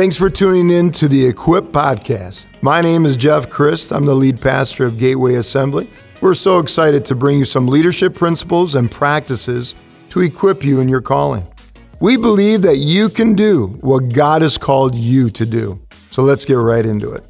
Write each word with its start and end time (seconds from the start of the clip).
Thanks 0.00 0.16
for 0.16 0.30
tuning 0.30 0.70
in 0.70 0.90
to 0.92 1.08
the 1.08 1.26
Equip 1.26 1.72
Podcast. 1.72 2.48
My 2.62 2.80
name 2.80 3.04
is 3.04 3.18
Jeff 3.18 3.50
Christ. 3.50 3.92
I'm 3.92 4.06
the 4.06 4.14
lead 4.14 4.40
pastor 4.40 4.86
of 4.86 4.96
Gateway 4.96 5.34
Assembly. 5.34 5.90
We're 6.22 6.32
so 6.32 6.58
excited 6.58 7.04
to 7.04 7.14
bring 7.14 7.36
you 7.36 7.44
some 7.44 7.66
leadership 7.66 8.14
principles 8.14 8.76
and 8.76 8.90
practices 8.90 9.74
to 10.08 10.20
equip 10.20 10.64
you 10.64 10.80
in 10.80 10.88
your 10.88 11.02
calling. 11.02 11.46
We 12.00 12.16
believe 12.16 12.62
that 12.62 12.78
you 12.78 13.10
can 13.10 13.34
do 13.34 13.78
what 13.82 14.14
God 14.14 14.40
has 14.40 14.56
called 14.56 14.94
you 14.94 15.28
to 15.28 15.44
do. 15.44 15.78
So 16.08 16.22
let's 16.22 16.46
get 16.46 16.54
right 16.54 16.86
into 16.86 17.12
it. 17.12 17.22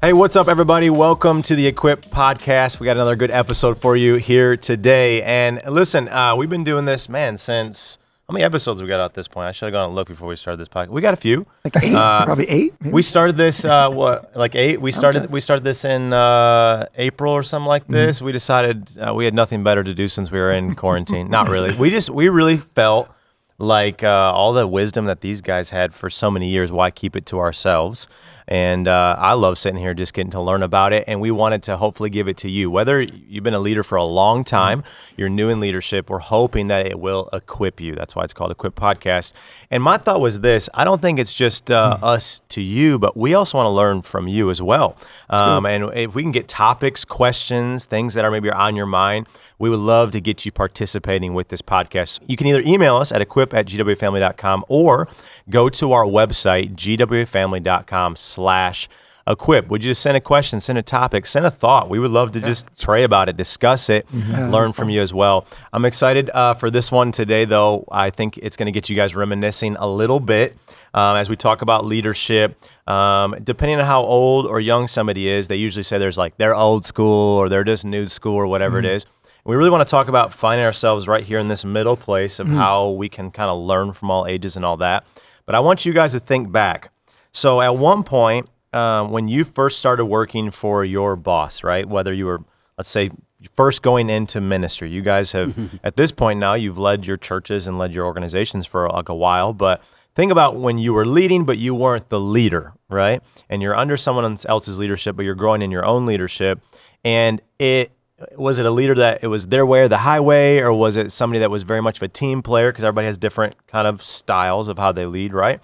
Hey, 0.00 0.12
what's 0.12 0.36
up, 0.36 0.46
everybody? 0.46 0.90
Welcome 0.90 1.42
to 1.42 1.56
the 1.56 1.66
Equip 1.66 2.04
Podcast. 2.04 2.78
We 2.78 2.84
got 2.84 2.96
another 2.96 3.16
good 3.16 3.32
episode 3.32 3.76
for 3.76 3.96
you 3.96 4.18
here 4.18 4.56
today. 4.56 5.20
And 5.24 5.60
listen, 5.68 6.06
uh, 6.06 6.36
we've 6.36 6.48
been 6.48 6.62
doing 6.62 6.84
this, 6.84 7.08
man, 7.08 7.38
since 7.38 7.98
how 8.28 8.32
many 8.32 8.42
episodes 8.42 8.80
we 8.80 8.88
got 8.88 9.00
at 9.00 9.12
this 9.12 9.28
point? 9.28 9.48
I 9.48 9.52
should 9.52 9.66
have 9.66 9.72
gone 9.72 9.86
and 9.86 9.94
looked 9.94 10.08
before 10.08 10.28
we 10.28 10.36
started 10.36 10.58
this 10.58 10.68
podcast. 10.68 10.88
We 10.88 11.02
got 11.02 11.12
a 11.12 11.16
few. 11.18 11.46
Like 11.62 11.76
eight, 11.82 11.94
uh, 11.94 12.24
probably 12.24 12.48
eight. 12.48 12.74
Maybe? 12.80 12.94
We 12.94 13.02
started 13.02 13.36
this 13.36 13.66
uh, 13.66 13.90
what, 13.92 14.34
like 14.34 14.54
eight? 14.54 14.80
We 14.80 14.92
started 14.92 15.24
okay. 15.24 15.32
we 15.32 15.42
started 15.42 15.62
this 15.62 15.84
in 15.84 16.14
uh, 16.14 16.86
April 16.96 17.34
or 17.34 17.42
something 17.42 17.68
like 17.68 17.86
this. 17.86 18.16
Mm-hmm. 18.16 18.24
We 18.24 18.32
decided 18.32 18.98
uh, 18.98 19.12
we 19.12 19.26
had 19.26 19.34
nothing 19.34 19.62
better 19.62 19.84
to 19.84 19.92
do 19.92 20.08
since 20.08 20.30
we 20.30 20.38
were 20.38 20.52
in 20.52 20.74
quarantine. 20.74 21.28
Not 21.28 21.48
really. 21.48 21.74
We 21.74 21.90
just 21.90 22.08
we 22.08 22.30
really 22.30 22.56
felt 22.56 23.10
like 23.58 24.02
uh, 24.02 24.32
all 24.32 24.54
the 24.54 24.66
wisdom 24.66 25.04
that 25.04 25.20
these 25.20 25.42
guys 25.42 25.68
had 25.68 25.94
for 25.94 26.08
so 26.08 26.30
many 26.30 26.48
years. 26.48 26.72
Why 26.72 26.90
keep 26.90 27.16
it 27.16 27.26
to 27.26 27.38
ourselves? 27.38 28.08
And 28.46 28.86
uh, 28.88 29.16
I 29.18 29.32
love 29.32 29.58
sitting 29.58 29.80
here 29.80 29.94
just 29.94 30.12
getting 30.12 30.30
to 30.32 30.40
learn 30.40 30.62
about 30.62 30.92
it. 30.92 31.04
And 31.06 31.20
we 31.20 31.30
wanted 31.30 31.62
to 31.64 31.76
hopefully 31.76 32.10
give 32.10 32.28
it 32.28 32.36
to 32.38 32.50
you. 32.50 32.70
Whether 32.70 33.00
you've 33.00 33.44
been 33.44 33.54
a 33.54 33.58
leader 33.58 33.82
for 33.82 33.96
a 33.96 34.04
long 34.04 34.44
time, 34.44 34.84
you're 35.16 35.28
new 35.28 35.48
in 35.48 35.60
leadership, 35.60 36.10
we're 36.10 36.18
hoping 36.18 36.68
that 36.68 36.86
it 36.86 36.98
will 36.98 37.28
equip 37.32 37.80
you. 37.80 37.94
That's 37.94 38.14
why 38.14 38.24
it's 38.24 38.32
called 38.32 38.50
Equip 38.50 38.74
Podcast. 38.74 39.32
And 39.70 39.82
my 39.82 39.96
thought 39.96 40.20
was 40.20 40.40
this 40.40 40.68
I 40.74 40.84
don't 40.84 41.00
think 41.00 41.18
it's 41.18 41.34
just 41.34 41.70
uh, 41.70 41.98
mm. 41.98 42.06
us 42.06 42.42
to 42.50 42.60
you, 42.60 42.98
but 42.98 43.16
we 43.16 43.34
also 43.34 43.58
want 43.58 43.66
to 43.66 43.70
learn 43.70 44.02
from 44.02 44.28
you 44.28 44.50
as 44.50 44.60
well. 44.60 44.96
Um, 45.30 45.66
and 45.66 45.90
if 45.94 46.14
we 46.14 46.22
can 46.22 46.32
get 46.32 46.48
topics, 46.48 47.04
questions, 47.04 47.84
things 47.84 48.14
that 48.14 48.24
are 48.24 48.30
maybe 48.30 48.50
on 48.50 48.76
your 48.76 48.86
mind, 48.86 49.26
we 49.58 49.70
would 49.70 49.80
love 49.80 50.12
to 50.12 50.20
get 50.20 50.44
you 50.44 50.52
participating 50.52 51.34
with 51.34 51.48
this 51.48 51.62
podcast. 51.62 52.20
You 52.26 52.36
can 52.36 52.46
either 52.46 52.60
email 52.60 52.96
us 52.96 53.12
at 53.12 53.20
equip 53.20 53.54
at 53.54 53.66
gwfamily.com 53.66 54.64
or 54.68 55.08
go 55.48 55.68
to 55.68 55.92
our 55.92 56.04
website, 56.04 56.74
gwfamily.com 56.74 58.16
slash 58.34 58.88
equip. 59.26 59.68
Would 59.68 59.82
you 59.82 59.90
just 59.90 60.02
send 60.02 60.16
a 60.16 60.20
question, 60.20 60.60
send 60.60 60.78
a 60.78 60.82
topic, 60.82 61.26
send 61.26 61.46
a 61.46 61.50
thought? 61.50 61.88
We 61.88 61.98
would 61.98 62.10
love 62.10 62.32
to 62.32 62.40
just 62.40 62.66
pray 62.80 63.04
about 63.04 63.28
it, 63.28 63.36
discuss 63.36 63.88
it, 63.88 64.06
mm-hmm. 64.08 64.50
learn 64.50 64.72
from 64.72 64.90
you 64.90 65.00
as 65.00 65.14
well. 65.14 65.46
I'm 65.72 65.84
excited 65.84 66.30
uh, 66.30 66.54
for 66.54 66.70
this 66.70 66.92
one 66.92 67.12
today, 67.12 67.44
though. 67.44 67.86
I 67.90 68.10
think 68.10 68.38
it's 68.38 68.56
going 68.56 68.66
to 68.66 68.72
get 68.72 68.88
you 68.88 68.96
guys 68.96 69.14
reminiscing 69.14 69.76
a 69.76 69.86
little 69.86 70.20
bit 70.20 70.56
um, 70.92 71.16
as 71.16 71.30
we 71.30 71.36
talk 71.36 71.62
about 71.62 71.84
leadership. 71.84 72.56
Um, 72.86 73.36
depending 73.42 73.80
on 73.80 73.86
how 73.86 74.02
old 74.02 74.46
or 74.46 74.60
young 74.60 74.88
somebody 74.88 75.28
is, 75.28 75.48
they 75.48 75.56
usually 75.56 75.84
say 75.84 75.96
there's 75.96 76.18
like 76.18 76.36
they're 76.36 76.54
old 76.54 76.84
school 76.84 77.38
or 77.38 77.48
they're 77.48 77.64
just 77.64 77.84
new 77.84 78.06
school 78.08 78.34
or 78.34 78.46
whatever 78.46 78.78
mm-hmm. 78.78 78.86
it 78.86 78.96
is. 78.96 79.06
We 79.46 79.56
really 79.56 79.70
want 79.70 79.86
to 79.86 79.90
talk 79.90 80.08
about 80.08 80.32
finding 80.32 80.64
ourselves 80.64 81.06
right 81.06 81.22
here 81.22 81.38
in 81.38 81.48
this 81.48 81.64
middle 81.66 81.96
place 81.96 82.38
of 82.38 82.46
mm-hmm. 82.46 82.56
how 82.56 82.90
we 82.90 83.10
can 83.10 83.30
kind 83.30 83.50
of 83.50 83.58
learn 83.58 83.92
from 83.92 84.10
all 84.10 84.26
ages 84.26 84.56
and 84.56 84.64
all 84.64 84.78
that. 84.78 85.06
But 85.44 85.54
I 85.54 85.60
want 85.60 85.84
you 85.84 85.92
guys 85.92 86.12
to 86.12 86.20
think 86.20 86.50
back. 86.50 86.90
So 87.34 87.60
at 87.60 87.76
one 87.76 88.04
point, 88.04 88.48
um, 88.72 89.10
when 89.10 89.26
you 89.26 89.42
first 89.42 89.80
started 89.80 90.06
working 90.06 90.52
for 90.52 90.84
your 90.84 91.16
boss, 91.16 91.64
right? 91.64 91.86
Whether 91.86 92.12
you 92.12 92.26
were, 92.26 92.44
let's 92.78 92.88
say, 92.88 93.10
first 93.52 93.82
going 93.82 94.08
into 94.08 94.40
ministry, 94.40 94.88
you 94.88 95.02
guys 95.02 95.32
have, 95.32 95.80
at 95.84 95.96
this 95.96 96.12
point 96.12 96.38
now, 96.38 96.54
you've 96.54 96.78
led 96.78 97.06
your 97.06 97.16
churches 97.16 97.66
and 97.66 97.76
led 97.76 97.92
your 97.92 98.06
organizations 98.06 98.66
for 98.66 98.88
like 98.88 99.08
a 99.08 99.14
while. 99.14 99.52
But 99.52 99.82
think 100.14 100.30
about 100.30 100.56
when 100.56 100.78
you 100.78 100.94
were 100.94 101.04
leading, 101.04 101.44
but 101.44 101.58
you 101.58 101.74
weren't 101.74 102.08
the 102.08 102.20
leader, 102.20 102.72
right? 102.88 103.20
And 103.50 103.60
you're 103.60 103.76
under 103.76 103.96
someone 103.96 104.36
else's 104.46 104.78
leadership, 104.78 105.16
but 105.16 105.24
you're 105.24 105.34
growing 105.34 105.60
in 105.60 105.72
your 105.72 105.84
own 105.84 106.06
leadership. 106.06 106.62
And 107.04 107.42
it 107.58 107.90
was 108.36 108.60
it 108.60 108.64
a 108.64 108.70
leader 108.70 108.94
that 108.94 109.24
it 109.24 109.26
was 109.26 109.48
their 109.48 109.66
way 109.66 109.80
or 109.80 109.88
the 109.88 109.98
highway, 109.98 110.60
or 110.60 110.72
was 110.72 110.96
it 110.96 111.10
somebody 111.10 111.40
that 111.40 111.50
was 111.50 111.64
very 111.64 111.82
much 111.82 111.98
of 111.98 112.04
a 112.04 112.08
team 112.08 112.42
player? 112.42 112.70
Because 112.70 112.84
everybody 112.84 113.08
has 113.08 113.18
different 113.18 113.56
kind 113.66 113.88
of 113.88 114.00
styles 114.02 114.68
of 114.68 114.78
how 114.78 114.92
they 114.92 115.04
lead, 115.04 115.32
right? 115.32 115.60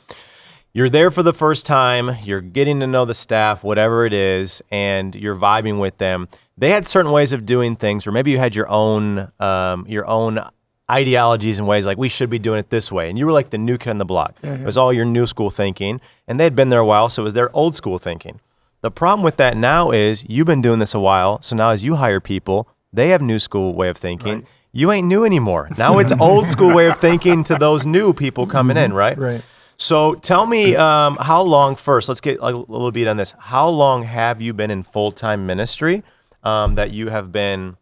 You're 0.72 0.88
there 0.88 1.10
for 1.10 1.22
the 1.22 1.32
first 1.32 1.66
time, 1.66 2.16
you're 2.22 2.40
getting 2.40 2.80
to 2.80 2.86
know 2.86 3.04
the 3.04 3.14
staff, 3.14 3.64
whatever 3.64 4.06
it 4.06 4.12
is, 4.12 4.62
and 4.70 5.14
you're 5.14 5.34
vibing 5.34 5.80
with 5.80 5.98
them. 5.98 6.28
They 6.56 6.70
had 6.70 6.86
certain 6.86 7.10
ways 7.10 7.32
of 7.32 7.44
doing 7.44 7.74
things, 7.74 8.06
or 8.06 8.12
maybe 8.12 8.30
you 8.30 8.38
had 8.38 8.54
your 8.54 8.68
own 8.68 9.32
um, 9.40 9.86
your 9.88 10.06
own 10.06 10.40
ideologies 10.90 11.58
and 11.58 11.68
ways 11.68 11.86
like 11.86 11.98
we 11.98 12.08
should 12.08 12.30
be 12.30 12.38
doing 12.38 12.58
it 12.58 12.68
this 12.70 12.90
way 12.90 13.08
and 13.08 13.16
you 13.16 13.24
were 13.24 13.30
like 13.30 13.50
the 13.50 13.58
new 13.58 13.78
kid 13.78 13.90
on 13.90 13.98
the 13.98 14.04
block 14.04 14.34
yeah, 14.42 14.54
yeah. 14.54 14.60
it 14.62 14.64
was 14.64 14.76
all 14.76 14.92
your 14.92 15.04
new 15.04 15.24
school 15.24 15.48
thinking 15.48 16.00
and 16.26 16.40
they 16.40 16.42
had 16.42 16.56
been 16.56 16.68
there 16.68 16.80
a 16.80 16.84
while 16.84 17.08
so 17.08 17.22
it 17.22 17.26
was 17.26 17.34
their 17.34 17.48
old 17.54 17.76
school 17.76 17.96
thinking 17.96 18.40
the 18.82 18.90
problem 18.90 19.22
with 19.22 19.36
that 19.36 19.56
now 19.56 19.90
is 19.90 20.24
you've 20.28 20.46
been 20.46 20.62
doing 20.62 20.78
this 20.78 20.94
a 20.94 21.00
while. 21.00 21.42
So 21.42 21.54
now 21.54 21.70
as 21.70 21.84
you 21.84 21.96
hire 21.96 22.20
people, 22.20 22.68
they 22.92 23.08
have 23.10 23.20
new 23.20 23.38
school 23.38 23.74
way 23.74 23.88
of 23.88 23.96
thinking. 23.96 24.34
Right. 24.34 24.46
You 24.72 24.90
ain't 24.92 25.06
new 25.06 25.24
anymore. 25.24 25.68
Now 25.76 25.98
it's 25.98 26.12
old 26.12 26.48
school 26.48 26.74
way 26.74 26.86
of 26.88 26.98
thinking 26.98 27.44
to 27.44 27.56
those 27.56 27.84
new 27.84 28.14
people 28.14 28.46
coming 28.46 28.76
in, 28.76 28.92
right? 28.92 29.18
Right. 29.18 29.42
So 29.80 30.14
tell 30.14 30.46
me 30.46 30.76
um, 30.88 31.16
how 31.16 31.42
long 31.42 31.74
first, 31.74 32.08
let's 32.08 32.20
get 32.20 32.38
a 32.40 32.50
little 32.50 32.92
bit 32.92 33.08
on 33.08 33.16
this. 33.16 33.34
How 33.38 33.68
long 33.68 34.04
have 34.04 34.40
you 34.40 34.52
been 34.52 34.70
in 34.70 34.82
full 34.82 35.10
time 35.10 35.46
ministry 35.46 36.02
um, 36.44 36.74
that 36.74 36.90
you 36.90 37.08
have 37.08 37.32
been 37.32 37.76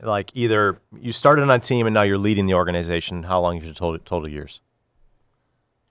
like 0.00 0.30
either 0.34 0.78
you 1.00 1.10
started 1.10 1.42
on 1.42 1.50
a 1.50 1.58
team 1.58 1.86
and 1.86 1.94
now 1.94 2.02
you're 2.02 2.18
leading 2.18 2.46
the 2.46 2.54
organization? 2.54 3.24
How 3.24 3.40
long 3.40 3.56
is 3.56 3.64
your 3.64 3.74
total, 3.74 3.98
total 3.98 4.28
years? 4.28 4.60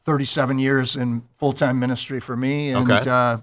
37 0.03 0.59
years 0.59 0.95
in 0.95 1.23
full 1.38 1.53
time 1.53 1.79
ministry 1.79 2.19
for 2.19 2.38
me. 2.38 2.69
And 2.69 2.89
okay. 2.89 3.09
uh, 3.09 3.39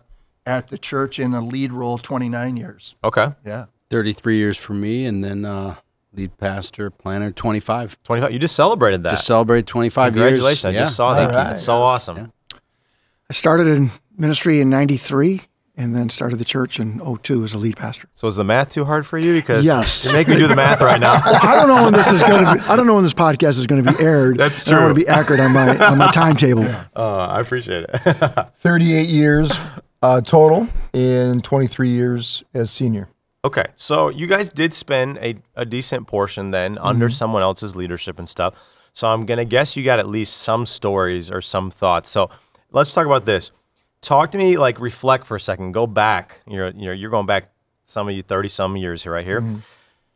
at 0.46 0.68
the 0.68 0.78
church 0.78 1.18
in 1.18 1.34
a 1.34 1.40
lead 1.40 1.72
role 1.72 1.98
29 1.98 2.56
years. 2.56 2.94
Okay. 3.02 3.32
Yeah. 3.44 3.66
33 3.90 4.36
years 4.36 4.56
for 4.56 4.74
me, 4.74 5.04
and 5.04 5.22
then 5.22 5.44
uh, 5.44 5.76
lead 6.16 6.36
pastor, 6.38 6.90
planner, 6.90 7.30
25. 7.30 8.02
25. 8.02 8.32
You 8.32 8.38
just 8.38 8.56
celebrated 8.56 9.02
that. 9.02 9.10
Just 9.10 9.26
celebrated 9.26 9.66
25 9.66 10.12
Congratulations. 10.12 10.64
years. 10.64 10.80
I 10.80 10.84
just 10.84 10.96
saw 10.96 11.14
that. 11.14 11.26
Right. 11.26 11.32
That's 11.32 11.62
so 11.62 11.74
yes. 11.74 11.80
awesome. 11.80 12.16
Yeah. 12.16 12.58
I 13.30 13.32
started 13.32 13.66
in 13.66 13.90
ministry 14.16 14.60
in 14.60 14.70
93 14.70 15.42
and 15.76 15.94
then 15.94 16.08
started 16.08 16.36
the 16.36 16.44
church 16.44 16.78
in 16.78 17.00
02 17.00 17.42
as 17.42 17.52
a 17.52 17.58
lead 17.58 17.76
pastor. 17.76 18.08
So 18.14 18.28
is 18.28 18.36
the 18.36 18.44
math 18.44 18.70
too 18.70 18.84
hard 18.84 19.06
for 19.06 19.18
you? 19.18 19.32
Because 19.32 19.64
yes. 19.64 20.04
you 20.04 20.12
make 20.12 20.28
me 20.28 20.36
do 20.36 20.46
the 20.46 20.54
math 20.54 20.80
right 20.80 21.00
now. 21.00 21.14
well, 21.24 21.40
I 21.42 21.54
don't 21.54 21.68
know 21.68 21.84
when 21.84 21.92
this 21.92 22.12
is 22.12 22.22
going 22.22 22.44
to 22.44 22.54
be. 22.54 22.60
I 22.60 22.76
don't 22.76 22.86
know 22.86 22.94
when 22.94 23.02
this 23.02 23.14
podcast 23.14 23.58
is 23.58 23.66
going 23.66 23.84
to 23.84 23.92
be 23.92 24.02
aired. 24.02 24.36
That's 24.36 24.62
true. 24.62 24.76
I 24.76 24.84
want 24.84 24.96
to 24.96 25.00
be 25.00 25.08
accurate 25.08 25.40
on 25.40 25.52
my 25.52 25.76
on 25.78 25.98
my 25.98 26.10
timetable. 26.12 26.62
Yeah. 26.62 26.84
Uh, 26.96 27.26
I 27.26 27.40
appreciate 27.40 27.86
it. 27.88 27.98
38 28.54 29.08
years 29.08 29.52
uh, 30.00 30.20
total 30.20 30.68
in 30.92 31.40
23 31.40 31.88
years 31.88 32.44
as 32.54 32.70
senior. 32.70 33.08
Okay, 33.44 33.66
so 33.76 34.08
you 34.08 34.26
guys 34.26 34.48
did 34.48 34.72
spend 34.72 35.18
a, 35.18 35.36
a 35.54 35.66
decent 35.66 36.06
portion 36.06 36.50
then 36.50 36.76
mm-hmm. 36.76 36.86
under 36.86 37.10
someone 37.10 37.42
else's 37.42 37.76
leadership 37.76 38.18
and 38.18 38.26
stuff. 38.26 38.54
So 38.94 39.08
I'm 39.08 39.26
gonna 39.26 39.44
guess 39.44 39.76
you 39.76 39.84
got 39.84 39.98
at 39.98 40.08
least 40.08 40.38
some 40.38 40.64
stories 40.64 41.30
or 41.30 41.42
some 41.42 41.70
thoughts. 41.70 42.08
So 42.08 42.30
let's 42.72 42.94
talk 42.94 43.04
about 43.04 43.26
this. 43.26 43.50
Talk 44.00 44.30
to 44.30 44.38
me, 44.38 44.56
like 44.56 44.80
reflect 44.80 45.26
for 45.26 45.36
a 45.36 45.40
second. 45.40 45.72
Go 45.72 45.86
back. 45.86 46.40
You're 46.48 46.70
you're 46.70 46.94
you're 46.94 47.10
going 47.10 47.26
back 47.26 47.50
some 47.84 48.08
of 48.08 48.14
you 48.14 48.22
30 48.22 48.48
some 48.48 48.76
years 48.78 49.02
here 49.02 49.12
right 49.12 49.26
here. 49.26 49.42
Mm-hmm. 49.42 49.56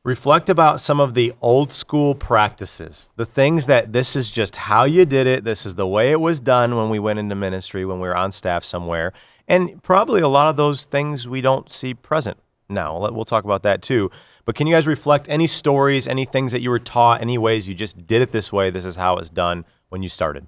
Reflect 0.05 0.49
about 0.49 0.81
some 0.81 1.01
of 1.01 1.13
the 1.13 1.35
old 1.43 1.71
school 1.71 2.15
practices, 2.15 3.11
the 3.17 3.27
things 3.27 3.67
that 3.67 3.93
this 3.93 4.17
is 4.17 4.31
just 4.31 4.57
how 4.57 4.85
you 4.85 5.05
did 5.05 5.27
it. 5.27 5.45
This 5.45 5.67
is 5.67 5.75
the 5.75 5.87
way 5.87 6.13
it 6.13 6.21
was 6.21 6.41
done 6.41 6.77
when 6.77 6.89
we 6.89 6.99
went 6.99 7.19
into 7.19 7.35
ministry, 7.35 7.85
when 7.85 8.01
we 8.01 8.09
were 8.09 8.17
on 8.17 8.33
staff 8.33 8.65
somewhere. 8.65 9.13
And 9.47 9.83
probably 9.83 10.23
a 10.23 10.29
lot 10.29 10.49
of 10.49 10.57
those 10.57 10.87
things 10.87 11.29
we 11.29 11.43
don't 11.43 11.69
see 11.69 11.93
present 11.93 12.39
now. 12.69 12.99
We'll 13.11 13.25
talk 13.25 13.45
about 13.45 13.63
that 13.63 13.83
too. 13.83 14.11
But 14.45 14.55
can 14.55 14.67
you 14.67 14.75
guys 14.75 14.87
reflect 14.87 15.29
any 15.29 15.47
stories, 15.47 16.07
any 16.07 16.25
things 16.25 16.53
that 16.53 16.61
you 16.61 16.71
were 16.71 16.79
taught, 16.79 17.21
any 17.21 17.39
ways 17.39 17.69
you 17.69 17.75
just 17.75 18.07
did 18.07 18.23
it 18.23 18.33
this 18.33 18.53
way? 18.53 18.71
This 18.71 18.85
is 18.85 18.97
how 18.97 19.17
it's 19.17 19.31
done 19.31 19.65
when 19.89 20.03
you 20.03 20.09
started. 20.09 20.47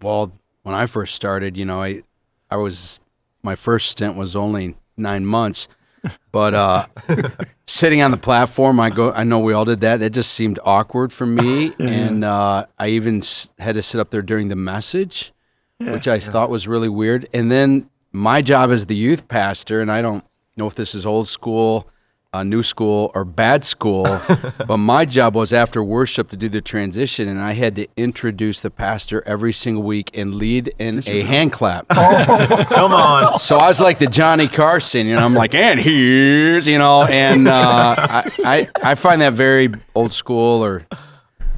Well, 0.00 0.32
when 0.62 0.74
I 0.74 0.86
first 0.86 1.14
started, 1.14 1.56
you 1.56 1.64
know, 1.64 1.82
I, 1.82 2.02
I 2.50 2.56
was 2.56 3.00
my 3.42 3.54
first 3.54 3.90
stint 3.90 4.16
was 4.16 4.36
only 4.36 4.76
nine 4.96 5.24
months, 5.24 5.68
but 6.32 6.54
uh, 6.54 6.86
sitting 7.66 8.02
on 8.02 8.10
the 8.10 8.16
platform, 8.16 8.78
I 8.80 8.90
go. 8.90 9.12
I 9.12 9.24
know 9.24 9.38
we 9.40 9.52
all 9.52 9.64
did 9.64 9.80
that. 9.80 10.00
That 10.00 10.10
just 10.10 10.32
seemed 10.32 10.58
awkward 10.64 11.12
for 11.12 11.26
me, 11.26 11.72
and 11.78 12.24
uh, 12.24 12.66
I 12.78 12.88
even 12.88 13.22
had 13.58 13.74
to 13.74 13.82
sit 13.82 14.00
up 14.00 14.10
there 14.10 14.22
during 14.22 14.48
the 14.48 14.56
message, 14.56 15.32
yeah, 15.78 15.92
which 15.92 16.06
I 16.06 16.14
yeah. 16.14 16.20
thought 16.20 16.50
was 16.50 16.68
really 16.68 16.88
weird. 16.88 17.28
And 17.32 17.50
then 17.50 17.90
my 18.12 18.42
job 18.42 18.70
as 18.70 18.86
the 18.86 18.96
youth 18.96 19.28
pastor, 19.28 19.80
and 19.80 19.90
I 19.90 20.02
don't 20.02 20.24
know 20.58 20.66
if 20.66 20.74
this 20.74 20.94
is 20.94 21.06
old 21.06 21.28
school, 21.28 21.88
uh, 22.32 22.42
new 22.42 22.62
school, 22.62 23.10
or 23.14 23.24
bad 23.24 23.64
school, 23.64 24.04
but 24.66 24.76
my 24.76 25.04
job 25.06 25.34
was 25.34 25.52
after 25.52 25.82
worship 25.82 26.28
to 26.30 26.36
do 26.36 26.48
the 26.48 26.60
transition, 26.60 27.26
and 27.28 27.40
I 27.40 27.52
had 27.52 27.76
to 27.76 27.86
introduce 27.96 28.60
the 28.60 28.70
pastor 28.70 29.22
every 29.26 29.52
single 29.52 29.82
week 29.82 30.16
and 30.16 30.34
lead 30.34 30.72
in 30.78 31.02
a 31.06 31.22
hand 31.22 31.52
clap. 31.58 31.86
Oh, 31.90 32.66
come 32.68 32.92
on! 32.92 33.38
So 33.38 33.56
I 33.56 33.68
was 33.68 33.80
like 33.80 33.98
the 33.98 34.08
Johnny 34.08 34.48
Carson, 34.48 35.06
you 35.06 35.14
know, 35.14 35.24
I'm 35.24 35.34
like, 35.34 35.54
and 35.54 35.80
here's, 35.80 36.66
you 36.66 36.78
know, 36.78 37.04
and 37.04 37.48
uh, 37.48 37.94
I, 37.98 38.30
I 38.44 38.68
I 38.82 38.94
find 38.94 39.22
that 39.22 39.32
very 39.32 39.70
old 39.94 40.12
school 40.12 40.62
or 40.62 40.86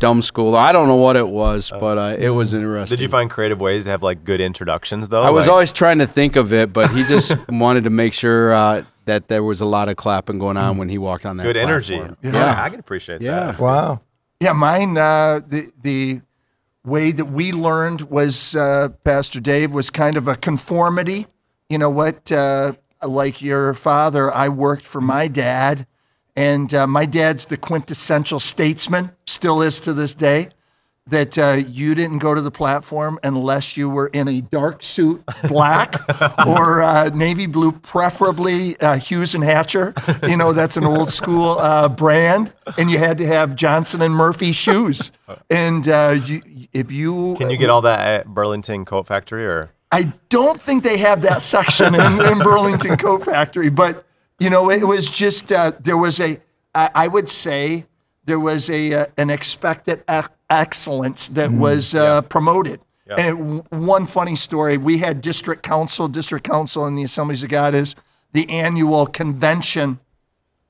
dumb 0.01 0.21
school. 0.23 0.57
I 0.57 0.73
don't 0.73 0.89
know 0.89 0.97
what 0.97 1.15
it 1.17 1.29
was, 1.29 1.71
but 1.71 1.97
uh, 1.99 2.17
it 2.19 2.31
was 2.31 2.53
interesting. 2.53 2.97
Did 2.97 3.03
you 3.03 3.09
find 3.09 3.31
creative 3.31 3.61
ways 3.61 3.85
to 3.85 3.91
have 3.91 4.03
like 4.03 4.25
good 4.25 4.41
introductions 4.41 5.09
though? 5.09 5.23
I 5.23 5.31
was 5.31 5.47
Like- 5.47 5.53
always 5.53 5.73
trying 5.73 5.99
to 5.99 6.07
think 6.09 6.35
of 6.35 6.53
it, 6.53 6.73
but 6.73 6.91
he 6.91 7.05
just 7.05 7.37
wanted 7.49 7.85
to 7.85 7.91
make 7.91 8.13
sure 8.13 8.53
uh, 8.53 8.83
that 9.05 9.29
there 9.29 9.45
was 9.45 9.61
a 9.61 9.65
lot 9.67 9.89
of 9.89 9.95
clapping 9.97 10.39
going 10.41 10.57
on 10.57 10.77
when 10.79 10.89
he 10.89 10.99
walked 10.99 11.25
on 11.25 11.37
that. 11.37 11.45
good 11.45 11.57
energy. 11.57 11.97
platform. 11.97 12.35
Yeah. 12.35 12.63
I 12.65 12.69
can 12.71 12.81
appreciate 12.81 13.21
Yeah. 13.21 13.53
that. 13.53 13.61
Wow. 13.61 14.01
Yeah, 14.41 14.53
mine. 14.55 14.97
Uh, 14.97 15.41
the 15.47 15.71
the 15.83 16.21
way 16.85 17.13
that 17.13 17.27
we 17.27 17.53
learned 17.53 18.01
was 18.03 18.57
uh, 18.57 18.89
Pastor 19.05 19.39
Dave 19.39 19.71
was 19.71 19.91
kind 19.91 20.17
of 20.17 20.27
a 20.27 20.35
conformity. 20.35 21.27
You 21.69 21.77
know 21.79 21.91
what? 21.91 22.33
Uh, 22.33 22.73
like 23.03 23.43
your 23.43 23.75
father, 23.75 24.33
I 24.35 24.49
worked 24.49 24.85
for 24.87 25.01
my 25.03 25.29
dad, 25.29 25.87
and 26.37 26.73
uh, 26.73 26.87
my 26.87 27.07
dad's 27.07 27.47
the 27.47 27.57
quintessential 27.57 28.41
statesman. 28.41 29.13
Still 29.27 29.63
is 29.63 29.81
to 29.81 29.93
this 29.93 30.15
day. 30.15 30.49
That 31.07 31.37
uh, 31.39 31.63
you 31.67 31.97
didn't 31.97 32.19
go 32.19 32.35
to 32.35 32.41
the 32.41 32.53
platform 32.53 33.19
unless 33.25 33.77
you 33.77 33.89
were 33.89 34.09
in 34.09 34.29
a 34.29 34.43
dark 34.43 34.81
suit, 34.81 35.25
black 35.49 35.97
or 36.47 36.83
uh, 36.83 37.09
navy 37.09 37.47
blue, 37.47 37.73
preferably 37.73 38.79
uh, 38.79 38.97
Hughes 38.97 39.35
and 39.35 39.43
Hatcher. 39.43 39.93
You 40.23 40.37
know 40.37 40.53
that's 40.53 40.77
an 40.77 40.85
old 40.85 41.11
school 41.11 41.59
uh, 41.59 41.89
brand, 41.89 42.55
and 42.79 42.91
you 42.91 42.99
had 42.99 43.19
to 43.19 43.27
have 43.27 43.57
Johnston 43.57 44.03
and 44.03 44.15
Murphy 44.15 44.53
shoes. 44.53 45.11
And 45.49 45.89
uh, 45.89 46.17
you, 46.25 46.43
if 46.73 46.93
you 46.93 47.35
Can 47.39 47.51
you 47.51 47.57
get 47.57 47.71
all 47.71 47.83
that 47.83 48.01
at 48.01 48.27
Burlington 48.29 48.85
Coat 48.85 49.07
Factory 49.09 49.47
or? 49.47 49.73
I 49.93 50.13
don't 50.29 50.61
think 50.61 50.85
they 50.85 50.99
have 50.99 51.23
that 51.23 51.43
section 51.43 51.95
in, 51.95 52.21
in 52.21 52.39
Burlington 52.39 52.97
Coat 52.97 53.25
Factory, 53.25 53.71
but 53.71 54.05
you 54.41 54.49
know, 54.49 54.71
it 54.71 54.85
was 54.85 55.11
just 55.11 55.53
uh, 55.53 55.73
there 55.79 55.97
was 55.97 56.19
a, 56.19 56.41
I 56.75 57.07
would 57.07 57.29
say, 57.29 57.85
there 58.25 58.41
was 58.41 58.69
a 58.71 58.95
uh, 58.95 59.07
an 59.17 59.31
expected 59.31 60.03
ec- 60.09 60.33
excellence 60.49 61.29
that 61.29 61.51
was 61.53 61.95
uh, 61.95 62.23
promoted. 62.23 62.81
And 63.19 63.39
w- 63.39 63.63
one 63.71 64.07
funny 64.07 64.37
story: 64.37 64.77
we 64.77 64.99
had 64.99 65.21
district 65.21 65.63
council, 65.63 66.09
district 66.09 66.45
council, 66.45 66.87
and 66.87 66.97
the 66.97 67.03
Assemblies 67.03 67.43
of 67.43 67.49
God 67.49 67.75
is 67.75 67.95
the 68.33 68.49
annual 68.51 69.07
convention 69.07 70.01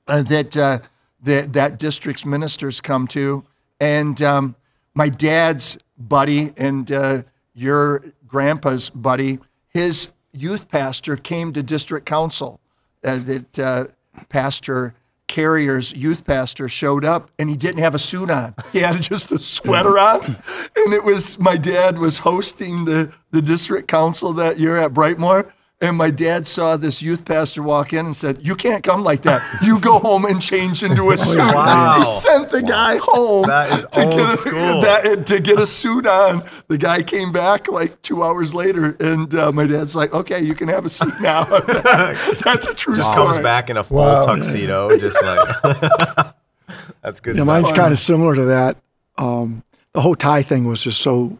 uh, 0.07 0.23
that 0.23 0.57
uh, 0.57 0.79
that 1.21 1.53
that 1.53 1.79
district's 1.79 2.25
ministers 2.25 2.81
come 2.81 3.07
to, 3.07 3.45
and 3.79 4.21
um, 4.21 4.55
my 4.93 5.07
dad's 5.07 5.77
buddy 5.97 6.51
and 6.57 6.91
uh, 6.91 7.23
your 7.53 8.03
grandpa's 8.27 8.89
buddy, 8.89 9.39
his 9.67 10.11
youth 10.33 10.69
pastor 10.69 11.15
came 11.15 11.53
to 11.53 11.61
district 11.61 12.05
council. 12.05 12.60
Uh, 13.03 13.17
that 13.17 13.59
uh, 13.59 13.85
Pastor 14.29 14.93
Carrier's 15.27 15.95
youth 15.95 16.25
pastor 16.25 16.67
showed 16.67 17.05
up, 17.05 17.31
and 17.39 17.49
he 17.49 17.55
didn't 17.55 17.79
have 17.79 17.95
a 17.95 17.99
suit 17.99 18.29
on. 18.29 18.53
He 18.73 18.79
had 18.79 19.01
just 19.01 19.31
a 19.31 19.39
sweater 19.39 19.97
on, 19.97 20.23
and 20.23 20.93
it 20.93 21.03
was 21.03 21.39
my 21.39 21.55
dad 21.55 21.97
was 21.97 22.19
hosting 22.19 22.85
the 22.85 23.11
the 23.31 23.41
district 23.41 23.87
council 23.87 24.33
that 24.33 24.59
year 24.59 24.77
at 24.77 24.91
Brightmoor. 24.93 25.49
And 25.83 25.97
my 25.97 26.11
dad 26.11 26.45
saw 26.45 26.77
this 26.77 27.01
youth 27.01 27.25
pastor 27.25 27.63
walk 27.63 27.91
in 27.91 28.05
and 28.05 28.15
said, 28.15 28.45
"You 28.45 28.55
can't 28.55 28.83
come 28.83 29.03
like 29.03 29.23
that. 29.23 29.41
You 29.63 29.79
go 29.79 29.97
home 30.07 30.25
and 30.25 30.39
change 30.39 30.83
into 30.83 31.09
a 31.09 31.17
suit." 31.17 31.39
Wow. 31.39 31.95
He 31.97 32.05
sent 32.05 32.49
the 32.51 32.61
guy 32.61 32.97
home 33.01 33.47
That 33.47 33.71
is 33.79 33.85
to 33.93 34.03
old 34.03 34.11
get 34.11 34.33
a, 34.33 34.37
school. 34.37 34.81
that- 34.83 35.25
to 35.25 35.39
get 35.39 35.59
a 35.59 35.65
suit 35.65 36.05
on. 36.05 36.43
The 36.67 36.77
guy 36.77 37.01
came 37.01 37.31
back 37.31 37.67
like 37.67 37.99
two 38.03 38.21
hours 38.23 38.53
later, 38.53 38.95
and 38.99 39.33
uh, 39.33 39.51
my 39.51 39.65
dad's 39.65 39.95
like, 39.95 40.13
"Okay, 40.13 40.41
you 40.43 40.53
can 40.53 40.67
have 40.67 40.85
a 40.85 40.89
seat 40.89 41.13
now." 41.19 41.43
That's 42.43 42.67
a 42.67 42.75
true 42.75 42.95
Just 42.95 43.11
story. 43.11 43.31
comes 43.33 43.39
back 43.39 43.71
in 43.71 43.77
a 43.77 43.83
full 43.83 43.97
Wow. 43.97 44.21
tuxedo, 44.21 44.95
just 44.99 45.21
like. 45.23 45.39
That's 47.01 47.19
good. 47.19 47.31
Yeah, 47.35 47.43
stuff. 47.43 47.47
mine's 47.47 47.71
kind 47.71 47.91
of 47.91 47.97
similar 47.97 48.35
to 48.35 48.45
that. 48.45 48.77
Um, 49.17 49.63
the 49.93 50.01
whole 50.01 50.15
tie 50.15 50.43
thing 50.43 50.65
was 50.65 50.83
just 50.83 51.01
so 51.01 51.39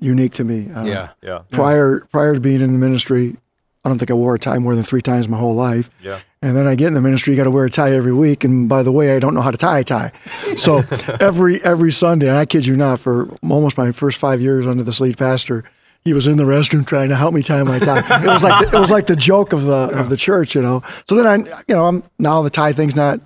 unique 0.00 0.32
to 0.34 0.44
me. 0.44 0.70
Uh, 0.70 0.84
Yeah. 0.84 1.08
Yeah. 1.22 1.40
Prior 1.50 2.00
prior 2.10 2.34
to 2.34 2.40
being 2.40 2.60
in 2.62 2.72
the 2.72 2.78
ministry, 2.78 3.36
I 3.84 3.88
don't 3.88 3.98
think 3.98 4.10
I 4.10 4.14
wore 4.14 4.34
a 4.34 4.38
tie 4.38 4.58
more 4.58 4.74
than 4.74 4.84
three 4.84 5.00
times 5.00 5.28
my 5.28 5.38
whole 5.38 5.54
life. 5.54 5.90
Yeah. 6.00 6.20
And 6.40 6.56
then 6.56 6.66
I 6.66 6.74
get 6.76 6.88
in 6.88 6.94
the 6.94 7.00
ministry, 7.00 7.32
you 7.32 7.36
got 7.36 7.44
to 7.44 7.50
wear 7.50 7.64
a 7.64 7.70
tie 7.70 7.92
every 7.92 8.12
week. 8.12 8.44
And 8.44 8.68
by 8.68 8.82
the 8.82 8.92
way, 8.92 9.16
I 9.16 9.18
don't 9.18 9.34
know 9.34 9.40
how 9.40 9.50
to 9.50 9.56
tie 9.56 9.80
a 9.80 9.84
tie. 9.84 10.12
So 10.56 10.78
every 11.20 11.62
every 11.64 11.90
Sunday, 11.90 12.28
and 12.28 12.36
I 12.36 12.46
kid 12.46 12.66
you 12.66 12.76
not, 12.76 13.00
for 13.00 13.28
almost 13.42 13.76
my 13.76 13.90
first 13.92 14.18
five 14.18 14.40
years 14.40 14.66
under 14.66 14.82
this 14.82 15.00
lead 15.00 15.18
pastor, 15.18 15.64
he 16.04 16.12
was 16.12 16.26
in 16.26 16.36
the 16.36 16.44
restroom 16.44 16.86
trying 16.86 17.08
to 17.08 17.16
help 17.16 17.34
me 17.34 17.42
tie 17.42 17.62
my 17.62 17.78
tie. 17.78 18.22
it 18.22 18.26
was 18.26 18.42
like 18.42 18.70
the, 18.70 18.76
it 18.76 18.80
was 18.80 18.90
like 18.90 19.06
the 19.06 19.16
joke 19.16 19.52
of 19.52 19.62
the 19.62 19.90
of 19.98 20.08
the 20.08 20.16
church, 20.16 20.54
you 20.54 20.62
know. 20.62 20.82
So 21.08 21.16
then 21.16 21.26
I, 21.26 21.36
you 21.68 21.74
know, 21.74 21.86
I'm 21.86 22.02
now 22.18 22.42
the 22.42 22.50
tie 22.50 22.72
thing's 22.72 22.96
not 22.96 23.20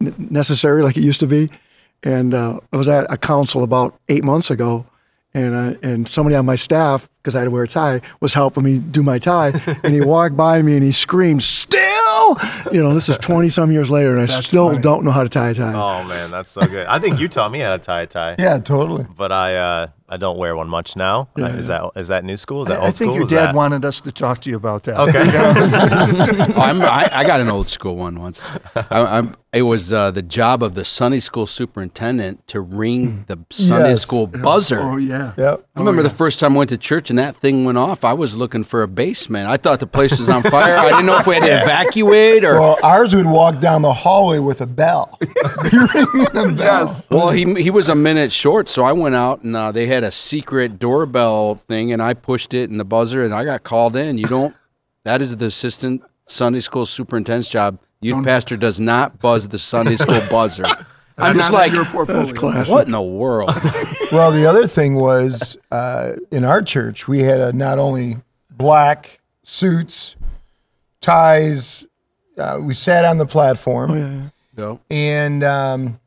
necessary 0.00 0.82
like 0.82 0.96
it 0.96 1.02
used 1.02 1.20
to 1.20 1.26
be. 1.26 1.50
And 2.02 2.32
uh, 2.32 2.60
I 2.72 2.76
was 2.76 2.88
at 2.88 3.10
a 3.12 3.18
council 3.18 3.62
about 3.62 3.98
eight 4.08 4.24
months 4.24 4.50
ago, 4.50 4.86
and 5.34 5.54
uh, 5.54 5.78
and 5.82 6.08
somebody 6.08 6.34
on 6.36 6.44
my 6.44 6.56
staff, 6.56 7.08
because 7.22 7.36
I 7.36 7.40
had 7.40 7.44
to 7.44 7.50
wear 7.50 7.62
a 7.62 7.68
tie, 7.68 8.00
was 8.20 8.34
helping 8.34 8.64
me 8.64 8.78
do 8.78 9.02
my 9.02 9.18
tie, 9.18 9.48
and 9.84 9.94
he 9.94 10.00
walked 10.00 10.36
by 10.36 10.60
me 10.62 10.74
and 10.74 10.82
he 10.82 10.92
screamed, 10.92 11.42
"Still!" 11.42 12.38
You 12.72 12.82
know, 12.82 12.94
this 12.94 13.08
is 13.08 13.16
twenty 13.18 13.48
some 13.48 13.70
years 13.70 13.90
later, 13.90 14.12
and 14.12 14.20
I 14.22 14.26
still 14.26 14.70
funny. 14.70 14.82
don't 14.82 15.04
know 15.04 15.10
how 15.12 15.22
to 15.22 15.28
tie 15.28 15.50
a 15.50 15.54
tie. 15.54 15.72
Oh 15.72 16.04
man, 16.06 16.30
that's 16.30 16.50
so 16.50 16.62
good. 16.62 16.86
I 16.86 16.98
think 16.98 17.20
you 17.20 17.28
taught 17.28 17.52
me 17.52 17.60
how 17.60 17.76
to 17.76 17.82
tie 17.82 18.02
a 18.02 18.06
tie. 18.06 18.36
Yeah, 18.38 18.58
totally. 18.58 19.06
But 19.16 19.32
I 19.32 19.56
uh, 19.56 19.86
I 20.12 20.16
don't 20.16 20.36
wear 20.38 20.56
one 20.56 20.68
much 20.68 20.96
now. 20.96 21.28
Uh, 21.38 21.44
is 21.46 21.68
that 21.68 21.88
is 21.94 22.08
that 22.08 22.24
new 22.24 22.36
school? 22.36 22.62
Is 22.62 22.68
that 22.68 22.78
I 22.78 22.80
old 22.80 22.88
I 22.88 22.90
think 22.90 22.94
school? 22.96 23.14
your 23.14 23.22
Is 23.22 23.30
dad 23.30 23.46
that- 23.46 23.54
wanted 23.54 23.84
us 23.84 24.00
to 24.00 24.10
talk 24.10 24.40
to 24.42 24.50
you 24.50 24.56
about 24.56 24.82
that. 24.84 24.98
Okay. 24.98 25.20
Oh, 26.56 26.62
I'm, 26.62 26.82
I, 26.82 27.08
I 27.12 27.24
got 27.24 27.40
an 27.40 27.48
old 27.48 27.68
school 27.68 27.96
one 27.96 28.18
once. 28.20 28.40
I, 28.74 28.84
I'm, 28.90 29.34
it 29.52 29.62
was 29.62 29.92
uh, 29.92 30.10
the 30.10 30.22
job 30.22 30.62
of 30.62 30.74
the 30.74 30.84
Sunday 30.84 31.18
school 31.20 31.46
superintendent 31.46 32.46
to 32.48 32.60
ring 32.60 33.24
the 33.28 33.38
Sunday 33.50 33.90
Yes. 33.90 34.02
school 34.02 34.26
buzzer. 34.26 34.80
Oh 34.80 34.96
yeah. 34.96 35.32
Yep. 35.36 35.66
I 35.76 35.78
remember 35.78 36.02
the 36.02 36.10
first 36.10 36.40
time 36.40 36.54
I 36.54 36.58
went 36.58 36.70
to 36.70 36.76
church 36.78 37.08
and 37.10 37.18
that 37.18 37.36
thing 37.36 37.64
went 37.64 37.78
off. 37.78 38.04
I 38.04 38.12
was 38.12 38.36
looking 38.36 38.64
for 38.64 38.82
a 38.82 38.88
basement. 38.88 39.48
I 39.48 39.56
thought 39.56 39.78
the 39.80 39.86
place 39.86 40.18
was 40.18 40.28
on 40.28 40.42
fire. 40.42 40.76
I 40.76 40.88
didn't 40.90 41.06
know 41.06 41.18
if 41.18 41.26
we 41.26 41.34
had 41.36 41.44
to 41.44 41.62
evacuate 41.62 42.44
or. 42.44 42.54
Well, 42.60 42.78
ours 42.82 43.14
would 43.14 43.26
walk 43.26 43.60
down 43.60 43.82
the 43.82 43.92
hallway 43.92 44.38
with 44.40 44.60
a 44.60 44.66
bell. 44.66 45.18
Yes. 46.34 47.08
Well, 47.10 47.30
he 47.30 47.60
he 47.62 47.70
was 47.70 47.88
a 47.88 47.94
minute 47.94 48.32
short, 48.32 48.68
so 48.68 48.82
I 48.84 48.92
went 48.92 49.14
out 49.14 49.42
and 49.42 49.54
uh, 49.56 49.72
they 49.72 49.86
had 49.86 49.99
a 50.04 50.10
secret 50.10 50.78
doorbell 50.78 51.54
thing, 51.54 51.92
and 51.92 52.02
I 52.02 52.14
pushed 52.14 52.54
it 52.54 52.70
and 52.70 52.78
the 52.78 52.84
buzzer, 52.84 53.24
and 53.24 53.34
I 53.34 53.44
got 53.44 53.62
called 53.62 53.96
in. 53.96 54.18
You 54.18 54.26
don't. 54.26 54.54
That 55.04 55.22
is 55.22 55.36
the 55.36 55.46
assistant 55.46 56.02
Sunday 56.26 56.60
school 56.60 56.86
superintendent's 56.86 57.48
job. 57.48 57.78
Youth 58.00 58.24
pastor 58.24 58.56
does 58.56 58.80
not 58.80 59.20
buzz 59.20 59.48
the 59.48 59.58
Sunday 59.58 59.96
school 59.96 60.20
buzzer. 60.30 60.64
I'm 61.18 61.36
just 61.36 61.52
like, 61.52 61.72
your 61.72 61.84
portfolio. 61.84 62.22
That's 62.22 62.38
classic. 62.38 62.72
what 62.74 62.86
in 62.86 62.92
the 62.92 63.02
world? 63.02 63.50
Well, 64.12 64.32
the 64.32 64.44
other 64.44 64.66
thing 64.66 64.96
was 64.96 65.56
uh, 65.70 66.14
in 66.32 66.44
our 66.44 66.62
church, 66.62 67.06
we 67.06 67.20
had 67.20 67.38
a, 67.38 67.52
not 67.52 67.78
only 67.78 68.16
black 68.50 69.20
suits, 69.44 70.16
ties, 71.00 71.86
uh, 72.36 72.58
we 72.60 72.74
sat 72.74 73.04
on 73.04 73.18
the 73.18 73.26
platform. 73.26 74.32
Go. 74.56 74.80
and 74.90 75.44
um, 75.44 76.00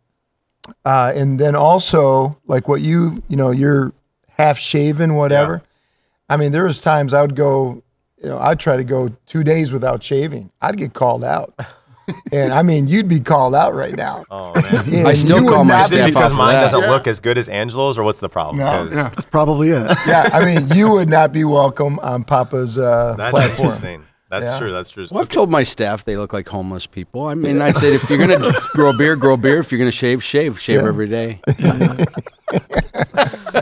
uh, 0.85 1.11
and 1.15 1.39
then 1.39 1.55
also 1.55 2.37
like 2.47 2.67
what 2.67 2.81
you 2.81 3.21
you 3.27 3.35
know 3.37 3.51
you're 3.51 3.91
half 4.29 4.57
shaven 4.57 5.15
whatever 5.15 5.61
i 6.29 6.37
mean 6.37 6.51
there 6.51 6.63
was 6.63 6.79
times 6.81 7.13
i 7.13 7.21
would 7.21 7.35
go 7.35 7.83
you 8.21 8.29
know 8.29 8.39
i'd 8.39 8.59
try 8.59 8.75
to 8.77 8.83
go 8.83 9.09
two 9.25 9.43
days 9.43 9.71
without 9.71 10.01
shaving 10.03 10.49
i'd 10.61 10.77
get 10.77 10.93
called 10.93 11.23
out 11.23 11.53
and 12.33 12.51
i 12.53 12.61
mean 12.63 12.87
you'd 12.87 13.07
be 13.07 13.19
called 13.19 13.53
out 13.55 13.73
right 13.73 13.95
now 13.95 14.25
Oh 14.31 14.53
man. 14.87 15.05
I 15.05 15.13
still 15.13 15.47
call 15.47 15.63
my 15.63 15.75
not 15.77 15.85
Is 15.85 15.91
it 15.91 15.95
be- 15.95 15.99
staff 15.99 16.07
because 16.07 16.23
off 16.25 16.31
of 16.31 16.37
mine 16.37 16.53
that. 16.55 16.61
doesn't 16.61 16.81
Yeah. 16.81 16.89
look 16.89 17.07
as 17.07 17.19
good 17.19 17.37
as 17.37 17.47
Angelo's, 17.49 17.97
or 17.97 18.03
what's 18.03 18.19
the 18.19 18.29
problem? 18.29 18.57
No, 18.57 18.65
'Cause 18.87 18.95
yeah. 18.95 19.03
That's 19.09 19.29
probably 19.29 19.69
it. 19.69 19.97
yeah 20.07 20.29
i 20.33 20.43
mean 20.43 20.67
you 20.75 20.89
would 20.89 21.09
not 21.09 21.31
be 21.31 21.43
welcome 21.43 21.99
on 21.99 22.23
papa's 22.23 22.77
uh, 22.77 23.15
That's 23.17 23.31
platform 23.31 23.65
interesting. 23.67 24.03
That's 24.39 24.53
Yeah. 24.53 24.59
true. 24.59 24.71
That's 24.71 24.89
true. 24.89 25.07
Well, 25.11 25.21
I've 25.21 25.29
told 25.29 25.51
my 25.51 25.61
staff 25.63 26.05
they 26.05 26.17
look 26.17 26.33
like 26.33 26.47
homeless 26.47 26.87
people. 26.87 27.27
I 27.27 27.35
mean, 27.35 27.61
I 27.61 27.71
said 27.71 27.93
if 27.93 28.09
you're 28.09 28.17
gonna 28.17 28.51
grow 28.73 28.89
a 28.89 28.93
beard, 28.97 29.19
grow 29.19 29.35
a 29.35 29.37
beard. 29.37 29.59
If 29.59 29.71
you're 29.71 29.77
gonna 29.79 29.91
shave, 29.91 30.23
shave, 30.23 30.59
shave 30.59 30.81
Yeah. 30.81 30.87
every 30.87 31.07
day. 31.07 31.39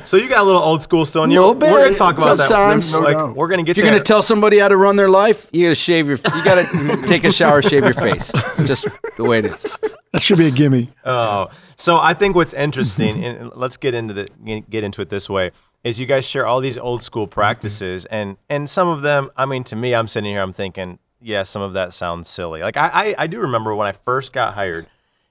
So 0.04 0.18
you 0.18 0.28
got 0.28 0.40
a 0.40 0.44
little 0.44 0.62
old 0.62 0.82
school 0.82 1.06
still 1.06 1.24
in 1.26 1.32
you. 1.32 1.40
Little 1.40 1.54
bit, 1.56 1.70
We're 1.72 1.84
gonna 1.86 1.96
talk 1.96 2.18
about 2.18 2.38
sometimes. 2.40 2.92
that. 2.92 3.00
No 3.00 3.06
like, 3.06 3.16
doubt. 3.16 3.36
we're 3.36 3.48
gonna 3.50 3.64
get 3.64 3.72
If 3.72 3.78
you're 3.78 3.86
there. 3.86 3.94
gonna 3.94 4.04
tell 4.04 4.22
somebody 4.22 4.58
how 4.58 4.68
to 4.70 4.76
run 4.78 4.96
their 4.96 5.10
life, 5.10 5.50
you 5.52 5.64
gotta 5.66 5.76
shave 5.76 6.08
your. 6.08 6.18
You 6.18 6.44
gotta 6.44 7.04
take 7.08 7.24
a 7.24 7.32
shower, 7.32 7.62
shave 7.62 7.84
your 7.84 7.94
face. 7.94 8.32
It's 8.34 8.64
just 8.64 8.88
the 9.18 9.24
way 9.24 9.40
it 9.40 9.46
is. 9.46 9.66
That 10.14 10.22
should 10.22 10.38
be 10.38 10.48
a 10.48 10.52
gimme. 10.52 10.90
Oh, 11.06 11.50
so 11.76 11.98
I 12.00 12.14
think 12.14 12.36
what's 12.36 12.54
interesting, 12.54 13.24
and 13.24 13.52
let's 13.56 13.78
get 13.78 13.94
into 13.94 14.14
the 14.14 14.28
get 14.70 14.84
into 14.84 15.02
it 15.02 15.10
this 15.10 15.30
way, 15.30 15.52
is 15.84 16.00
you 16.00 16.06
guys 16.06 16.26
share 16.26 16.46
all 16.46 16.62
these 16.62 16.78
old 16.78 17.04
school 17.04 17.26
mm-hmm. 17.26 17.34
practices, 17.34 18.06
and 18.06 18.38
and 18.50 18.70
some 18.70 18.88
of 18.88 19.02
them. 19.02 19.32
I 19.36 19.46
mean, 19.46 19.64
to 19.66 19.76
me, 19.76 19.96
I'm 19.96 20.08
sitting 20.08 20.32
here, 20.32 20.42
I'm 20.42 20.54
thinking, 20.54 21.00
yeah, 21.22 21.44
some 21.44 21.62
of 21.62 21.74
that 21.74 21.94
sounds 21.94 22.28
silly. 22.28 22.62
Like 22.62 22.78
I 22.78 22.88
I, 22.88 23.16
I 23.20 23.28
do 23.28 23.40
remember 23.40 23.74
when 23.76 23.88
I 23.88 23.92
first 23.92 24.34
got 24.34 24.54
hired. 24.54 24.88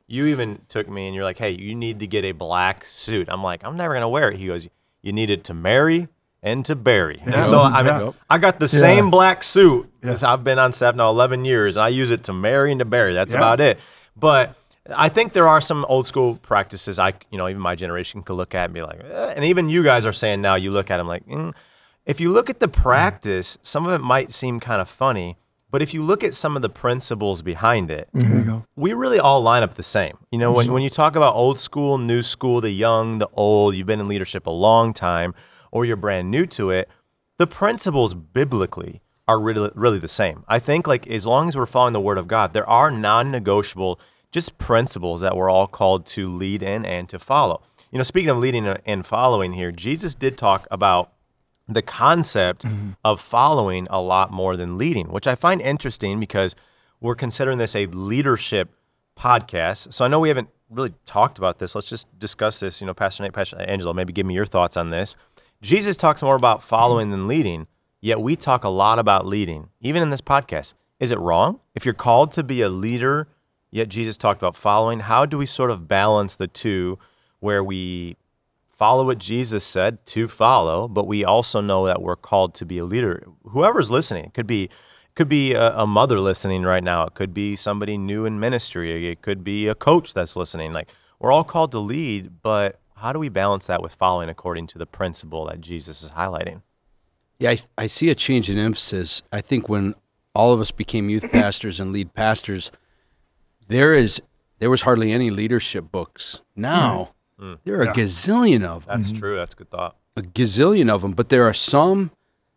You 0.07 0.26
even 0.26 0.62
took 0.69 0.88
me 0.88 1.07
and 1.07 1.14
you're 1.14 1.23
like, 1.23 1.38
hey, 1.38 1.50
you 1.50 1.75
need 1.75 2.00
to 2.00 2.07
get 2.07 2.25
a 2.25 2.33
black 2.33 2.85
suit. 2.85 3.28
I'm 3.30 3.45
like, 3.45 3.64
I'm 3.64 3.76
never 3.76 3.95
gonna 3.95 4.09
wear 4.09 4.30
it. 4.30 4.38
He 4.38 4.47
goes, 4.47 4.69
you 5.02 5.12
need 5.12 5.30
it 5.30 5.45
to 5.45 5.54
marry 5.54 6.09
and 6.42 6.64
to 6.66 6.75
bury. 6.75 7.23
And 7.25 7.47
so 7.47 7.61
I 7.61 7.83
mean, 7.83 8.07
Yeah. 8.07 8.12
I 8.28 8.38
got 8.38 8.59
the 8.59 8.69
same 8.69 9.11
black 9.11 9.45
suit. 9.45 9.90
I've 10.02 10.42
been 10.42 10.59
on 10.59 10.73
staff 10.73 10.95
now 10.95 11.11
11 11.11 11.45
years, 11.45 11.76
and 11.76 11.85
I 11.85 11.88
use 11.88 12.11
it 12.11 12.25
to 12.25 12.33
marry 12.33 12.73
and 12.73 12.78
to 12.80 12.85
bury. 12.85 13.14
That's 13.14 13.33
Yeah. 13.33 13.38
about 13.38 13.61
it. 13.61 13.78
But 14.16 14.57
I 14.94 15.09
think 15.09 15.32
there 15.32 15.49
are 15.49 15.61
some 15.61 15.85
old 15.88 16.06
school 16.06 16.37
practices 16.37 16.99
I, 16.99 17.14
you 17.30 17.38
know, 17.38 17.49
even 17.49 17.61
my 17.61 17.75
generation 17.75 18.23
could 18.23 18.35
look 18.35 18.54
at 18.54 18.66
and 18.66 18.75
be 18.75 18.82
like, 18.82 19.00
eh, 19.02 19.35
and 19.37 19.44
even 19.44 19.68
you 19.68 19.82
guys 19.82 20.06
are 20.06 20.12
saying 20.12 20.40
now, 20.40 20.54
you 20.54 20.70
look 20.70 20.90
at 20.90 20.99
them 20.99 21.06
like, 21.06 21.26
mm. 21.26 21.54
if 22.06 22.20
you 22.20 22.30
look 22.30 22.50
at 22.50 22.61
the 22.61 22.68
practice, 22.68 23.59
some 23.62 23.87
of 23.87 23.92
it 23.92 24.02
might 24.02 24.32
seem 24.32 24.61
kind 24.61 24.80
of 24.80 24.88
funny, 24.88 25.37
but 25.70 25.82
if 25.82 25.94
you 25.94 26.02
look 26.02 26.25
at 26.25 26.35
some 26.35 26.56
of 26.56 26.62
the 26.62 26.68
principles 26.68 27.42
behind 27.42 27.90
it, 27.90 28.09
go. 28.12 28.64
we 28.75 28.92
really 28.92 29.20
all 29.20 29.40
line 29.40 29.62
up 29.62 29.75
the 29.75 29.85
same. 29.85 30.18
You 30.32 30.38
know, 30.38 30.52
when, 30.52 30.73
when 30.73 30.82
you 30.82 30.90
talk 30.90 31.14
about 31.14 31.35
old 31.35 31.59
school, 31.61 31.97
new 31.97 32.23
school, 32.23 32.61
the 32.61 32.70
young, 32.70 33.18
the 33.18 33.28
old, 33.35 33.76
you've 33.76 33.87
been 33.87 34.00
in 34.00 34.09
leadership 34.09 34.47
a 34.47 34.50
long 34.50 34.92
time, 34.92 35.32
or 35.70 35.85
you're 35.85 35.97
brand 35.97 36.30
new 36.30 36.44
to 36.47 36.70
it, 36.70 36.88
the 37.38 37.47
principles 37.47 38.14
biblically 38.14 39.00
are 39.28 39.40
really, 39.40 39.70
really 39.76 39.99
the 39.99 40.09
same. 40.09 40.44
I 40.49 40.59
think, 40.59 40.88
like, 40.88 41.06
as 41.06 41.25
long 41.25 41.47
as 41.47 41.56
we're 41.56 41.66
following 41.66 41.92
the 41.92 42.00
word 42.00 42.18
of 42.18 42.26
God, 42.26 42.52
there 42.52 42.68
are 42.68 42.90
non 42.90 43.30
negotiable 43.30 44.00
just 44.32 44.58
principles 44.58 45.20
that 45.20 45.37
we're 45.37 45.50
all 45.50 45.66
called 45.66 46.06
to 46.06 46.28
lead 46.28 46.62
in 46.62 46.84
and 46.84 47.08
to 47.08 47.18
follow. 47.18 47.62
You 47.90 47.99
know, 47.99 48.04
speaking 48.04 48.30
of 48.30 48.38
leading 48.38 48.66
and 48.66 49.04
following 49.04 49.52
here, 49.54 49.72
Jesus 49.72 50.14
did 50.14 50.38
talk 50.38 50.66
about 50.70 51.12
the 51.66 51.82
concept 51.82 52.64
mm-hmm. 52.64 52.90
of 53.04 53.20
following 53.20 53.87
a 53.90 54.00
lot 54.00 54.30
more 54.30 54.56
than 54.56 54.78
leading, 54.78 55.08
which 55.08 55.26
I 55.26 55.34
find 55.34 55.60
interesting 55.60 56.20
because 56.20 56.54
we're 57.00 57.14
considering 57.14 57.58
this 57.58 57.75
a 57.75 57.87
leadership 57.87 58.70
podcast. 59.18 59.92
So 59.92 60.04
I 60.04 60.08
know 60.08 60.20
we 60.20 60.28
haven't 60.28 60.49
really 60.68 60.94
talked 61.06 61.38
about 61.38 61.58
this. 61.58 61.75
Let's 61.75 61.88
just 61.88 62.06
discuss 62.18 62.60
this. 62.60 62.80
You 62.80 62.87
know, 62.87 62.94
Pastor 62.94 63.22
Nate, 63.22 63.32
Pastor 63.32 63.60
Angelo, 63.60 63.92
maybe 63.92 64.12
give 64.12 64.26
me 64.26 64.34
your 64.34 64.46
thoughts 64.46 64.76
on 64.76 64.90
this. 64.90 65.16
Jesus 65.62 65.96
talks 65.96 66.22
more 66.22 66.37
about 66.37 66.62
following 66.62 67.10
than 67.10 67.28
leading, 67.28 67.66
yet 68.00 68.20
we 68.20 68.34
talk 68.34 68.64
a 68.64 68.68
lot 68.68 68.99
about 68.99 69.26
leading, 69.26 69.68
even 69.80 70.02
in 70.02 70.10
this 70.10 70.22
podcast. 70.22 70.75
Is 70.99 71.10
it 71.10 71.18
wrong? 71.18 71.60
If 71.75 71.84
you're 71.84 71.94
called 71.94 72.32
to 72.32 72.42
be 72.42 72.62
a 72.62 72.68
leader, 72.68 73.28
yet 73.70 73.88
Jesus 73.88 74.16
talked 74.16 74.40
about 74.40 74.56
following, 74.56 75.00
how 75.00 75.26
do 75.26 75.38
we 75.38 75.46
sort 75.46 75.70
of 75.70 75.88
balance 75.88 76.36
the 76.36 76.46
two 76.46 76.98
where 77.40 77.64
we 77.64 78.16
follow 78.68 79.04
what 79.04 79.18
Jesus 79.18 79.62
said 79.62 80.04
to 80.06 80.26
follow, 80.26 80.88
but 80.88 81.06
we 81.06 81.22
also 81.22 81.60
know 81.60 81.86
that 81.86 82.00
we're 82.00 82.16
called 82.16 82.54
to 82.54 82.64
be 82.64 82.78
a 82.78 82.84
leader. 82.84 83.26
Whoever's 83.44 83.90
listening, 83.90 84.24
it 84.24 84.34
could 84.34 84.46
be 84.46 84.70
could 85.14 85.28
be 85.28 85.52
a, 85.52 85.76
a 85.76 85.86
mother 85.86 86.18
listening 86.18 86.62
right 86.62 86.82
now. 86.82 87.04
It 87.04 87.14
could 87.14 87.34
be 87.34 87.56
somebody 87.56 87.98
new 87.98 88.24
in 88.24 88.40
ministry. 88.40 89.10
It 89.10 89.20
could 89.20 89.44
be 89.44 89.66
a 89.66 89.74
coach 89.74 90.14
that's 90.14 90.34
listening. 90.34 90.72
Like 90.72 90.88
we're 91.18 91.30
all 91.32 91.44
called 91.44 91.72
to 91.72 91.78
lead, 91.78 92.40
but 92.42 92.80
how 92.96 93.12
do 93.12 93.18
we 93.18 93.28
balance 93.28 93.66
that 93.66 93.82
with 93.82 93.94
following 93.94 94.30
according 94.30 94.66
to 94.68 94.78
the 94.78 94.86
principle 94.86 95.46
that 95.48 95.60
Jesus 95.60 96.02
is 96.02 96.12
highlighting? 96.12 96.62
Yeah, 97.38 97.50
I, 97.50 97.58
I 97.76 97.86
see 97.86 98.08
a 98.08 98.14
change 98.14 98.48
in 98.48 98.56
emphasis. 98.56 99.22
I 99.30 99.42
think 99.42 99.68
when 99.68 99.94
all 100.34 100.54
of 100.54 100.60
us 100.60 100.70
became 100.70 101.10
youth 101.10 101.30
pastors 101.30 101.80
and 101.80 101.92
lead 101.92 102.14
pastors, 102.14 102.70
there 103.70 103.94
is 103.94 104.20
there 104.58 104.68
was 104.70 104.82
hardly 104.82 105.10
any 105.12 105.30
leadership 105.30 105.90
books. 105.90 106.40
Now 106.54 107.14
there 107.64 107.78
are 107.80 107.82
a 107.84 107.92
gazillion 107.94 108.64
of 108.64 108.84
them, 108.84 108.98
That's 108.98 109.12
true. 109.12 109.36
That's 109.36 109.54
a 109.54 109.56
good 109.56 109.70
thought. 109.70 109.96
a 110.16 110.22
gazillion 110.22 110.90
of 110.90 111.00
them, 111.02 111.12
but 111.12 111.30
there 111.30 111.44
are 111.44 111.54
some 111.54 112.10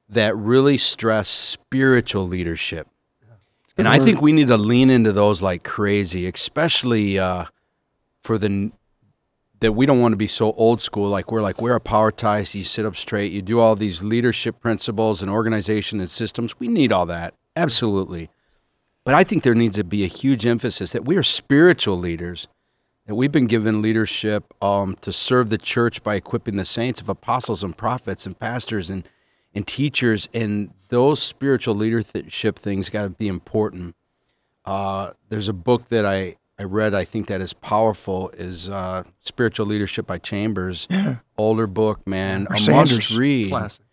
that 0.10 0.36
really 0.36 0.78
stress 0.78 1.30
spiritual 1.30 2.28
leadership. 2.28 2.88
Yeah. 3.22 3.36
And 3.78 3.88
I 3.88 4.00
think 4.00 4.22
we 4.22 4.34
need 4.34 4.50
to 4.50 4.58
lean 4.58 4.90
into 4.90 5.14
those 5.14 5.42
like 5.42 5.64
crazy, 5.64 6.28
especially 6.28 7.18
uh, 7.18 7.46
for 8.22 8.38
the 8.38 8.72
that 9.62 9.72
we 9.72 9.86
don't 9.86 10.02
want 10.02 10.12
to 10.12 10.18
be 10.18 10.28
so 10.28 10.52
old 10.54 10.82
school. 10.82 11.08
Like 11.08 11.32
we're 11.32 11.42
like 11.42 11.62
we're 11.62 11.76
a 11.76 11.80
power 11.80 12.12
tie, 12.12 12.44
so 12.44 12.58
you 12.58 12.66
sit 12.66 12.86
up 12.86 12.98
straight, 12.98 13.32
you 13.32 13.42
do 13.42 13.60
all 13.60 13.76
these 13.76 14.04
leadership 14.04 14.60
principles 14.60 15.22
and 15.22 15.32
organization 15.32 16.02
and 16.02 16.10
systems. 16.10 16.60
We 16.60 16.68
need 16.68 16.92
all 16.92 17.06
that, 17.06 17.34
absolutely. 17.56 18.30
But 19.04 19.16
I 19.16 19.24
think 19.24 19.44
there 19.44 19.56
needs 19.56 19.76
to 19.78 19.84
be 19.84 20.04
a 20.04 20.08
huge 20.08 20.46
emphasis 20.46 20.94
that 20.94 21.06
we 21.06 21.18
are 21.18 21.24
spiritual 21.24 21.98
leaders, 21.98 22.48
that 23.06 23.16
we've 23.16 23.32
been 23.32 23.48
given 23.48 23.82
leadership 23.82 24.54
um, 24.64 24.96
to 25.02 25.12
serve 25.12 25.50
the 25.50 25.58
church 25.58 26.04
by 26.04 26.16
equipping 26.16 26.56
the 26.56 26.66
saints 26.66 27.02
of 27.02 27.10
apostles 27.10 27.64
and 27.64 27.78
prophets 27.78 28.26
and 28.26 28.40
pastors 28.40 28.90
and 28.90 29.08
and 29.56 29.68
teachers, 29.68 30.28
and 30.34 30.74
those 30.90 31.22
spiritual 31.22 31.76
leadership 31.76 32.58
things 32.58 32.90
got 32.90 33.04
to 33.04 33.10
be 33.12 33.28
important. 33.28 33.96
Uh, 34.66 35.12
there's 35.30 35.48
a 35.48 35.54
book 35.54 35.90
that 35.90 36.06
I, 36.06 36.38
I 36.58 36.64
read, 36.64 36.94
I 36.94 37.04
think 37.04 37.28
that 37.28 37.42
is 37.42 37.54
powerful, 37.54 38.30
is 38.30 38.70
uh, 38.70 39.04
Spiritual 39.22 39.68
Leadership 39.68 40.08
by 40.08 40.18
Chambers. 40.18 40.88
Yeah. 40.90 41.18
Older 41.38 41.68
book, 41.68 42.08
man. 42.08 42.48
Or 42.50 42.56
a 42.56 42.58
Sanders. 42.58 42.98
must 42.98 43.16
read. 43.16 43.50
Classic. 43.50 43.86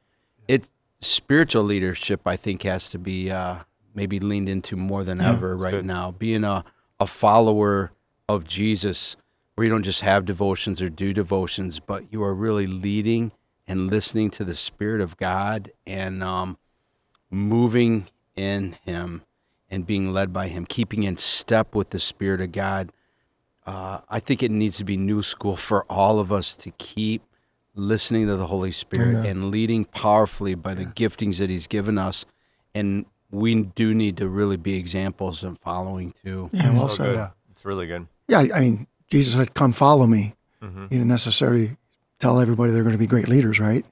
It 0.48 0.70
spiritual 1.00 1.64
leadership, 1.64 2.22
I 2.26 2.36
think, 2.36 2.62
has 2.62 2.88
to 2.88 2.98
be 2.98 3.30
uh, 3.30 3.56
maybe 3.94 4.20
leaned 4.20 4.48
into 4.48 4.76
more 4.76 5.04
than 5.04 5.20
ever 5.20 5.56
right 5.56 5.72
good. 5.72 5.86
now. 5.86 6.10
Being 6.12 6.44
a, 6.44 6.64
a 6.98 7.06
follower 7.06 7.92
of 8.28 8.46
Jesus, 8.46 9.16
where 9.54 9.64
you 9.64 9.70
don't 9.70 9.82
just 9.82 10.00
have 10.02 10.24
devotions 10.24 10.80
or 10.80 10.88
do 10.88 11.12
devotions, 11.12 11.80
but 11.80 12.12
you 12.12 12.22
are 12.22 12.34
really 12.34 12.66
leading 12.66 13.32
and 13.66 13.90
listening 13.90 14.30
to 14.30 14.44
the 14.44 14.56
Spirit 14.56 15.00
of 15.00 15.16
God 15.16 15.70
and 15.86 16.22
um, 16.22 16.58
moving 17.30 18.08
in 18.34 18.76
Him 18.84 19.22
and 19.70 19.86
being 19.86 20.12
led 20.12 20.32
by 20.32 20.48
Him, 20.48 20.66
keeping 20.66 21.04
in 21.04 21.16
step 21.16 21.74
with 21.74 21.90
the 21.90 21.98
Spirit 21.98 22.40
of 22.40 22.52
God. 22.52 22.92
Uh, 23.66 24.00
I 24.08 24.18
think 24.18 24.42
it 24.42 24.50
needs 24.50 24.78
to 24.78 24.84
be 24.84 24.96
new 24.96 25.22
school 25.22 25.56
for 25.56 25.84
all 25.84 26.18
of 26.18 26.32
us 26.32 26.54
to 26.56 26.70
keep 26.72 27.22
listening 27.74 28.26
to 28.26 28.36
the 28.36 28.48
Holy 28.48 28.72
Spirit 28.72 29.16
Amen. 29.16 29.26
and 29.26 29.50
leading 29.50 29.84
powerfully 29.84 30.54
by 30.54 30.74
the 30.74 30.86
giftings 30.86 31.38
that 31.38 31.50
He's 31.50 31.66
given 31.66 31.98
us. 31.98 32.24
And 32.74 33.06
we 33.30 33.54
do 33.62 33.94
need 33.94 34.16
to 34.18 34.28
really 34.28 34.56
be 34.56 34.74
examples 34.76 35.42
and 35.44 35.58
following 35.60 36.12
too. 36.24 36.50
Yeah, 36.52 36.72
well 36.72 36.88
So 36.88 37.10
yeah. 37.12 37.30
It's 37.52 37.64
really 37.64 37.86
good. 37.86 38.06
Yeah, 38.28 38.46
I 38.54 38.60
mean, 38.60 38.86
Jesus 39.10 39.34
said, 39.34 39.54
"Come, 39.54 39.72
follow 39.72 40.06
me." 40.06 40.34
Mm-hmm. 40.62 40.82
He 40.84 40.96
didn't 40.96 41.08
necessarily 41.08 41.76
tell 42.18 42.40
everybody 42.40 42.72
they're 42.72 42.82
going 42.82 42.94
to 42.94 42.98
be 42.98 43.06
great 43.06 43.28
leaders, 43.28 43.58
right? 43.60 43.84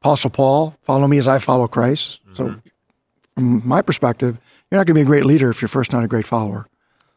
Apostle 0.00 0.30
Paul, 0.30 0.76
"Follow 0.82 1.06
me 1.06 1.18
as 1.18 1.26
I 1.28 1.38
follow 1.38 1.66
Christ." 1.68 2.20
So, 2.34 2.44
Mm-hmm. 2.48 2.58
from 3.34 3.68
my 3.68 3.82
perspective, 3.82 4.38
you're 4.70 4.78
not 4.78 4.86
going 4.86 4.94
to 4.94 5.00
be 5.00 5.02
a 5.02 5.04
great 5.04 5.24
leader 5.26 5.50
if 5.50 5.60
you're 5.60 5.68
first 5.68 5.92
not 5.92 6.04
a 6.04 6.08
great 6.08 6.26
follower. 6.26 6.66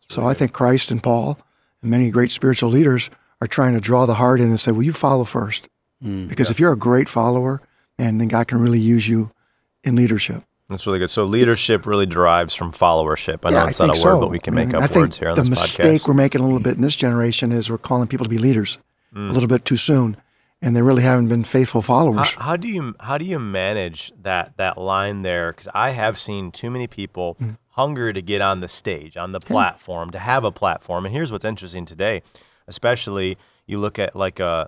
So, 0.09 0.25
I 0.27 0.33
think 0.33 0.53
Christ 0.53 0.89
and 0.91 1.01
Paul 1.03 1.37
and 1.81 1.91
many 1.91 2.09
great 2.09 2.31
spiritual 2.31 2.69
leaders 2.69 3.09
are 3.41 3.47
trying 3.47 3.73
to 3.73 3.79
draw 3.79 4.05
the 4.05 4.15
heart 4.15 4.41
in 4.41 4.47
and 4.47 4.59
say, 4.59 4.71
"Well, 4.71 4.83
you 4.83 4.93
follow 4.93 5.23
first. 5.23 5.69
because 6.01 6.49
if 6.49 6.59
you're 6.59 6.71
a 6.71 6.77
great 6.77 7.09
follower, 7.09 7.61
and 7.97 8.19
then 8.21 8.29
God 8.29 8.47
can 8.47 8.59
really 8.59 8.79
use 8.79 9.07
you 9.07 9.31
in 9.83 9.95
leadership." 9.95 10.43
That's 10.69 10.85
really 10.85 10.99
good. 10.99 11.09
So 11.09 11.25
leadership 11.25 11.85
really 11.87 12.05
derives 12.05 12.53
from 12.53 12.71
followership. 12.71 13.39
I 13.43 13.49
know 13.49 13.57
Yeah, 13.63 13.67
it's 13.67 13.79
not 13.79 13.87
a 13.89 13.99
word, 13.99 14.15
so. 14.15 14.19
but 14.19 14.29
we 14.29 14.39
can 14.39 14.53
I 14.53 14.55
make 14.57 14.67
mean, 14.67 14.75
up 14.75 14.83
I 14.83 14.87
think 14.87 14.97
words 14.99 15.19
here 15.19 15.29
on 15.29 15.35
the 15.35 15.41
this 15.41 15.49
mistake 15.49 16.07
we're 16.07 16.13
making 16.13 16.41
a 16.41 16.43
little 16.43 16.59
bit 16.59 16.75
in 16.75 16.81
this 16.81 16.95
generation 16.95 17.51
is 17.51 17.69
we're 17.71 17.77
calling 17.79 18.07
people 18.07 18.25
to 18.25 18.29
be 18.29 18.37
leaders 18.37 18.77
Mm. 19.15 19.31
a 19.31 19.33
little 19.33 19.47
bit 19.49 19.65
too 19.65 19.75
soon, 19.75 20.17
and 20.61 20.75
they 20.75 20.83
really 20.83 21.01
haven't 21.01 21.29
been 21.29 21.43
faithful 21.43 21.81
followers. 21.81 22.35
How, 22.35 22.41
how 22.49 22.57
do 22.57 22.67
you 22.67 22.93
how 22.99 23.17
do 23.17 23.25
you 23.25 23.39
manage 23.39 24.13
that 24.21 24.55
that 24.57 24.77
line 24.77 25.23
there? 25.23 25.51
Because 25.51 25.67
I 25.73 25.89
have 25.91 26.15
seen 26.15 26.51
too 26.51 26.69
many 26.69 26.85
people 26.85 27.35
Mm. 27.41 27.57
hunger 27.69 28.13
to 28.13 28.21
get 28.21 28.41
on 28.41 28.59
the 28.59 28.67
stage, 28.67 29.17
on 29.17 29.31
the 29.31 29.39
platform, 29.39 30.11
to 30.11 30.19
have 30.19 30.43
a 30.43 30.51
platform. 30.51 31.05
And 31.07 31.15
here's 31.15 31.31
what's 31.31 31.43
interesting 31.45 31.85
today, 31.85 32.21
especially 32.67 33.37
you 33.65 33.79
look 33.79 33.97
at 33.97 34.15
like 34.15 34.39
uh, 34.39 34.65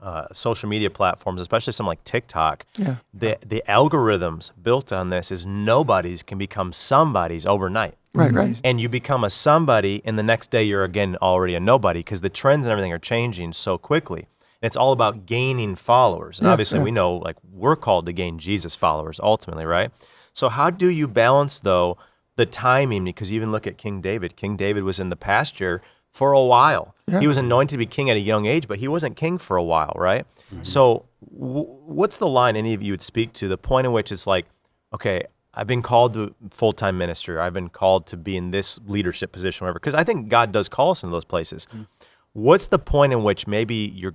uh, 0.00 0.26
social 0.32 0.68
media 0.68 0.90
platforms, 0.90 1.40
especially 1.40 1.72
some 1.72 1.86
like 1.86 2.02
TikTok. 2.04 2.64
Yeah. 2.76 2.96
The 3.12 3.38
the 3.44 3.62
algorithms 3.68 4.52
built 4.62 4.92
on 4.92 5.10
this 5.10 5.30
is 5.32 5.44
nobody's 5.46 6.22
can 6.22 6.38
become 6.38 6.72
somebody's 6.72 7.44
overnight. 7.46 7.94
right, 8.14 8.32
right. 8.32 8.60
and 8.64 8.80
you 8.80 8.88
become 8.88 9.24
a 9.24 9.30
somebody 9.30 10.00
and 10.04 10.18
the 10.18 10.22
next 10.22 10.50
day 10.50 10.62
you're 10.62 10.84
again 10.84 11.16
already 11.20 11.54
a 11.54 11.60
nobody 11.60 12.00
because 12.00 12.20
the 12.20 12.28
trends 12.30 12.64
and 12.66 12.72
everything 12.72 12.92
are 12.92 12.98
changing 12.98 13.52
so 13.52 13.76
quickly 13.76 14.20
and 14.60 14.66
it's 14.68 14.76
all 14.76 14.92
about 14.92 15.26
gaining 15.26 15.76
followers 15.76 16.38
and 16.38 16.46
Yeah, 16.46 16.52
obviously 16.52 16.78
yeah. 16.78 16.84
we 16.84 16.90
know 16.90 17.16
like 17.16 17.36
we're 17.52 17.76
called 17.76 18.06
to 18.06 18.12
gain 18.12 18.38
jesus 18.38 18.74
followers 18.74 19.20
ultimately 19.22 19.66
right 19.66 19.90
so 20.32 20.48
how 20.48 20.70
do 20.70 20.88
you 20.88 21.06
balance 21.06 21.60
though 21.60 21.98
the 22.36 22.46
timing 22.46 23.04
because 23.04 23.30
you 23.30 23.36
even 23.36 23.52
look 23.52 23.66
at 23.66 23.76
king 23.76 24.00
david 24.00 24.36
king 24.36 24.56
david 24.56 24.84
was 24.84 24.98
in 24.98 25.10
the 25.10 25.16
pasture 25.16 25.80
for 26.18 26.32
a 26.32 26.42
while 26.42 26.94
Yeah. 27.06 27.20
he 27.20 27.26
was 27.26 27.38
anointed 27.38 27.70
to 27.70 27.78
be 27.78 27.86
king 27.86 28.10
at 28.10 28.16
a 28.16 28.24
young 28.32 28.44
age 28.46 28.66
but 28.68 28.78
he 28.78 28.88
wasn't 28.88 29.16
king 29.16 29.38
for 29.38 29.56
a 29.56 29.62
while 29.72 29.94
right 29.96 30.24
mm-hmm. 30.52 30.62
so 30.62 31.06
w- 31.32 31.70
what's 31.98 32.18
the 32.18 32.26
line 32.38 32.54
any 32.56 32.74
of 32.74 32.82
you 32.82 32.92
would 32.92 33.02
speak 33.02 33.32
to 33.34 33.48
the 33.48 33.56
point 33.56 33.86
in 33.86 33.92
which 33.92 34.10
it's 34.10 34.26
like 34.26 34.46
okay 34.92 35.22
I've 35.58 35.66
been 35.66 35.82
called 35.82 36.14
to 36.14 36.34
full 36.50 36.72
time 36.72 36.96
minister. 36.98 37.40
I've 37.40 37.52
been 37.52 37.68
called 37.68 38.06
to 38.08 38.16
be 38.16 38.36
in 38.36 38.52
this 38.52 38.78
leadership 38.86 39.32
position, 39.32 39.64
whatever. 39.64 39.80
Because 39.80 39.94
I 39.94 40.04
think 40.04 40.28
God 40.28 40.52
does 40.52 40.68
call 40.68 40.92
us 40.92 41.02
into 41.02 41.10
those 41.10 41.24
places. 41.24 41.66
Mm. 41.74 41.88
What's 42.32 42.68
the 42.68 42.78
point 42.78 43.12
in 43.12 43.24
which 43.24 43.48
maybe 43.48 43.74
you're 43.74 44.14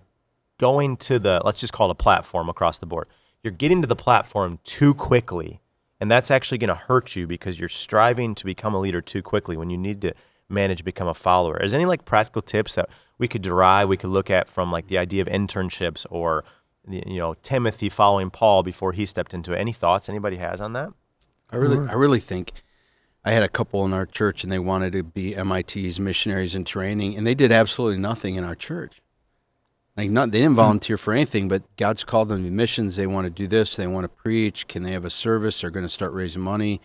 going 0.57 0.95
to 0.97 1.19
the 1.19 1.41
let's 1.43 1.59
just 1.59 1.73
call 1.73 1.89
it 1.89 1.91
a 1.91 1.95
platform 1.95 2.47
across 2.47 2.79
the 2.79 2.85
board? 2.85 3.07
You're 3.43 3.51
getting 3.51 3.81
to 3.81 3.87
the 3.87 3.95
platform 3.95 4.59
too 4.63 4.93
quickly, 4.93 5.59
and 5.99 6.09
that's 6.09 6.31
actually 6.31 6.59
going 6.59 6.69
to 6.69 6.75
hurt 6.75 7.17
you 7.17 7.27
because 7.27 7.59
you're 7.59 7.67
striving 7.67 8.35
to 8.35 8.45
become 8.45 8.73
a 8.73 8.79
leader 8.79 9.01
too 9.01 9.21
quickly 9.21 9.57
when 9.57 9.69
you 9.69 9.77
need 9.77 9.99
to 10.01 10.13
manage 10.53 10.79
to 10.79 10.83
become 10.83 11.07
a 11.07 11.13
follower. 11.13 11.61
Is 11.61 11.71
there 11.71 11.79
any 11.79 11.85
like 11.85 12.05
practical 12.05 12.41
tips 12.41 12.75
that 12.75 12.89
we 13.17 13.27
could 13.27 13.41
derive? 13.41 13.89
We 13.89 13.97
could 13.97 14.09
look 14.09 14.29
at 14.29 14.47
from 14.47 14.71
like 14.71 14.87
the 14.87 14.97
idea 14.97 15.21
of 15.21 15.27
internships 15.27 16.05
or 16.09 16.43
you 16.87 17.17
know 17.17 17.35
Timothy 17.43 17.89
following 17.89 18.29
Paul 18.29 18.63
before 18.63 18.93
he 18.93 19.05
stepped 19.05 19.33
into 19.33 19.53
it. 19.53 19.59
Any 19.59 19.73
thoughts 19.73 20.09
anybody 20.09 20.37
has 20.37 20.61
on 20.61 20.73
that? 20.73 20.89
I 21.49 21.57
really, 21.57 21.87
I 21.87 21.93
really 21.93 22.19
think 22.19 22.51
I 23.23 23.31
had 23.31 23.43
a 23.43 23.49
couple 23.49 23.85
in 23.85 23.93
our 23.93 24.05
church 24.05 24.43
and 24.43 24.51
they 24.51 24.59
wanted 24.59 24.93
to 24.93 25.03
be 25.03 25.35
MIT's 25.35 25.99
missionaries 25.99 26.55
in 26.55 26.65
training, 26.65 27.15
and 27.15 27.25
they 27.25 27.35
did 27.35 27.51
absolutely 27.51 27.99
nothing 27.99 28.35
in 28.35 28.43
our 28.43 28.55
church. 28.55 29.01
Like 29.95 30.09
not, 30.09 30.31
they 30.31 30.39
didn't 30.39 30.55
volunteer 30.55 30.97
for 30.97 31.13
anything, 31.13 31.47
but 31.47 31.63
God's 31.77 32.03
called 32.03 32.29
them 32.29 32.43
to 32.43 32.49
missions. 32.49 32.95
They 32.95 33.05
want 33.05 33.25
to 33.25 33.29
do 33.29 33.47
this. 33.47 33.75
They 33.75 33.85
want 33.85 34.05
to 34.05 34.09
preach. 34.09 34.67
Can 34.67 34.81
they 34.81 34.91
have 34.91 35.05
a 35.05 35.09
service? 35.09 35.61
They're 35.61 35.69
going 35.69 35.85
to 35.85 35.89
start 35.89 36.13
raising 36.13 36.41
money. 36.41 36.81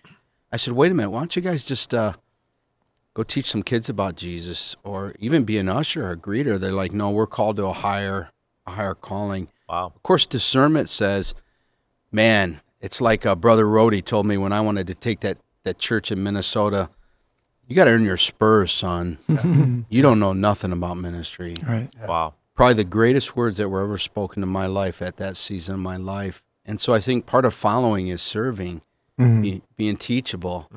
I 0.53 0.59
said, 0.59 0.75
wait 0.75 0.91
a 0.91 0.95
minute. 0.95 1.11
Why 1.11 1.21
don't 1.21 1.35
you 1.35 1.43
guys 1.43 1.65
just 1.65 1.95
uh, 1.95 2.15
go 3.19 3.25
teach 3.25 3.51
some 3.51 3.65
kids 3.65 3.89
about 3.89 4.15
Jesus, 4.15 4.77
or 4.85 5.13
even 5.19 5.43
be 5.43 5.59
an 5.59 5.69
usher 5.69 6.07
or 6.07 6.13
a 6.13 6.17
greeter? 6.17 6.59
They're 6.59 6.71
like, 6.71 6.93
no, 6.93 7.11
we're 7.11 7.27
called 7.27 7.57
to 7.57 7.67
a 7.67 7.73
higher, 7.73 8.31
a 8.65 8.71
higher 8.71 8.95
calling. 8.95 9.49
Wow. 9.69 9.93
Of 9.97 10.03
course, 10.05 10.25
discernment 10.25 10.89
says, 10.89 11.35
man, 12.13 12.61
it's 12.81 13.01
like 13.01 13.27
uh, 13.27 13.35
Brother 13.35 13.65
Rhodey 13.65 14.05
told 14.05 14.25
me 14.27 14.39
when 14.39 14.53
I 14.53 14.61
wanted 14.61 14.87
to 14.87 14.95
take 14.95 15.19
that, 15.21 15.39
that 15.65 15.79
church 15.79 16.13
in 16.13 16.23
Minnesota. 16.23 16.91
You 17.67 17.75
got 17.75 17.87
to 17.87 17.91
earn 17.91 18.05
your 18.05 18.17
spurs, 18.17 18.71
son. 18.71 19.19
you 19.89 20.01
don't 20.01 20.21
know 20.21 20.33
nothing 20.33 20.71
about 20.71 20.97
ministry. 20.97 21.55
Right. 21.69 21.89
Wow. 22.07 22.35
Probably 22.55 22.75
the 22.75 22.85
greatest 22.85 23.35
words 23.35 23.57
that 23.57 23.69
were 23.69 23.83
ever 23.83 23.99
spoken 23.99 24.45
in 24.45 24.49
my 24.49 24.67
life 24.67 25.03
at 25.03 25.17
that 25.17 25.37
season 25.37 25.75
of 25.75 25.81
my 25.81 25.97
life. 25.97 26.45
And 26.65 26.81
so 26.81 26.95
I 26.95 27.01
think 27.01 27.27
part 27.27 27.45
of 27.45 27.53
following 27.53 28.07
is 28.07 28.23
serving, 28.23 28.83
be, 29.19 29.63
being 29.77 29.97
teachable, 29.97 30.69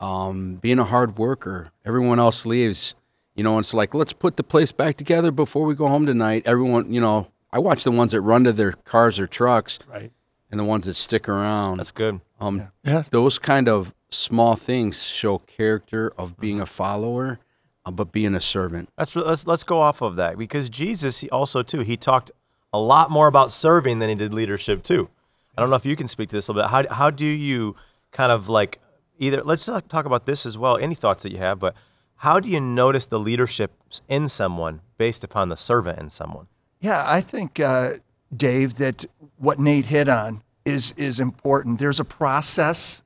um, 0.00 0.54
being 0.56 0.78
a 0.78 0.84
hard 0.84 1.18
worker. 1.18 1.70
Everyone 1.84 2.18
else 2.18 2.46
leaves, 2.46 2.94
you 3.34 3.44
know, 3.44 3.58
it's 3.58 3.74
like, 3.74 3.94
let's 3.94 4.12
put 4.12 4.36
the 4.36 4.42
place 4.42 4.72
back 4.72 4.96
together 4.96 5.30
before 5.30 5.64
we 5.66 5.74
go 5.74 5.88
home 5.88 6.06
tonight. 6.06 6.42
Everyone, 6.46 6.92
you 6.92 7.00
know, 7.00 7.28
I 7.52 7.58
watch 7.58 7.84
the 7.84 7.90
ones 7.90 8.12
that 8.12 8.20
run 8.22 8.44
to 8.44 8.52
their 8.52 8.72
cars 8.72 9.18
or 9.18 9.26
trucks 9.26 9.78
Right. 9.86 10.10
and 10.50 10.58
the 10.58 10.64
ones 10.64 10.86
that 10.86 10.94
stick 10.94 11.28
around. 11.28 11.78
That's 11.78 11.92
good. 11.92 12.20
Um, 12.40 12.70
Yeah. 12.84 13.02
Those 13.10 13.38
kind 13.38 13.68
of 13.68 13.94
small 14.10 14.56
things 14.56 15.04
show 15.04 15.38
character 15.38 16.12
of 16.18 16.38
being 16.38 16.60
a 16.60 16.66
follower, 16.66 17.38
uh, 17.84 17.90
but 17.90 18.10
being 18.12 18.34
a 18.34 18.40
servant. 18.40 18.88
Let's 18.98 19.14
let's 19.16 19.46
let's 19.46 19.64
go 19.64 19.80
off 19.80 20.00
of 20.02 20.16
that 20.16 20.38
because 20.38 20.68
Jesus 20.68 21.18
he 21.18 21.28
also 21.30 21.62
too 21.62 21.80
he 21.80 21.96
talked 21.96 22.30
a 22.72 22.78
lot 22.78 23.10
more 23.10 23.26
about 23.26 23.50
serving 23.52 23.98
than 23.98 24.08
he 24.08 24.14
did 24.14 24.32
leadership 24.32 24.82
too. 24.82 25.08
I 25.56 25.60
don't 25.60 25.70
know 25.70 25.76
if 25.76 25.86
you 25.86 25.96
can 25.96 26.08
speak 26.08 26.30
to 26.30 26.36
this 26.36 26.48
a 26.48 26.52
little 26.52 26.64
bit. 26.64 26.70
How 26.70 26.94
how 26.94 27.10
do 27.10 27.26
you 27.26 27.76
kind 28.10 28.32
of 28.32 28.48
like 28.48 28.80
either 29.18 29.42
let's 29.42 29.66
talk 29.66 30.04
about 30.04 30.26
this 30.26 30.46
as 30.46 30.56
well. 30.56 30.76
Any 30.76 30.94
thoughts 30.94 31.22
that 31.22 31.32
you 31.32 31.38
have, 31.38 31.58
but 31.58 31.74
how 32.16 32.38
do 32.38 32.48
you 32.48 32.60
notice 32.60 33.06
the 33.06 33.18
leadership 33.18 33.72
in 34.08 34.28
someone 34.28 34.80
based 34.96 35.24
upon 35.24 35.48
the 35.48 35.56
servant 35.56 35.98
in 35.98 36.10
someone? 36.10 36.46
Yeah, 36.80 37.04
I 37.06 37.20
think, 37.20 37.58
uh, 37.58 37.94
Dave, 38.36 38.76
that 38.76 39.04
what 39.38 39.58
Nate 39.58 39.86
hit 39.86 40.08
on 40.08 40.42
is 40.64 40.92
is 40.96 41.18
important. 41.18 41.78
There's 41.78 42.00
a 42.00 42.04
process 42.04 43.02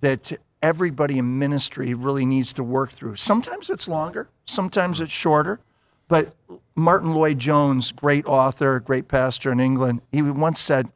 that 0.00 0.32
everybody 0.62 1.18
in 1.18 1.38
ministry 1.38 1.94
really 1.94 2.26
needs 2.26 2.52
to 2.54 2.64
work 2.64 2.92
through. 2.92 3.16
Sometimes 3.16 3.70
it's 3.70 3.86
longer, 3.86 4.28
sometimes 4.44 5.00
it's 5.00 5.12
shorter. 5.12 5.60
But 6.08 6.36
Martyn 6.76 7.12
Lloyd 7.12 7.40
Jones, 7.40 7.90
great 7.90 8.26
author, 8.26 8.78
great 8.78 9.08
pastor 9.08 9.50
in 9.50 9.58
England, 9.58 10.02
he 10.12 10.22
once 10.22 10.60
said, 10.60 10.92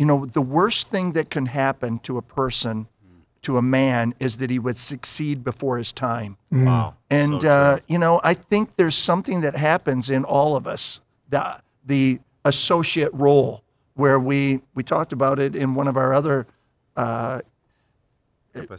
you 0.00 0.06
know, 0.06 0.24
the 0.24 0.40
worst 0.40 0.88
thing 0.88 1.12
that 1.12 1.28
can 1.28 1.44
happen 1.44 1.98
to 1.98 2.16
a 2.16 2.22
person, 2.22 2.88
to 3.42 3.58
a 3.58 3.62
man, 3.62 4.14
is 4.18 4.38
that 4.38 4.48
he 4.48 4.58
would 4.58 4.78
succeed 4.78 5.44
before 5.44 5.76
his 5.76 5.92
time. 5.92 6.38
Wow. 6.50 6.94
And 7.10 7.44
uh, 7.44 7.80
you 7.86 7.98
know, 7.98 8.18
I 8.24 8.32
think 8.32 8.76
there's 8.76 8.94
something 8.94 9.42
that 9.42 9.54
happens 9.54 10.08
in 10.08 10.24
all 10.24 10.56
of 10.56 10.66
us, 10.66 11.02
the 11.28 11.60
the 11.84 12.20
associate 12.46 13.12
role, 13.12 13.62
where 13.92 14.18
we 14.18 14.62
we 14.74 14.82
talked 14.82 15.12
about 15.12 15.38
it 15.38 15.54
in 15.54 15.74
one 15.74 15.86
of 15.86 15.98
our 15.98 16.14
other 16.14 16.46
uh 16.96 17.42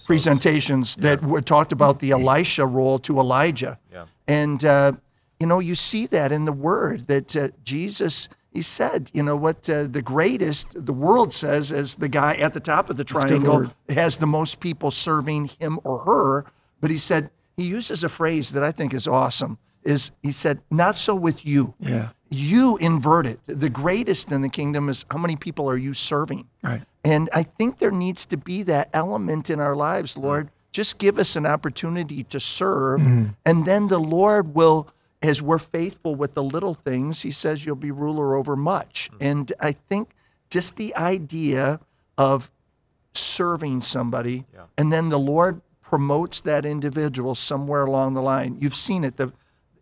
presentations 0.06 0.96
that 0.98 1.22
we 1.22 1.40
talked 1.42 1.72
about 1.72 2.00
the 2.00 2.10
Elisha 2.10 2.66
role 2.66 2.98
to 2.98 3.20
Elijah. 3.20 3.78
Yeah. 3.94 4.06
And 4.28 4.66
uh, 4.66 4.94
you 5.40 5.46
know, 5.46 5.60
you 5.60 5.76
see 5.76 6.08
that 6.08 6.32
in 6.32 6.46
the 6.46 6.52
Word 6.52 7.06
that 7.06 7.36
uh, 7.36 7.50
Jesus. 7.64 8.28
He 8.54 8.62
said, 8.62 9.10
you 9.14 9.24
know 9.24 9.38
what, 9.38 9.70
uh, 9.70 9.88
the 9.88 10.02
greatest, 10.02 10.86
the 10.86 10.94
world 10.94 11.32
says, 11.32 11.72
as 11.72 11.96
the 11.96 12.10
guy 12.10 12.36
at 12.36 12.54
the 12.54 12.60
top 12.60 12.90
of 12.90 12.98
the 12.98 13.06
triangle 13.06 13.72
has 13.88 14.18
the 14.18 14.28
most 14.28 14.60
people 14.60 14.92
serving 14.92 15.52
him 15.60 15.80
or 15.86 16.00
her. 16.00 16.46
But 16.82 16.92
he 16.92 16.98
said, 16.98 17.30
he 17.56 17.64
uses 17.64 18.04
a 18.04 18.10
phrase 18.10 18.52
that 18.52 18.64
I 18.64 18.72
think 18.72 18.94
is 18.94 19.08
awesome. 19.08 19.58
Is 19.84 20.12
he 20.22 20.32
said, 20.32 20.60
not 20.70 20.98
so 20.98 21.16
with 21.16 21.46
you. 21.46 21.76
Yeah. 21.80 22.10
You 22.30 22.78
invert 22.78 23.26
it. 23.26 23.40
The 23.48 23.70
greatest 23.70 24.32
in 24.32 24.42
the 24.42 24.50
kingdom 24.50 24.90
is 24.90 25.06
how 25.10 25.18
many 25.18 25.36
people 25.36 25.70
are 25.70 25.78
you 25.78 25.94
serving? 25.94 26.48
Right. 26.62 26.82
And 27.04 27.30
I 27.34 27.44
think 27.44 27.80
there 27.80 27.92
needs 27.92 28.26
to 28.28 28.38
be 28.38 28.64
that 28.64 28.90
element 28.94 29.50
in 29.50 29.60
our 29.60 29.76
lives, 29.76 30.18
Lord. 30.18 30.50
Just 30.72 30.98
give 30.98 31.18
us 31.18 31.36
an 31.36 31.46
opportunity 31.46 32.24
to 32.26 32.40
serve. 32.40 33.02
And 33.46 33.66
then 33.66 33.88
the 33.88 34.00
Lord 34.00 34.56
will, 34.56 34.88
as 35.22 35.42
we're 35.42 35.60
faithful 35.60 36.16
with 36.16 36.34
the 36.34 36.44
little 36.44 36.74
things, 36.74 37.22
He 37.22 37.32
says 37.32 37.66
you'll 37.66 37.76
be 37.76 37.92
ruler 37.92 38.36
over 38.36 38.56
much. 38.56 39.10
Mm-hmm. 39.14 39.24
And 39.24 39.54
I 39.60 39.72
think 39.72 40.12
just 40.50 40.76
the 40.76 40.96
idea 40.96 41.80
of 42.18 42.52
serving 43.14 43.82
somebody 43.82 44.46
and 44.78 44.92
then 44.92 45.10
the 45.10 45.20
Lord 45.20 45.62
promotes 45.82 46.40
that 46.42 46.66
individual 46.66 47.36
somewhere 47.36 47.84
along 47.86 48.14
the 48.14 48.22
line. 48.22 48.56
You've 48.58 48.76
seen 48.76 49.04
it. 49.04 49.18
The, 49.18 49.34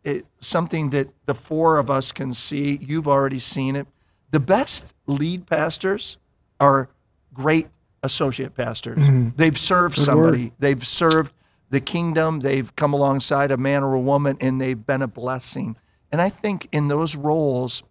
it, 0.04 0.26
something 0.40 0.90
that 0.90 1.10
the 1.28 1.36
four 1.36 1.78
of 1.78 1.90
us 1.90 2.12
can 2.12 2.34
see. 2.34 2.80
You've 2.82 3.08
already 3.08 3.40
seen 3.40 3.76
it. 3.76 3.88
The 4.32 4.40
best 4.40 4.96
lead 5.06 5.46
pastors 5.46 6.18
are 6.60 6.90
great 7.34 7.68
associate 8.02 8.56
pastors. 8.56 8.98
Mm-hmm. 8.98 9.30
They've 9.36 9.58
served 9.58 9.98
somebody. 9.98 10.52
They've 10.58 10.86
served 10.86 11.32
the 11.70 11.80
kingdom. 11.80 12.40
They've 12.40 12.76
come 12.76 12.94
alongside 12.94 13.52
a 13.52 13.58
man 13.58 13.84
or 13.84 13.94
a 13.94 14.00
woman, 14.00 14.38
and 14.40 14.60
they've 14.60 14.86
been 14.86 15.02
a 15.02 15.08
blessing. 15.08 15.76
And 16.12 16.22
I 16.22 16.30
think 16.30 16.68
in 16.72 16.88
those 16.88 17.16
roles, 17.16 17.84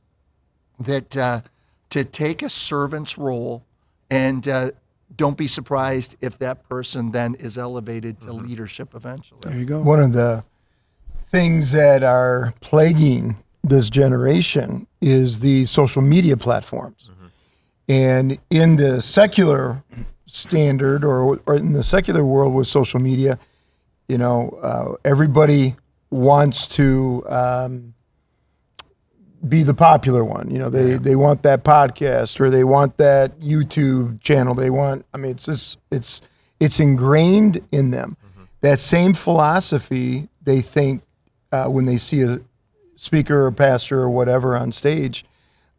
that 0.81 1.17
uh, 1.17 1.41
to 1.91 2.05
take 2.05 2.43
a 2.43 2.51
servant's 2.51 3.19
role 3.19 3.65
and 4.11 4.47
uh, 4.49 4.71
don't 5.17 5.37
be 5.37 5.49
surprised 5.49 6.17
if 6.21 6.39
that 6.39 6.69
person 6.69 7.11
then 7.13 7.35
is 7.35 7.59
elevated 7.59 8.21
to 8.21 8.33
leadership 8.33 8.95
eventually. 8.95 9.41
There 9.43 9.57
you 9.57 9.65
go. 9.65 9.81
One 9.81 10.01
of 10.01 10.13
the 10.13 10.45
things 11.19 11.73
that 11.73 12.03
are 12.03 12.55
plaguing 12.61 13.37
this 13.63 13.91
generation 13.91 14.87
is 15.01 15.41
the 15.41 15.65
social 15.67 16.03
media 16.03 16.37
platforms. 16.37 17.11
And 17.89 18.39
in 18.51 18.77
the 18.77 19.01
secular 19.01 19.83
standard 20.27 21.05
or, 21.05 21.41
or 21.47 21.57
in 21.57 21.73
the 21.73 21.83
secular 21.83 22.25
world 22.25 22.55
with 22.55 22.67
social 22.67 23.01
media, 23.01 23.39
you 24.09 24.19
know, 24.19 24.59
uh, 24.63 24.97
everybody 25.05 25.77
wants 26.11 26.67
to 26.69 27.25
um, 27.29 27.95
be 29.47 29.63
the 29.63 29.75
popular 29.75 30.25
one. 30.25 30.51
You 30.51 30.59
know, 30.59 30.71
they, 30.71 30.97
they 30.97 31.15
want 31.15 31.43
that 31.43 31.63
podcast 31.63 32.41
or 32.41 32.51
they 32.51 32.65
want 32.65 32.97
that 32.97 33.39
YouTube 33.41 34.21
channel. 34.21 34.55
They 34.55 34.71
want, 34.71 35.05
I 35.13 35.19
mean, 35.19 35.33
it's 35.33 35.47
just, 35.47 35.79
it's, 35.91 36.21
it's 36.59 36.81
ingrained 36.81 37.61
in 37.71 37.91
them. 37.91 38.17
That 38.61 38.81
same 38.81 39.15
philosophy 39.15 40.29
they 40.43 40.61
think 40.61 41.03
uh, 41.53 41.67
when 41.67 41.85
they 41.85 41.97
see 41.97 42.23
a 42.23 42.41
speaker 42.97 43.47
or 43.47 43.53
pastor 43.53 44.01
or 44.01 44.11
whatever 44.11 44.57
on 44.57 44.73
stage, 44.73 45.25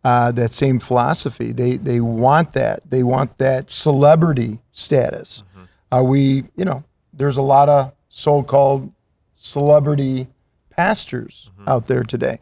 uh, 0.03 0.31
that 0.31 0.53
same 0.53 0.79
philosophy. 0.79 1.51
They 1.51 1.75
they 1.75 1.99
want 1.99 2.53
that. 2.53 2.89
They 2.89 3.03
want 3.03 3.37
that 3.37 3.69
celebrity 3.69 4.59
status. 4.71 5.43
Uh, 5.91 6.03
we, 6.05 6.45
you 6.55 6.63
know, 6.63 6.83
there's 7.11 7.35
a 7.35 7.41
lot 7.41 7.67
of 7.67 7.91
so-called 8.19 8.91
celebrity 9.35 10.27
pastors 10.69 11.49
out 11.67 11.85
there 11.85 12.03
today. 12.03 12.39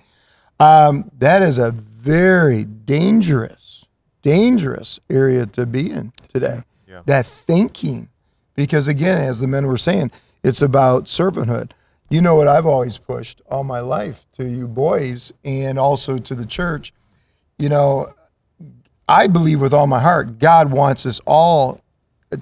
Um, 0.60 1.12
that 1.18 1.42
is 1.42 1.58
a 1.58 1.72
very 1.72 2.64
dangerous, 2.64 3.86
dangerous 4.22 5.00
area 5.10 5.46
to 5.46 5.66
be 5.66 5.92
in 5.92 6.12
today. 6.34 6.64
That 7.06 7.26
thinking, 7.26 8.10
because 8.56 8.88
again, 8.88 9.22
as 9.22 9.40
the 9.40 9.48
men 9.48 9.68
were 9.68 9.78
saying, 9.78 10.12
it's 10.44 10.62
about 10.62 11.06
servanthood. 11.06 11.72
You 12.10 12.22
know 12.22 12.36
what 12.36 12.48
I've 12.48 12.66
always 12.66 12.98
pushed 12.98 13.42
all 13.50 13.64
my 13.64 13.82
life 13.82 14.26
to 14.34 14.48
you 14.48 14.68
boys 14.68 15.34
and 15.44 15.78
also 15.78 16.18
to 16.18 16.36
the 16.36 16.46
church. 16.46 16.94
You 17.60 17.70
know, 17.70 18.14
I 19.08 19.28
believe 19.28 19.62
with 19.62 19.74
all 19.74 19.88
my 19.88 20.00
heart, 20.00 20.40
God 20.40 20.72
wants 20.72 21.06
us 21.06 21.20
all 21.26 21.82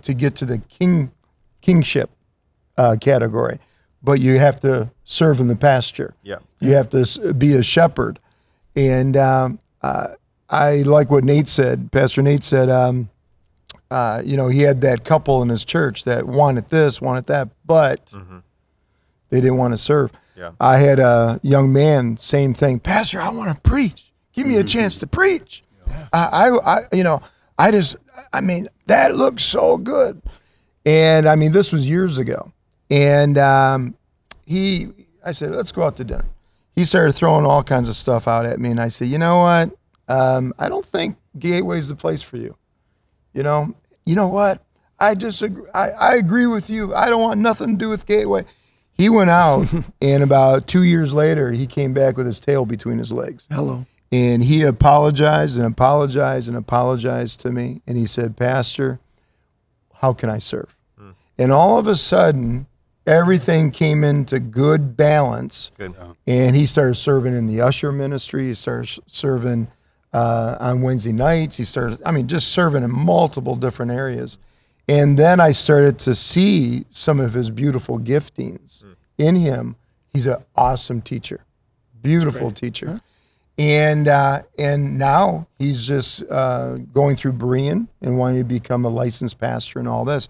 to 0.01 0.13
get 0.13 0.35
to 0.35 0.45
the 0.45 0.59
king 0.59 1.11
kingship 1.61 2.11
uh, 2.77 2.95
category, 2.99 3.59
but 4.03 4.19
you 4.19 4.39
have 4.39 4.59
to 4.61 4.91
serve 5.03 5.39
in 5.39 5.47
the 5.47 5.55
pasture. 5.55 6.15
Yeah. 6.23 6.37
You 6.59 6.73
have 6.73 6.89
to 6.89 7.33
be 7.33 7.53
a 7.53 7.63
shepherd. 7.63 8.19
And 8.75 9.15
um, 9.15 9.59
uh, 9.81 10.15
I 10.49 10.77
like 10.77 11.09
what 11.09 11.23
Nate 11.23 11.47
said. 11.47 11.91
Pastor 11.91 12.21
Nate 12.21 12.43
said, 12.43 12.69
um, 12.69 13.09
uh, 13.89 14.21
you 14.25 14.35
know, 14.35 14.47
he 14.47 14.61
had 14.61 14.81
that 14.81 15.05
couple 15.05 15.41
in 15.41 15.49
his 15.49 15.63
church 15.63 16.03
that 16.05 16.25
wanted 16.25 16.69
this, 16.69 16.99
wanted 16.99 17.25
that, 17.25 17.49
but 17.65 18.11
they 19.29 19.41
didn't 19.41 19.57
want 19.57 19.73
to 19.73 19.77
serve. 19.77 20.11
Yeah. 20.35 20.51
I 20.59 20.77
had 20.77 20.99
a 20.99 21.39
young 21.43 21.71
man, 21.71 22.17
same 22.17 22.53
thing. 22.53 22.79
Pastor, 22.79 23.21
I 23.21 23.29
want 23.29 23.53
to 23.53 23.69
preach. 23.69 24.11
Give 24.33 24.45
me 24.45 24.57
a 24.57 24.63
chance 24.63 24.97
to 24.99 25.07
preach. 25.07 25.63
I, 26.11 26.49
I, 26.49 26.75
I, 26.75 26.79
you 26.91 27.03
know, 27.03 27.21
I 27.57 27.71
just, 27.71 27.95
I 28.33 28.41
mean, 28.41 28.67
that 28.87 29.15
looks 29.15 29.43
so 29.43 29.77
good. 29.77 30.21
And 30.85 31.27
I 31.27 31.35
mean, 31.35 31.53
this 31.53 31.71
was 31.71 31.89
years 31.89 32.17
ago. 32.17 32.51
And 32.89 33.37
um, 33.37 33.95
he, 34.45 34.87
I 35.23 35.31
said, 35.31 35.51
let's 35.51 35.71
go 35.71 35.83
out 35.83 35.97
to 35.97 36.03
dinner. 36.03 36.25
He 36.75 36.83
started 36.83 37.13
throwing 37.13 37.45
all 37.45 37.63
kinds 37.63 37.89
of 37.89 37.95
stuff 37.95 38.27
out 38.27 38.45
at 38.45 38.59
me, 38.59 38.69
and 38.69 38.81
I 38.81 38.89
said, 38.89 39.07
you 39.07 39.17
know 39.17 39.37
what? 39.37 39.71
Um, 40.07 40.53
I 40.59 40.69
don't 40.69 40.85
think 40.85 41.17
Gateway's 41.39 41.87
the 41.87 41.95
place 41.95 42.21
for 42.21 42.37
you. 42.37 42.57
You 43.33 43.43
know, 43.43 43.75
you 44.05 44.15
know 44.15 44.27
what? 44.27 44.63
I 44.99 45.13
disagree. 45.13 45.69
I, 45.73 45.89
I 45.91 46.15
agree 46.15 46.45
with 46.45 46.69
you. 46.69 46.93
I 46.93 47.09
don't 47.09 47.21
want 47.21 47.39
nothing 47.39 47.69
to 47.69 47.75
do 47.77 47.89
with 47.89 48.05
Gateway. 48.05 48.43
He 48.93 49.09
went 49.09 49.29
out, 49.29 49.67
and 50.01 50.23
about 50.23 50.67
two 50.67 50.83
years 50.83 51.13
later, 51.13 51.51
he 51.51 51.65
came 51.65 51.93
back 51.93 52.17
with 52.17 52.25
his 52.25 52.39
tail 52.39 52.65
between 52.65 52.97
his 52.97 53.11
legs. 53.11 53.47
Hello. 53.51 53.85
And 54.11 54.43
he 54.43 54.61
apologized 54.61 55.57
and 55.57 55.65
apologized 55.65 56.47
and 56.47 56.55
apologized 56.55 57.39
to 57.41 57.51
me. 57.51 57.81
And 57.87 57.97
he 57.97 58.05
said, 58.05 58.37
Pastor, 58.37 58.99
how 59.95 60.13
can 60.13 60.29
I 60.29 60.37
serve? 60.37 60.75
And 61.37 61.51
all 61.51 61.77
of 61.77 61.87
a 61.87 61.95
sudden, 61.95 62.67
everything 63.05 63.71
came 63.71 64.03
into 64.03 64.39
good 64.39 64.97
balance. 64.97 65.71
Good. 65.77 65.95
And 66.27 66.55
he 66.55 66.65
started 66.65 66.95
serving 66.95 67.35
in 67.35 67.45
the 67.45 67.61
usher 67.61 67.91
ministry. 67.91 68.47
He 68.47 68.53
started 68.53 69.01
serving 69.07 69.67
uh, 70.13 70.57
on 70.59 70.81
Wednesday 70.81 71.11
nights. 71.11 71.57
He 71.57 71.63
started, 71.63 72.01
I 72.05 72.11
mean, 72.11 72.27
just 72.27 72.49
serving 72.49 72.83
in 72.83 72.91
multiple 72.91 73.55
different 73.55 73.91
areas. 73.91 74.37
And 74.87 75.17
then 75.17 75.39
I 75.39 75.51
started 75.51 75.97
to 75.99 76.15
see 76.15 76.85
some 76.91 77.19
of 77.19 77.33
his 77.33 77.49
beautiful 77.49 77.99
giftings 77.99 78.83
in 79.17 79.35
him. 79.35 79.75
He's 80.13 80.27
an 80.27 80.43
awesome 80.55 81.01
teacher, 81.01 81.43
beautiful 82.01 82.51
teacher. 82.51 83.01
And 83.57 84.07
uh, 84.07 84.43
and 84.59 84.97
now 84.99 85.47
he's 85.57 85.87
just 85.87 86.23
uh, 86.29 86.75
going 86.93 87.15
through 87.15 87.33
Berean 87.33 87.87
and 88.01 88.17
wanting 88.17 88.39
to 88.39 88.43
become 88.43 88.83
a 88.83 88.89
licensed 88.89 89.39
pastor 89.39 89.79
and 89.79 89.87
all 89.87 90.03
this. 90.05 90.27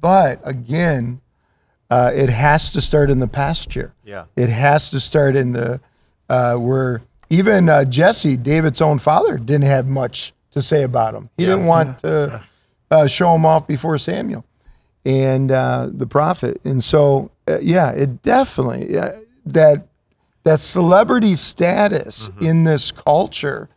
But 0.00 0.40
again, 0.44 1.20
uh, 1.90 2.12
it 2.14 2.28
has 2.28 2.72
to 2.72 2.80
start 2.80 3.10
in 3.10 3.18
the 3.18 3.28
pasture. 3.28 3.92
Yeah. 4.04 4.24
It 4.36 4.48
has 4.48 4.90
to 4.92 5.00
start 5.00 5.36
in 5.36 5.52
the 5.52 5.80
uh, 6.28 6.54
where 6.54 7.02
even 7.28 7.68
uh, 7.68 7.84
Jesse, 7.84 8.36
David's 8.36 8.80
own 8.80 8.98
father, 8.98 9.38
didn't 9.38 9.66
have 9.66 9.86
much 9.86 10.32
to 10.52 10.62
say 10.62 10.82
about 10.82 11.14
him. 11.14 11.30
He 11.36 11.46
didn't 11.46 11.66
want 11.66 12.00
to 12.00 12.42
uh, 12.90 13.06
show 13.06 13.34
him 13.34 13.46
off 13.46 13.66
before 13.66 13.98
Samuel 13.98 14.44
and 15.04 15.50
uh, 15.50 15.88
the 15.92 16.06
prophet. 16.06 16.60
And 16.64 16.82
so, 16.82 17.30
uh, 17.48 17.58
yeah, 17.60 17.90
it 17.90 18.22
definitely 18.22 18.96
that 19.46 19.86
that 20.44 20.60
celebrity 20.60 21.34
status 21.34 22.30
in 22.40 22.64
this 22.64 22.90
culture. 22.90 23.68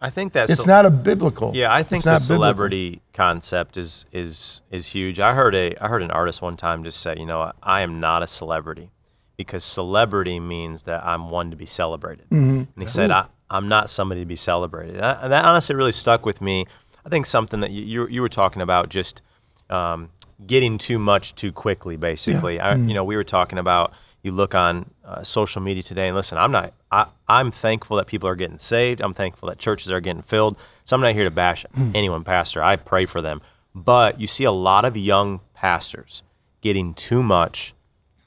I 0.00 0.10
think 0.10 0.32
that's 0.32 0.50
It's 0.50 0.66
not 0.66 0.86
a 0.86 0.90
biblical. 0.90 1.52
Yeah, 1.54 1.72
I 1.72 1.82
think 1.82 2.04
the 2.04 2.10
not 2.12 2.20
biblical. 2.20 2.36
celebrity 2.36 3.02
concept 3.12 3.76
is 3.76 4.06
is 4.12 4.62
is 4.70 4.88
huge. 4.88 5.20
I 5.20 5.34
heard 5.34 5.54
a 5.54 5.76
I 5.80 5.88
heard 5.88 6.02
an 6.02 6.10
artist 6.10 6.40
one 6.40 6.56
time 6.56 6.84
just 6.84 7.00
say, 7.00 7.14
you 7.18 7.26
know, 7.26 7.52
I 7.62 7.82
am 7.82 8.00
not 8.00 8.22
a 8.22 8.26
celebrity 8.26 8.90
because 9.36 9.62
celebrity 9.64 10.40
means 10.40 10.84
that 10.84 11.04
I'm 11.04 11.28
one 11.30 11.50
to 11.50 11.56
be 11.56 11.66
celebrated. 11.66 12.26
Mm-hmm. 12.30 12.58
And 12.58 12.68
he 12.76 12.86
said, 12.86 13.10
I, 13.10 13.26
I'm 13.50 13.68
not 13.68 13.90
somebody 13.90 14.20
to 14.20 14.26
be 14.26 14.36
celebrated. 14.36 14.96
And, 14.96 15.04
I, 15.04 15.12
and 15.22 15.32
that 15.32 15.44
honestly 15.44 15.74
really 15.74 15.92
stuck 15.92 16.24
with 16.24 16.40
me. 16.40 16.66
I 17.04 17.08
think 17.08 17.26
something 17.26 17.60
that 17.60 17.70
you 17.70 17.82
you, 17.84 18.08
you 18.08 18.22
were 18.22 18.28
talking 18.28 18.62
about 18.62 18.88
just 18.88 19.22
um, 19.68 20.10
getting 20.46 20.78
too 20.78 20.98
much 20.98 21.34
too 21.34 21.52
quickly, 21.52 21.96
basically. 21.96 22.58
I, 22.60 22.72
Mm-hmm. 22.72 22.88
You 22.88 22.94
know, 22.94 23.04
we 23.04 23.16
were 23.16 23.24
talking 23.24 23.58
about 23.58 23.92
you 24.22 24.32
look 24.32 24.54
on 24.54 24.90
uh, 25.04 25.22
social 25.22 25.62
media 25.62 25.82
today 25.82 26.06
and 26.08 26.16
listen, 26.16 26.36
I'm 26.38 26.52
not, 26.52 26.72
I, 26.90 27.06
I'm 27.28 27.50
thankful 27.50 27.96
that 27.96 28.06
people 28.06 28.28
are 28.28 28.34
getting 28.36 28.58
saved. 28.58 29.00
I'm 29.00 29.14
thankful 29.14 29.48
that 29.48 29.58
churches 29.58 29.90
are 29.90 30.00
getting 30.00 30.22
filled. 30.22 30.58
So 30.84 30.94
I'm 30.96 31.00
not 31.00 31.14
here 31.14 31.24
to 31.24 31.30
bash 31.30 31.64
Hmm. 31.74 31.92
anyone, 31.94 32.24
pastor. 32.24 32.62
I 32.62 32.76
pray 32.76 33.06
for 33.06 33.22
them. 33.22 33.40
But 33.74 34.20
you 34.20 34.26
see 34.26 34.44
a 34.44 34.50
lot 34.52 34.84
of 34.84 34.96
young 34.96 35.40
pastors 35.54 36.22
getting 36.60 36.92
too 36.94 37.22
much 37.22 37.72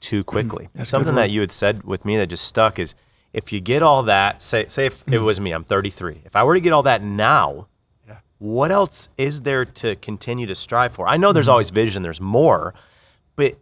too 0.00 0.24
quickly. 0.24 0.68
Something 0.82 1.14
that 1.14 1.30
you 1.30 1.40
had 1.40 1.50
said 1.52 1.84
with 1.84 2.04
me 2.04 2.16
that 2.16 2.26
just 2.26 2.44
stuck 2.44 2.78
is 2.78 2.94
if 3.32 3.52
you 3.52 3.60
get 3.60 3.82
all 3.82 4.02
that, 4.04 4.42
say, 4.42 4.66
say 4.66 4.86
if 4.86 5.06
it 5.12 5.18
was 5.18 5.40
me, 5.40 5.52
I'm 5.52 5.64
33. 5.64 6.22
If 6.24 6.34
I 6.36 6.42
were 6.44 6.54
to 6.54 6.60
get 6.60 6.72
all 6.72 6.82
that 6.84 7.02
now, 7.02 7.68
what 8.38 8.70
else 8.70 9.08
is 9.16 9.42
there 9.42 9.64
to 9.64 9.96
continue 9.96 10.46
to 10.46 10.54
strive 10.54 10.92
for? 10.92 11.08
I 11.08 11.16
know 11.16 11.32
there's 11.32 11.48
always 11.48 11.70
vision, 11.70 12.02
there's 12.02 12.20
more, 12.20 12.74
but 13.36 13.56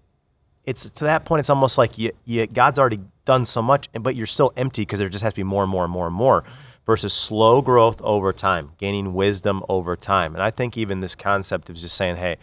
it's 0.65 0.89
to 0.89 1.05
that 1.05 1.25
point. 1.25 1.41
It's 1.41 1.51
almost 1.51 1.79
like 1.79 1.99
you, 1.99 2.13
you 2.25 2.47
God's 2.47 2.79
already 2.79 3.01
done 3.25 3.45
so 3.45 3.63
much, 3.63 3.89
but 3.93 4.15
you're 4.15 4.27
still 4.27 4.53
empty 4.57 4.83
because 4.83 4.99
there 4.99 5.09
just 5.09 5.25
has 5.25 5.33
to 5.33 5.39
be 5.39 5.45
more 5.45 5.63
and 5.63 5.71
more 5.71 5.85
and 5.85 5.93
more 5.93 6.07
and 6.07 6.15
more. 6.15 6.45
Versus 6.85 7.13
slow 7.13 7.63
growth 7.63 8.03
over 8.03 8.33
time, 8.33 8.73
gaining 8.77 9.15
wisdom 9.15 9.63
over 9.69 9.95
time, 9.95 10.35
and 10.35 10.43
I 10.43 10.51
think 10.51 10.77
even 10.77 10.99
this 10.99 11.15
concept 11.15 11.71
of 11.71 11.77
just 11.77 11.95
saying, 11.97 12.17
"Hey, 12.17 12.39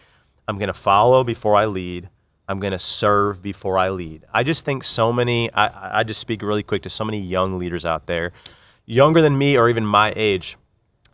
I'm 0.48 0.58
going 0.58 0.68
to 0.68 0.74
follow 0.74 1.26
before 1.26 1.58
I 1.58 1.66
lead. 1.66 2.10
I'm 2.48 2.62
going 2.62 2.72
to 2.72 2.80
serve 2.80 3.42
before 3.42 3.78
I 3.78 3.90
lead." 3.90 4.24
I 4.34 4.44
just 4.44 4.64
think 4.64 4.86
so 4.86 5.12
many. 5.12 5.52
I, 5.52 6.00
I 6.00 6.04
just 6.04 6.22
speak 6.22 6.42
really 6.42 6.64
quick 6.64 6.84
to 6.84 6.90
so 6.90 7.04
many 7.04 7.20
young 7.20 7.60
leaders 7.60 7.86
out 7.86 8.06
there, 8.06 8.32
younger 8.86 9.22
than 9.22 9.38
me 9.38 9.58
or 9.58 9.68
even 9.68 9.86
my 9.86 10.14
age. 10.16 10.56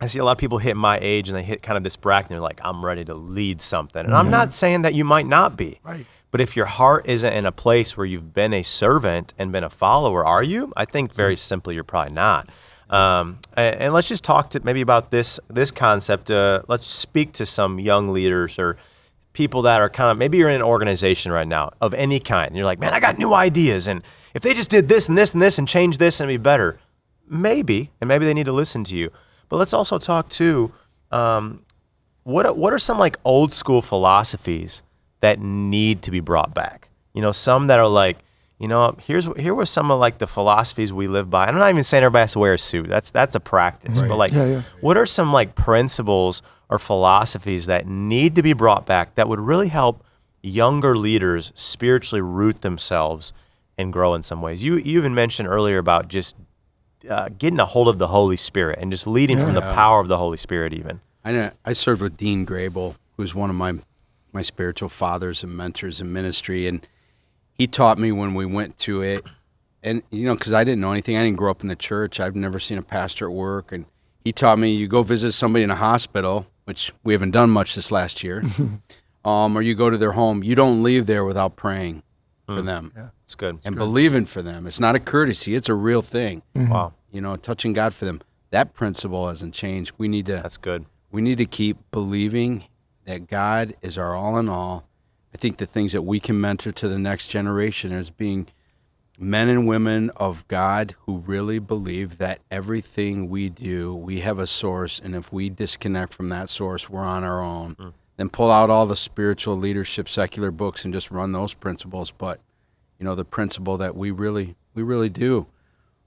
I 0.00 0.06
see 0.06 0.20
a 0.20 0.24
lot 0.24 0.32
of 0.32 0.38
people 0.38 0.58
hit 0.58 0.76
my 0.76 0.98
age 1.00 1.28
and 1.28 1.36
they 1.36 1.42
hit 1.42 1.62
kind 1.62 1.76
of 1.76 1.82
this 1.82 1.96
bracket 1.96 2.30
and 2.30 2.34
they're 2.36 2.42
like, 2.42 2.60
I'm 2.62 2.84
ready 2.84 3.04
to 3.06 3.14
lead 3.14 3.62
something. 3.62 4.04
And 4.04 4.14
I'm 4.14 4.26
mm-hmm. 4.26 4.30
not 4.30 4.52
saying 4.52 4.82
that 4.82 4.94
you 4.94 5.04
might 5.04 5.26
not 5.26 5.56
be. 5.56 5.80
Right. 5.82 6.06
But 6.36 6.42
if 6.42 6.54
your 6.54 6.66
heart 6.66 7.06
isn't 7.08 7.32
in 7.32 7.46
a 7.46 7.50
place 7.50 7.96
where 7.96 8.04
you've 8.04 8.34
been 8.34 8.52
a 8.52 8.62
servant 8.62 9.32
and 9.38 9.50
been 9.52 9.64
a 9.64 9.70
follower, 9.70 10.22
are 10.22 10.42
you? 10.42 10.70
I 10.76 10.84
think 10.84 11.14
very 11.14 11.34
simply 11.34 11.74
you're 11.74 11.82
probably 11.82 12.12
not. 12.12 12.50
Um, 12.90 13.38
and, 13.56 13.76
and 13.76 13.94
let's 13.94 14.06
just 14.06 14.22
talk 14.22 14.50
to 14.50 14.60
maybe 14.62 14.82
about 14.82 15.10
this 15.10 15.40
this 15.48 15.70
concept. 15.70 16.30
Uh, 16.30 16.60
let's 16.68 16.86
speak 16.88 17.32
to 17.32 17.46
some 17.46 17.80
young 17.80 18.10
leaders 18.10 18.58
or 18.58 18.76
people 19.32 19.62
that 19.62 19.80
are 19.80 19.88
kind 19.88 20.10
of 20.10 20.18
maybe 20.18 20.36
you're 20.36 20.50
in 20.50 20.56
an 20.56 20.62
organization 20.62 21.32
right 21.32 21.48
now 21.48 21.70
of 21.80 21.94
any 21.94 22.20
kind. 22.20 22.48
And 22.48 22.56
you're 22.58 22.66
like, 22.66 22.80
man, 22.80 22.92
I 22.92 23.00
got 23.00 23.16
new 23.16 23.32
ideas, 23.32 23.88
and 23.88 24.02
if 24.34 24.42
they 24.42 24.52
just 24.52 24.68
did 24.68 24.90
this 24.90 25.08
and 25.08 25.16
this 25.16 25.32
and 25.32 25.40
this 25.40 25.56
and 25.56 25.66
change 25.66 25.96
this, 25.96 26.20
and 26.20 26.28
it'd 26.28 26.38
be 26.38 26.44
better. 26.44 26.78
Maybe, 27.26 27.92
and 27.98 28.08
maybe 28.08 28.26
they 28.26 28.34
need 28.34 28.44
to 28.44 28.52
listen 28.52 28.84
to 28.84 28.94
you. 28.94 29.10
But 29.48 29.56
let's 29.56 29.72
also 29.72 29.96
talk 29.96 30.28
to 30.32 30.70
um, 31.10 31.64
what 32.24 32.58
what 32.58 32.74
are 32.74 32.78
some 32.78 32.98
like 32.98 33.16
old 33.24 33.54
school 33.54 33.80
philosophies 33.80 34.82
that 35.20 35.40
need 35.40 36.02
to 36.02 36.10
be 36.10 36.20
brought 36.20 36.54
back? 36.54 36.88
You 37.14 37.22
know, 37.22 37.32
some 37.32 37.66
that 37.68 37.78
are 37.78 37.88
like, 37.88 38.18
you 38.58 38.68
know, 38.68 38.96
here's 39.00 39.26
here 39.36 39.54
were 39.54 39.66
some 39.66 39.90
of 39.90 40.00
like 40.00 40.18
the 40.18 40.26
philosophies 40.26 40.92
we 40.92 41.08
live 41.08 41.28
by. 41.30 41.46
I'm 41.46 41.56
not 41.56 41.70
even 41.70 41.82
saying 41.82 42.04
everybody 42.04 42.22
has 42.22 42.32
to 42.32 42.38
wear 42.38 42.54
a 42.54 42.58
suit. 42.58 42.88
That's 42.88 43.10
that's 43.10 43.34
a 43.34 43.40
practice. 43.40 44.00
But 44.02 44.16
like, 44.16 44.32
Yeah, 44.32 44.46
yeah. 44.46 44.62
what 44.80 44.96
are 44.96 45.06
some 45.06 45.32
like 45.32 45.54
principles 45.54 46.42
or 46.68 46.78
philosophies 46.78 47.66
that 47.66 47.86
need 47.86 48.34
to 48.36 48.42
be 48.42 48.52
brought 48.52 48.86
back 48.86 49.14
that 49.14 49.28
would 49.28 49.40
really 49.40 49.68
help 49.68 50.02
younger 50.42 50.96
leaders 50.96 51.52
spiritually 51.54 52.20
root 52.22 52.60
themselves 52.62 53.32
and 53.76 53.92
grow 53.92 54.14
in 54.14 54.22
some 54.22 54.40
ways? 54.40 54.64
You 54.64 54.76
you 54.76 54.98
even 54.98 55.14
mentioned 55.14 55.48
earlier 55.48 55.76
about 55.78 56.08
just 56.08 56.36
uh, 57.10 57.28
getting 57.38 57.60
a 57.60 57.66
hold 57.66 57.88
of 57.88 57.98
the 57.98 58.08
Holy 58.08 58.36
Spirit 58.36 58.78
and 58.80 58.90
just 58.90 59.06
leading 59.06 59.38
from 59.38 59.52
the 59.54 59.60
power 59.60 60.00
of 60.00 60.08
the 60.08 60.16
Holy 60.18 60.36
Spirit, 60.38 60.72
even. 60.72 61.00
I 61.24 61.32
know, 61.32 61.50
I 61.64 61.72
served 61.72 62.00
with 62.02 62.16
Dean 62.16 62.46
Grable, 62.46 62.96
who's 63.16 63.34
one 63.34 63.50
of 63.50 63.56
my 63.56 63.74
my 64.36 64.42
spiritual 64.42 64.88
fathers 64.90 65.42
and 65.42 65.56
mentors 65.56 66.00
in 66.00 66.12
ministry, 66.12 66.66
and 66.68 66.86
he 67.52 67.66
taught 67.66 67.98
me 67.98 68.12
when 68.12 68.34
we 68.34 68.44
went 68.46 68.76
to 68.78 69.00
it, 69.02 69.24
and 69.82 70.02
you 70.10 70.26
know, 70.26 70.34
because 70.34 70.52
I 70.52 70.62
didn't 70.62 70.80
know 70.82 70.92
anything, 70.92 71.16
I 71.16 71.24
didn't 71.24 71.38
grow 71.38 71.50
up 71.50 71.62
in 71.62 71.68
the 71.68 71.74
church, 71.76 72.20
I've 72.20 72.36
never 72.36 72.60
seen 72.60 72.76
a 72.78 72.82
pastor 72.82 73.26
at 73.26 73.32
work, 73.32 73.72
and 73.72 73.86
he 74.24 74.32
taught 74.32 74.58
me 74.58 74.74
you 74.74 74.86
go 74.88 75.02
visit 75.02 75.32
somebody 75.32 75.62
in 75.64 75.70
a 75.70 75.76
hospital, 75.76 76.46
which 76.64 76.92
we 77.02 77.14
haven't 77.14 77.30
done 77.30 77.48
much 77.50 77.74
this 77.74 77.90
last 77.90 78.22
year, 78.22 78.42
um, 79.24 79.56
or 79.56 79.62
you 79.62 79.74
go 79.74 79.88
to 79.90 79.96
their 79.96 80.12
home, 80.12 80.44
you 80.44 80.54
don't 80.54 80.82
leave 80.82 81.06
there 81.06 81.24
without 81.24 81.56
praying 81.56 82.02
for 82.44 82.62
them 82.62 82.92
Yeah, 82.96 83.08
It's 83.24 83.34
good. 83.34 83.58
and 83.64 83.74
believing 83.74 84.24
for 84.26 84.40
them. 84.42 84.66
It's 84.68 84.78
not 84.78 84.94
a 84.94 85.00
courtesy; 85.00 85.54
it's 85.56 85.68
a 85.68 85.74
real 85.74 86.02
thing. 86.02 86.42
Wow, 86.54 86.92
You 87.10 87.20
know, 87.20 87.36
touching 87.36 87.72
God 87.72 87.92
for 87.94 88.04
them. 88.04 88.20
That 88.50 88.72
principle 88.74 89.26
hasn't 89.28 89.52
changed. 89.54 89.92
We 89.98 90.06
need 90.08 90.26
to 90.26 90.34
that's 90.34 90.56
good. 90.58 90.84
we 91.10 91.22
need 91.22 91.38
to 91.38 91.46
keep 91.46 91.78
believing 91.90 92.64
that 93.06 93.26
God 93.26 93.74
is 93.80 93.96
our 93.96 94.14
all 94.14 94.36
in 94.38 94.48
all. 94.48 94.86
I 95.34 95.38
think 95.38 95.56
the 95.56 95.66
things 95.66 95.92
that 95.92 96.02
we 96.02 96.20
can 96.20 96.40
mentor 96.40 96.72
to 96.72 96.88
the 96.88 96.98
next 96.98 97.28
generation 97.28 97.92
is 97.92 98.10
being 98.10 98.48
men 99.18 99.48
and 99.48 99.66
women 99.66 100.10
of 100.16 100.46
God 100.48 100.94
who 101.00 101.18
really 101.18 101.58
believe 101.58 102.18
that 102.18 102.40
everything 102.50 103.28
we 103.28 103.48
do, 103.48 103.94
we 103.94 104.20
have 104.20 104.38
a 104.38 104.46
source, 104.46 105.00
and 105.00 105.14
if 105.14 105.32
we 105.32 105.48
disconnect 105.48 106.12
from 106.12 106.28
that 106.28 106.48
source, 106.48 106.90
we're 106.90 107.04
on 107.04 107.24
our 107.24 107.42
own. 107.42 107.72
Hmm. 107.72 107.88
Then 108.16 108.28
pull 108.30 108.50
out 108.50 108.70
all 108.70 108.86
the 108.86 108.96
spiritual 108.96 109.56
leadership 109.56 110.08
secular 110.08 110.50
books 110.50 110.84
and 110.84 110.94
just 110.94 111.10
run 111.10 111.32
those 111.32 111.54
principles. 111.54 112.10
But 112.10 112.40
you 112.98 113.04
know, 113.04 113.14
the 113.14 113.24
principle 113.24 113.76
that 113.76 113.94
we 113.94 114.10
really 114.10 114.56
we 114.74 114.82
really 114.82 115.10
do 115.10 115.46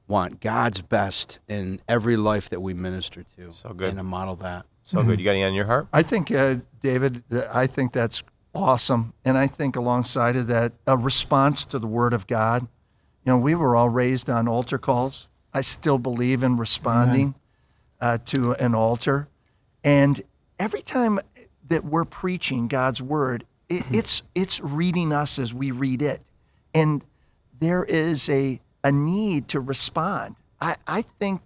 want 0.07 0.41
God's 0.41 0.81
best 0.81 1.37
in 1.47 1.81
every 1.87 2.17
life 2.17 2.49
that 2.49 2.61
we 2.61 2.73
minister 2.73 3.25
to. 3.37 3.53
So 3.53 3.69
good. 3.69 3.89
And 3.89 3.97
to 3.97 4.03
model 4.03 4.35
that. 4.37 4.65
So 4.89 5.03
good. 5.03 5.19
You 5.19 5.25
got 5.25 5.31
any 5.31 5.43
on 5.43 5.53
your 5.53 5.67
heart? 5.67 5.87
I 5.93 6.01
think, 6.01 6.31
uh, 6.31 6.55
David, 6.81 7.23
I 7.53 7.67
think 7.67 7.91
that's 7.91 8.23
awesome. 8.55 9.13
And 9.23 9.37
I 9.37 9.45
think 9.45 9.75
alongside 9.75 10.35
of 10.35 10.47
that, 10.47 10.73
a 10.87 10.97
response 10.97 11.63
to 11.65 11.77
the 11.77 11.85
Word 11.85 12.11
of 12.11 12.25
God. 12.25 12.63
You 13.23 13.33
know, 13.33 13.37
we 13.37 13.53
were 13.53 13.75
all 13.75 13.89
raised 13.89 14.31
on 14.31 14.47
altar 14.47 14.79
calls. 14.79 15.29
I 15.53 15.61
still 15.61 15.99
believe 15.99 16.41
in 16.41 16.57
responding 16.57 17.35
uh, 18.01 18.17
to 18.25 18.53
an 18.53 18.73
altar. 18.73 19.27
And 19.83 20.21
every 20.57 20.81
time 20.81 21.19
that 21.67 21.85
we're 21.85 22.05
preaching 22.05 22.67
God's 22.67 22.99
Word, 23.01 23.45
it, 23.67 23.83
it's 23.91 24.23
it's 24.33 24.59
reading 24.59 25.13
us 25.13 25.37
as 25.37 25.53
we 25.53 25.69
read 25.69 26.01
it, 26.01 26.21
and 26.73 27.05
there 27.59 27.83
is 27.83 28.27
a 28.27 28.59
a 28.83 28.91
need 28.91 29.47
to 29.49 29.59
respond. 29.59 30.35
I 30.59 30.77
I 30.87 31.03
think 31.03 31.41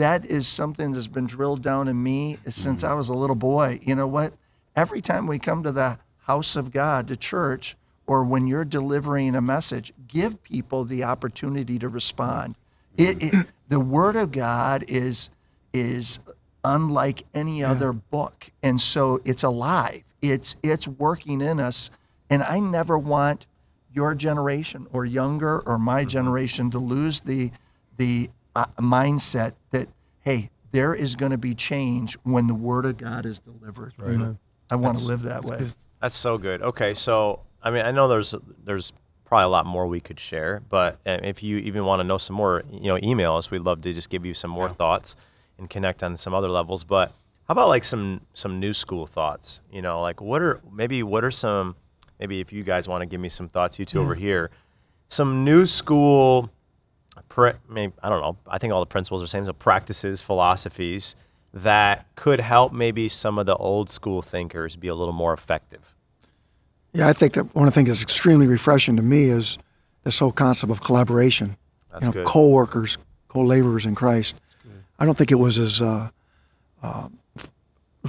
that 0.00 0.24
is 0.26 0.48
something 0.48 0.92
that's 0.92 1.06
been 1.06 1.26
drilled 1.26 1.62
down 1.62 1.86
in 1.86 2.02
me 2.02 2.38
since 2.46 2.82
mm-hmm. 2.82 2.92
I 2.92 2.94
was 2.94 3.08
a 3.08 3.14
little 3.14 3.36
boy. 3.36 3.80
You 3.82 3.94
know 3.94 4.06
what? 4.06 4.32
Every 4.74 5.00
time 5.00 5.26
we 5.26 5.38
come 5.38 5.62
to 5.62 5.72
the 5.72 5.98
house 6.22 6.56
of 6.56 6.72
God, 6.72 7.08
to 7.08 7.16
church, 7.16 7.76
or 8.06 8.24
when 8.24 8.46
you're 8.46 8.64
delivering 8.64 9.34
a 9.34 9.40
message, 9.40 9.92
give 10.08 10.42
people 10.42 10.84
the 10.84 11.04
opportunity 11.04 11.78
to 11.78 11.88
respond. 11.88 12.54
It, 12.96 13.22
it, 13.22 13.32
mm-hmm. 13.32 13.40
the 13.68 13.80
Word 13.80 14.16
of 14.16 14.32
God 14.32 14.84
is 14.88 15.30
is 15.72 16.18
unlike 16.64 17.24
any 17.34 17.62
other 17.62 17.92
book, 17.92 18.50
and 18.62 18.80
so 18.80 19.20
it's 19.24 19.42
alive. 19.42 20.02
It's 20.22 20.56
it's 20.62 20.88
working 20.88 21.40
in 21.40 21.60
us, 21.60 21.90
and 22.28 22.42
I 22.42 22.58
never 22.58 22.98
want 22.98 23.46
your 23.92 24.14
generation 24.14 24.86
or 24.92 25.04
younger 25.04 25.60
or 25.60 25.78
my 25.78 26.00
mm-hmm. 26.00 26.08
generation 26.08 26.70
to 26.70 26.78
lose 26.78 27.20
the 27.20 27.50
the 27.96 28.30
uh, 28.62 28.80
mindset 28.82 29.52
that 29.70 29.88
hey, 30.20 30.50
there 30.72 30.94
is 30.94 31.16
going 31.16 31.32
to 31.32 31.38
be 31.38 31.54
change 31.54 32.16
when 32.22 32.46
the 32.46 32.54
Word 32.54 32.86
of 32.86 32.96
God 32.96 33.26
is 33.26 33.40
delivered. 33.40 33.94
I 34.70 34.76
want 34.76 34.98
to 34.98 35.04
live 35.06 35.22
that 35.22 35.44
way. 35.44 35.72
That's 36.00 36.16
so 36.16 36.38
good. 36.38 36.62
Okay, 36.62 36.94
so 36.94 37.40
I 37.62 37.70
mean, 37.70 37.84
I 37.84 37.90
know 37.90 38.08
there's 38.08 38.34
there's 38.64 38.92
probably 39.24 39.44
a 39.44 39.48
lot 39.48 39.66
more 39.66 39.86
we 39.86 40.00
could 40.00 40.18
share, 40.18 40.62
but 40.68 40.98
if 41.04 41.42
you 41.42 41.58
even 41.58 41.84
want 41.84 42.00
to 42.00 42.04
know 42.04 42.18
some 42.18 42.34
more, 42.36 42.64
you 42.70 42.88
know, 42.88 42.98
email 43.02 43.36
us. 43.36 43.50
We'd 43.50 43.62
love 43.62 43.80
to 43.82 43.92
just 43.92 44.10
give 44.10 44.24
you 44.26 44.34
some 44.34 44.50
more 44.50 44.68
thoughts 44.68 45.14
and 45.58 45.70
connect 45.70 46.02
on 46.02 46.16
some 46.16 46.34
other 46.34 46.48
levels. 46.48 46.82
But 46.84 47.12
how 47.46 47.52
about 47.52 47.68
like 47.68 47.84
some 47.84 48.22
some 48.34 48.58
new 48.58 48.72
school 48.72 49.06
thoughts? 49.06 49.60
You 49.72 49.82
know, 49.82 50.00
like 50.00 50.20
what 50.20 50.42
are 50.42 50.60
maybe 50.72 51.02
what 51.02 51.22
are 51.24 51.30
some 51.30 51.76
maybe 52.18 52.40
if 52.40 52.52
you 52.52 52.62
guys 52.62 52.88
want 52.88 53.02
to 53.02 53.06
give 53.06 53.20
me 53.20 53.28
some 53.28 53.48
thoughts, 53.48 53.78
you 53.78 53.84
two 53.84 54.00
over 54.00 54.14
here, 54.14 54.50
some 55.08 55.44
new 55.44 55.66
school. 55.66 56.50
Maybe, 57.68 57.92
I 58.02 58.08
don't 58.08 58.20
know. 58.20 58.36
I 58.46 58.58
think 58.58 58.72
all 58.72 58.80
the 58.80 58.86
principles 58.86 59.22
are 59.22 59.24
the 59.24 59.28
same. 59.28 59.44
So 59.44 59.52
practices, 59.52 60.20
philosophies 60.20 61.14
that 61.52 62.06
could 62.14 62.40
help 62.40 62.72
maybe 62.72 63.08
some 63.08 63.38
of 63.38 63.46
the 63.46 63.56
old 63.56 63.90
school 63.90 64.22
thinkers 64.22 64.76
be 64.76 64.88
a 64.88 64.94
little 64.94 65.12
more 65.12 65.32
effective. 65.32 65.94
Yeah, 66.92 67.08
I 67.08 67.12
think 67.12 67.34
that 67.34 67.54
one 67.54 67.66
of 67.66 67.74
the 67.74 67.78
things 67.78 67.88
that's 67.88 68.02
extremely 68.02 68.46
refreshing 68.46 68.96
to 68.96 69.02
me 69.02 69.24
is 69.24 69.58
this 70.04 70.18
whole 70.18 70.32
concept 70.32 70.70
of 70.70 70.82
collaboration. 70.82 71.56
That's 71.92 72.06
you 72.06 72.08
know, 72.08 72.12
good. 72.12 72.26
co-workers, 72.26 72.98
co-laborers 73.28 73.86
in 73.86 73.94
Christ. 73.94 74.36
I 74.98 75.06
don't 75.06 75.16
think 75.16 75.30
it 75.30 75.36
was 75.36 75.58
as 75.58 75.80
uh, 75.80 76.10
uh, 76.82 77.08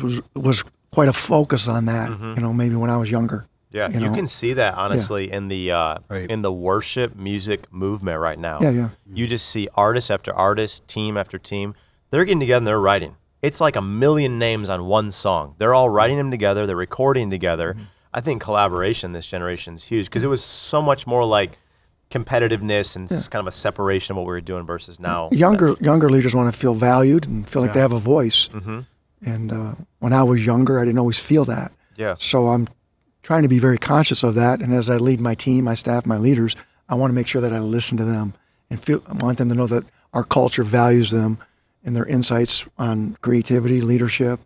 was 0.02 0.22
was 0.36 0.64
quite 0.92 1.08
a 1.08 1.14
focus 1.14 1.68
on 1.68 1.86
that. 1.86 2.10
You 2.36 2.42
know, 2.42 2.54
maybe 2.54 2.76
when 2.76 2.90
I 2.90 2.98
was 2.98 3.10
younger. 3.10 3.48
Yeah, 3.72 3.90
you 3.90 4.02
you, 4.02 4.08
know? 4.08 4.14
can 4.14 4.28
see 4.28 4.54
that 4.54 4.76
honestly 4.76 5.32
in 5.32 5.48
the 5.48 5.72
uh, 5.72 5.98
Right. 6.10 6.30
in 6.30 6.42
the 6.42 6.52
worship 6.52 7.16
music 7.16 7.72
movement 7.72 8.20
right 8.20 8.38
now. 8.38 8.60
Yeah, 8.62 8.70
yeah. 8.72 8.90
You 9.14 9.28
just 9.28 9.48
see 9.50 9.70
artist 9.76 10.12
after 10.12 10.34
artist, 10.34 10.88
team 10.88 11.18
after 11.18 11.38
team. 11.38 11.74
They're 12.10 12.26
getting 12.26 12.42
together 12.42 12.58
and 12.58 12.68
they're 12.68 12.80
writing. 12.80 13.16
It's 13.42 13.62
like 13.62 13.76
a 13.76 13.82
million 13.82 14.38
names 14.38 14.70
on 14.70 14.86
one 14.86 15.10
song. 15.12 15.56
They're 15.58 15.74
all 15.74 15.90
writing 15.90 16.18
them 16.18 16.30
together. 16.32 16.68
They're 16.68 16.76
recording 16.76 17.30
together. 17.30 17.74
Mm-hmm. 17.74 17.84
I 18.14 18.20
think 18.22 18.42
collaboration 18.42 19.14
this 19.14 19.26
generation 19.26 19.76
is 19.76 19.86
huge 19.86 20.08
because 20.08 20.24
it 20.24 20.28
was 20.28 20.44
so 20.44 20.82
much 20.82 21.08
more 21.08 21.24
like 21.26 21.58
competitiveness 22.12 22.96
and 22.96 23.10
s 23.12 23.28
kind 23.30 23.40
of 23.40 23.48
a 23.48 23.52
separation 23.52 24.12
of 24.14 24.18
what 24.18 24.24
we 24.28 24.34
were 24.34 24.42
doing 24.42 24.66
versus 24.66 25.00
now. 25.00 25.30
Younger 25.32 25.76
younger 25.80 26.10
leaders 26.10 26.36
want 26.36 26.54
to 26.54 26.60
feel 26.60 26.74
valued 26.74 27.26
and 27.26 27.48
feel 27.48 27.62
like 27.62 27.74
they 27.74 27.80
have 27.80 27.94
a 27.94 28.00
voice. 28.00 28.50
Mm-hmm. 28.50 28.80
And 29.26 29.54
uh, 29.54 29.76
when 30.00 30.14
I 30.14 30.24
was 30.24 30.46
younger, 30.46 30.80
I 30.80 30.86
didn't 30.86 31.00
always 31.00 31.20
feel 31.20 31.46
that. 31.46 31.72
Yeah. 31.96 32.16
So 32.20 32.50
I'm 32.50 32.68
trying 33.22 33.44
to 33.44 33.50
be 33.50 33.60
very 33.60 33.78
conscious 33.78 34.24
of 34.24 34.36
that. 34.36 34.62
And 34.62 34.74
as 34.74 34.90
I 34.90 34.98
lead 34.98 35.20
my 35.20 35.36
team, 35.36 35.66
my 35.66 35.74
staff, 35.74 36.06
my 36.06 36.18
leaders, 36.18 36.56
I 36.90 36.96
want 36.96 37.12
to 37.12 37.16
make 37.16 37.28
sure 37.28 37.42
that 37.42 37.54
I 37.54 37.60
listen 37.60 37.98
to 37.98 38.04
them 38.04 38.34
and 38.70 38.80
feel. 38.80 39.02
I 39.08 39.14
want 39.24 39.38
them 39.38 39.50
to 39.50 39.56
know 39.56 39.68
that 39.68 39.86
our 40.14 40.24
culture 40.24 40.64
values 40.64 41.12
them 41.12 41.38
and 41.84 41.96
their 41.96 42.06
insights 42.06 42.68
on 42.78 43.18
creativity, 43.22 43.82
leadership, 43.82 44.40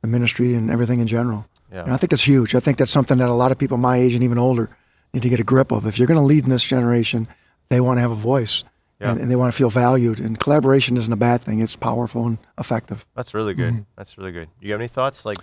the 0.00 0.08
ministry, 0.08 0.54
and 0.54 0.70
everything 0.70 1.00
in 1.00 1.06
general. 1.06 1.46
Yeah. 1.72 1.84
And 1.84 1.92
I 1.92 1.96
think 1.96 2.10
that's 2.10 2.26
huge. 2.26 2.54
I 2.54 2.60
think 2.60 2.78
that's 2.78 2.90
something 2.90 3.18
that 3.18 3.28
a 3.28 3.32
lot 3.32 3.52
of 3.52 3.58
people 3.58 3.76
my 3.76 3.96
age 3.96 4.14
and 4.14 4.22
even 4.22 4.38
older 4.38 4.70
need 5.14 5.22
to 5.22 5.28
get 5.28 5.40
a 5.40 5.44
grip 5.44 5.70
of. 5.70 5.86
If 5.86 5.98
you're 5.98 6.08
going 6.08 6.20
to 6.20 6.26
lead 6.26 6.44
in 6.44 6.50
this 6.50 6.64
generation, 6.64 7.28
they 7.68 7.80
want 7.80 7.98
to 7.98 8.02
have 8.02 8.10
a 8.10 8.16
voice. 8.16 8.64
Yeah. 9.00 9.12
And, 9.12 9.20
and 9.20 9.30
they 9.30 9.36
want 9.36 9.52
to 9.52 9.56
feel 9.56 9.70
valued. 9.70 10.20
And 10.20 10.38
collaboration 10.38 10.96
isn't 10.96 11.12
a 11.12 11.16
bad 11.16 11.40
thing. 11.40 11.60
It's 11.60 11.76
powerful 11.76 12.26
and 12.26 12.38
effective. 12.56 13.04
That's 13.16 13.34
really 13.34 13.52
good. 13.52 13.72
Mm-hmm. 13.72 13.82
That's 13.96 14.16
really 14.16 14.32
good. 14.32 14.48
Do 14.60 14.66
you 14.66 14.72
have 14.72 14.80
any 14.80 14.88
thoughts? 14.88 15.24
Like, 15.24 15.38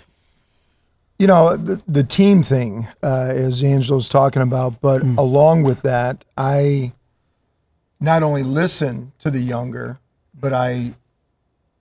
You 1.19 1.27
know, 1.27 1.57
the, 1.57 1.81
the 1.85 2.03
team 2.03 2.41
thing, 2.43 2.87
uh, 3.03 3.33
as 3.35 3.61
Angelo's 3.61 4.07
talking 4.07 4.41
about, 4.41 4.79
but 4.81 5.03
along 5.03 5.63
with 5.63 5.81
that, 5.81 6.23
I 6.37 6.93
not 7.99 8.23
only 8.23 8.41
listen 8.43 9.11
to 9.19 9.29
the 9.29 9.41
younger, 9.41 9.99
but 10.33 10.53
I, 10.53 10.93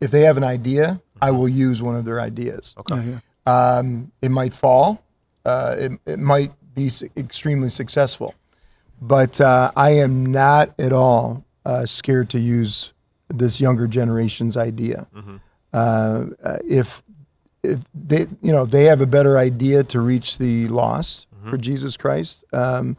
if 0.01 0.11
they 0.11 0.23
have 0.23 0.37
an 0.37 0.43
idea, 0.45 1.01
I 1.23 1.31
will 1.31 1.49
use 1.49 1.81
one 1.81 1.95
of 1.95 2.05
their 2.05 2.21
ideas. 2.21 2.75
okay, 2.79 2.97
Yeah, 2.97 3.05
yeah. 3.47 3.77
Um, 3.79 4.11
it 4.21 4.31
might 4.31 4.53
fall, 4.53 5.03
uh, 5.45 5.77
it, 5.79 5.93
it 6.05 6.19
might 6.19 6.53
be 6.75 6.89
su- 6.89 7.09
extremely 7.17 7.69
successful, 7.69 8.35
but 9.01 9.41
uh, 9.41 9.71
I 9.77 9.91
am 9.91 10.27
not 10.27 10.75
at 10.81 10.93
all 10.93 11.45
uh, 11.65 11.87
scared 11.87 12.29
to 12.31 12.41
use 12.41 12.93
this 13.29 13.61
younger 13.61 13.87
generation's 13.87 14.57
idea. 14.57 15.07
Uh, 15.73 15.77
uh, 16.43 16.57
if 16.69 17.03
if 17.63 17.81
they 17.95 18.21
you 18.43 18.53
know 18.53 18.65
they 18.67 18.85
have 18.85 19.01
a 19.01 19.07
better 19.07 19.39
idea 19.39 19.83
to 19.85 20.01
reach 20.01 20.39
the 20.39 20.69
lost 20.69 21.27
for 21.45 21.57
Jesus 21.57 21.97
Christ, 21.97 22.45
um, 22.53 22.97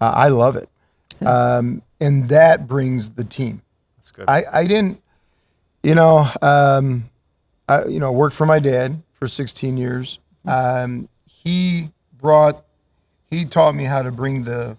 uh, 0.00 0.12
I 0.14 0.28
love 0.28 0.56
it, 0.56 0.68
um, 1.24 1.82
and 2.00 2.28
that 2.28 2.66
brings 2.66 3.10
the 3.14 3.24
team. 3.24 3.62
that's 3.96 4.10
good. 4.10 4.26
I, 4.28 4.42
I 4.52 4.66
didn't, 4.66 5.00
you 5.82 5.94
know, 5.94 6.28
um, 6.42 7.08
I, 7.68 7.84
you 7.86 7.98
know, 7.98 8.12
worked 8.12 8.34
for 8.36 8.46
my 8.46 8.58
dad 8.58 9.02
for 9.12 9.26
16 9.28 9.76
years. 9.76 10.18
Um, 10.44 11.08
he 11.26 11.90
brought, 12.20 12.64
he 13.30 13.44
taught 13.44 13.74
me 13.74 13.84
how 13.84 14.02
to 14.02 14.10
bring 14.12 14.44
the, 14.44 14.76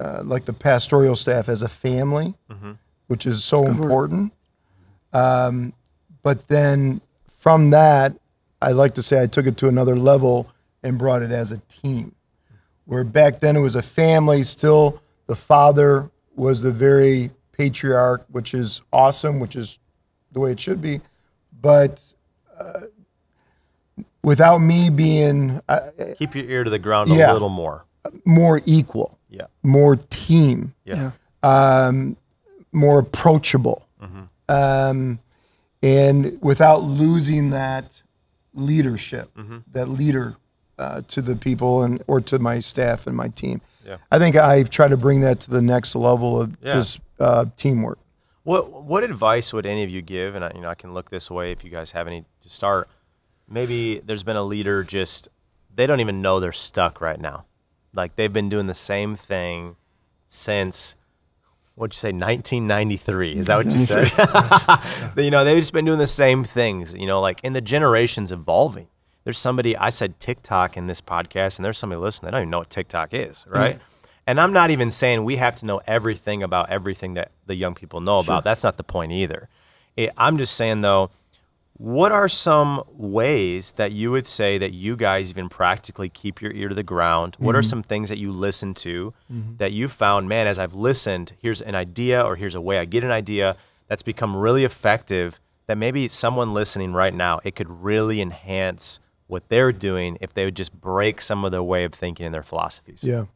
uh, 0.00 0.22
like 0.24 0.44
the 0.44 0.52
pastoral 0.52 1.14
staff 1.16 1.48
as 1.48 1.62
a 1.62 1.68
family, 1.68 2.34
which 3.06 3.26
is 3.26 3.44
so 3.44 3.66
important. 3.66 4.32
Um, 5.12 5.72
but 6.22 6.48
then 6.48 7.00
from 7.38 7.70
that, 7.70 8.14
I 8.60 8.72
like 8.72 8.94
to 8.96 9.02
say 9.02 9.22
I 9.22 9.26
took 9.26 9.46
it 9.46 9.56
to 9.58 9.68
another 9.68 9.96
level 9.96 10.50
and 10.82 10.98
brought 10.98 11.22
it 11.22 11.30
as 11.30 11.52
a 11.52 11.58
team. 11.68 12.14
Where 12.84 13.04
back 13.04 13.38
then 13.38 13.54
it 13.56 13.60
was 13.60 13.76
a 13.76 13.82
family, 13.82 14.42
still 14.42 15.00
the 15.26 15.36
father 15.36 16.10
was 16.34 16.62
the 16.62 16.72
very 16.72 17.30
patriarch, 17.52 18.24
which 18.30 18.54
is 18.54 18.80
awesome, 18.92 19.38
which 19.40 19.54
is 19.56 19.78
the 20.32 20.40
way 20.40 20.50
it 20.52 20.58
should 20.60 20.82
be. 20.82 21.00
But 21.60 22.02
uh, 22.58 22.80
without 24.22 24.58
me 24.58 24.90
being 24.90 25.60
uh, 25.68 25.80
Keep 26.18 26.34
your 26.34 26.44
ear 26.46 26.64
to 26.64 26.70
the 26.70 26.78
ground 26.78 27.10
a 27.10 27.32
little 27.32 27.48
more. 27.48 27.84
more 28.24 28.60
equal, 28.66 29.18
Yeah. 29.28 29.46
more 29.62 29.96
team, 29.96 30.74
Yeah. 30.84 31.12
Yeah. 31.44 31.92
more 32.72 32.98
approachable, 32.98 33.86
um, 34.48 35.18
and 35.82 36.40
without 36.42 36.82
losing 36.82 37.50
that 37.50 38.02
leadership, 38.54 39.30
that 39.72 39.88
leader 39.88 40.36
uh, 40.78 41.02
to 41.08 41.20
the 41.22 41.36
people 41.36 41.82
and 41.82 42.02
or 42.06 42.20
to 42.20 42.38
my 42.38 42.60
staff 42.60 43.06
and 43.06 43.16
my 43.16 43.28
team. 43.28 43.60
Yeah. 43.86 43.96
I 44.10 44.18
think 44.18 44.36
I've 44.36 44.70
tried 44.70 44.88
to 44.88 44.96
bring 44.96 45.20
that 45.22 45.40
to 45.40 45.50
the 45.50 45.62
next 45.62 45.94
level 45.94 46.40
of 46.40 46.56
Yeah. 46.62 46.74
just 46.74 47.00
uh, 47.18 47.46
teamwork. 47.56 47.98
What 48.44 48.82
what 48.84 49.02
advice 49.04 49.52
would 49.52 49.66
any 49.66 49.82
of 49.84 49.90
you 49.90 50.02
give? 50.02 50.34
And 50.34 50.44
I, 50.44 50.52
you 50.54 50.60
know, 50.60 50.68
I 50.68 50.74
can 50.74 50.94
look 50.94 51.10
this 51.10 51.30
way 51.30 51.52
if 51.52 51.64
you 51.64 51.70
guys 51.70 51.90
have 51.92 52.06
any 52.06 52.24
to 52.42 52.48
start. 52.48 52.88
Maybe 53.48 53.98
there's 54.00 54.22
been 54.22 54.36
a 54.36 54.42
leader 54.44 54.84
just 54.84 55.28
they 55.74 55.86
don't 55.86 56.00
even 56.00 56.22
know 56.22 56.40
they're 56.40 56.52
stuck 56.52 57.00
right 57.00 57.20
now. 57.20 57.44
Like 57.94 58.16
they've 58.16 58.32
been 58.32 58.48
doing 58.48 58.66
the 58.66 58.74
same 58.74 59.16
thing 59.16 59.76
since 60.28 60.94
what'd 61.78 61.94
you 61.94 61.98
say, 61.98 62.08
1993? 62.08 63.36
Is 63.36 63.46
that 63.46 63.56
what 63.56 63.70
you 63.70 63.78
said? 63.78 64.10
you 65.16 65.30
know, 65.30 65.44
they've 65.44 65.58
just 65.58 65.72
been 65.72 65.84
doing 65.84 65.98
the 65.98 66.06
same 66.06 66.44
things. 66.44 66.94
You 66.94 67.06
know, 67.06 67.20
like 67.20 67.40
in 67.42 67.52
the 67.52 67.60
generations 67.60 68.32
evolving. 68.32 68.88
There's 69.24 69.38
somebody 69.38 69.76
I 69.76 69.90
said 69.90 70.20
TikTok 70.20 70.76
in 70.76 70.86
this 70.86 71.02
podcast, 71.02 71.58
and 71.58 71.64
there's 71.64 71.76
somebody 71.76 72.00
listening. 72.00 72.28
They 72.28 72.32
don't 72.32 72.40
even 72.42 72.50
know 72.50 72.58
what 72.58 72.70
TikTok 72.70 73.12
is, 73.12 73.44
right? 73.46 73.78
And 74.26 74.40
I'm 74.40 74.52
not 74.52 74.70
even 74.70 74.90
saying 74.90 75.24
we 75.24 75.36
have 75.36 75.54
to 75.56 75.66
know 75.66 75.80
everything 75.86 76.42
about 76.42 76.70
everything 76.70 77.14
that 77.14 77.32
the 77.46 77.54
young 77.54 77.74
people 77.74 78.00
know 78.00 78.18
about. 78.18 78.44
That's 78.44 78.62
not 78.62 78.76
the 78.76 78.84
point 78.84 79.12
either. 79.12 79.48
It, 79.96 80.10
I'm 80.16 80.38
just 80.38 80.54
saying 80.54 80.80
though, 80.82 81.10
what 81.78 82.10
are 82.10 82.28
some 82.28 82.82
ways 82.88 83.72
that 83.72 83.92
you 83.92 84.10
would 84.10 84.26
say 84.26 84.58
that 84.58 84.72
you 84.72 84.96
guys 84.96 85.30
even 85.30 85.48
practically 85.48 86.08
keep 86.08 86.42
your 86.42 86.50
ear 86.52 86.68
to 86.68 86.74
the 86.74 86.82
ground? 86.82 87.36
What 87.38 87.54
are 87.54 87.62
some 87.62 87.84
things 87.84 88.08
that 88.08 88.18
you 88.18 88.32
listen 88.32 88.74
to 88.74 89.14
that 89.58 89.72
you 89.72 89.86
found, 89.88 90.28
man, 90.28 90.48
as 90.48 90.58
I've 90.58 90.74
listened, 90.74 91.32
here's 91.40 91.62
an 91.62 91.76
idea 91.76 92.20
or 92.20 92.34
here's 92.34 92.56
a 92.56 92.60
way 92.60 92.78
I 92.78 92.84
get 92.84 93.04
an 93.04 93.12
idea 93.12 93.56
that's 93.86 94.02
become 94.02 94.36
really 94.36 94.64
effective 94.64 95.40
that 95.68 95.78
maybe 95.78 96.08
someone 96.08 96.52
listening 96.52 96.94
right 96.94 97.14
now, 97.14 97.40
it 97.44 97.54
could 97.54 97.70
really 97.70 98.20
enhance 98.20 98.98
what 99.28 99.48
they're 99.48 99.72
doing 99.72 100.18
if 100.20 100.34
they 100.34 100.44
would 100.44 100.56
just 100.56 100.72
break 100.72 101.20
some 101.20 101.44
of 101.44 101.52
their 101.52 101.62
way 101.62 101.84
of 101.84 101.94
thinking 101.94 102.26
and 102.26 102.34
their 102.34 102.42
philosophies. 102.42 103.04
Yeah. 103.04 103.26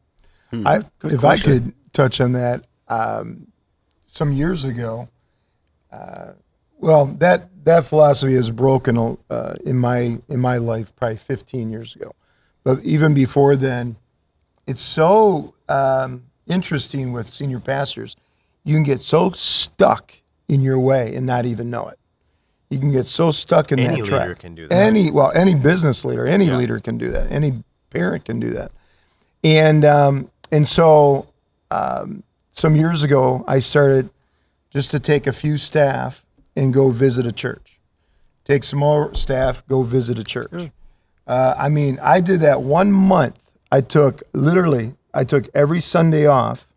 I, 0.51 0.81
if 1.03 1.23
I 1.23 1.37
could 1.37 1.73
touch 1.93 2.19
on 2.19 2.33
that, 2.33 2.65
um, 2.89 3.47
some 4.05 4.33
years 4.33 4.65
ago, 4.65 5.07
uh, 5.91 6.33
well, 6.77 7.05
that 7.05 7.49
that 7.63 7.85
philosophy 7.85 8.33
is 8.33 8.49
broken 8.51 9.17
uh, 9.29 9.55
in 9.65 9.77
my 9.77 10.19
in 10.29 10.39
my 10.39 10.57
life 10.57 10.95
probably 10.95 11.17
15 11.17 11.69
years 11.69 11.95
ago, 11.95 12.13
but 12.63 12.81
even 12.83 13.13
before 13.13 13.55
then, 13.55 13.95
it's 14.67 14.81
so 14.81 15.53
um, 15.69 16.23
interesting 16.47 17.11
with 17.11 17.27
senior 17.27 17.59
pastors. 17.59 18.15
You 18.63 18.75
can 18.75 18.83
get 18.83 19.01
so 19.01 19.31
stuck 19.31 20.13
in 20.47 20.61
your 20.61 20.79
way 20.79 21.15
and 21.15 21.25
not 21.25 21.45
even 21.45 21.69
know 21.69 21.87
it. 21.87 21.99
You 22.69 22.79
can 22.79 22.91
get 22.91 23.05
so 23.07 23.31
stuck 23.31 23.71
in 23.71 23.79
Any 23.79 24.01
that 24.01 24.05
track. 24.07 24.21
leader 24.21 24.35
can 24.35 24.55
do 24.55 24.67
that. 24.67 24.73
Any 24.75 25.11
well, 25.11 25.31
any 25.35 25.53
business 25.55 26.03
leader, 26.05 26.25
any 26.25 26.45
Yeah. 26.45 26.57
leader 26.57 26.79
can 26.79 26.97
do 26.97 27.11
that. 27.11 27.31
Any 27.31 27.63
parent 27.89 28.25
can 28.25 28.39
do 28.39 28.49
that. 28.51 28.71
And 29.43 29.85
um, 29.85 30.31
and 30.51 30.67
so 30.67 31.27
um, 31.71 32.23
some 32.51 32.75
years 32.75 33.03
ago, 33.03 33.43
I 33.47 33.59
started 33.59 34.09
just 34.69 34.91
to 34.91 34.99
take 34.99 35.27
a 35.27 35.33
few 35.33 35.57
staff 35.57 36.25
and 36.55 36.73
go 36.73 36.89
visit 36.89 37.25
a 37.25 37.31
church. 37.31 37.79
Take 38.45 38.63
some 38.63 38.79
more 38.79 39.13
staff, 39.15 39.65
go 39.67 39.83
visit 39.83 40.19
a 40.19 40.23
church. 40.23 40.71
Uh, 41.25 41.55
I 41.57 41.69
mean, 41.69 41.99
I 42.01 42.19
did 42.19 42.41
that 42.41 42.61
one 42.61 42.91
month. 42.91 43.51
I 43.71 43.81
took 43.81 44.23
literally, 44.33 44.93
I 45.13 45.23
took 45.23 45.49
every 45.55 45.81
Sunday 45.81 46.25
off. 46.25 46.67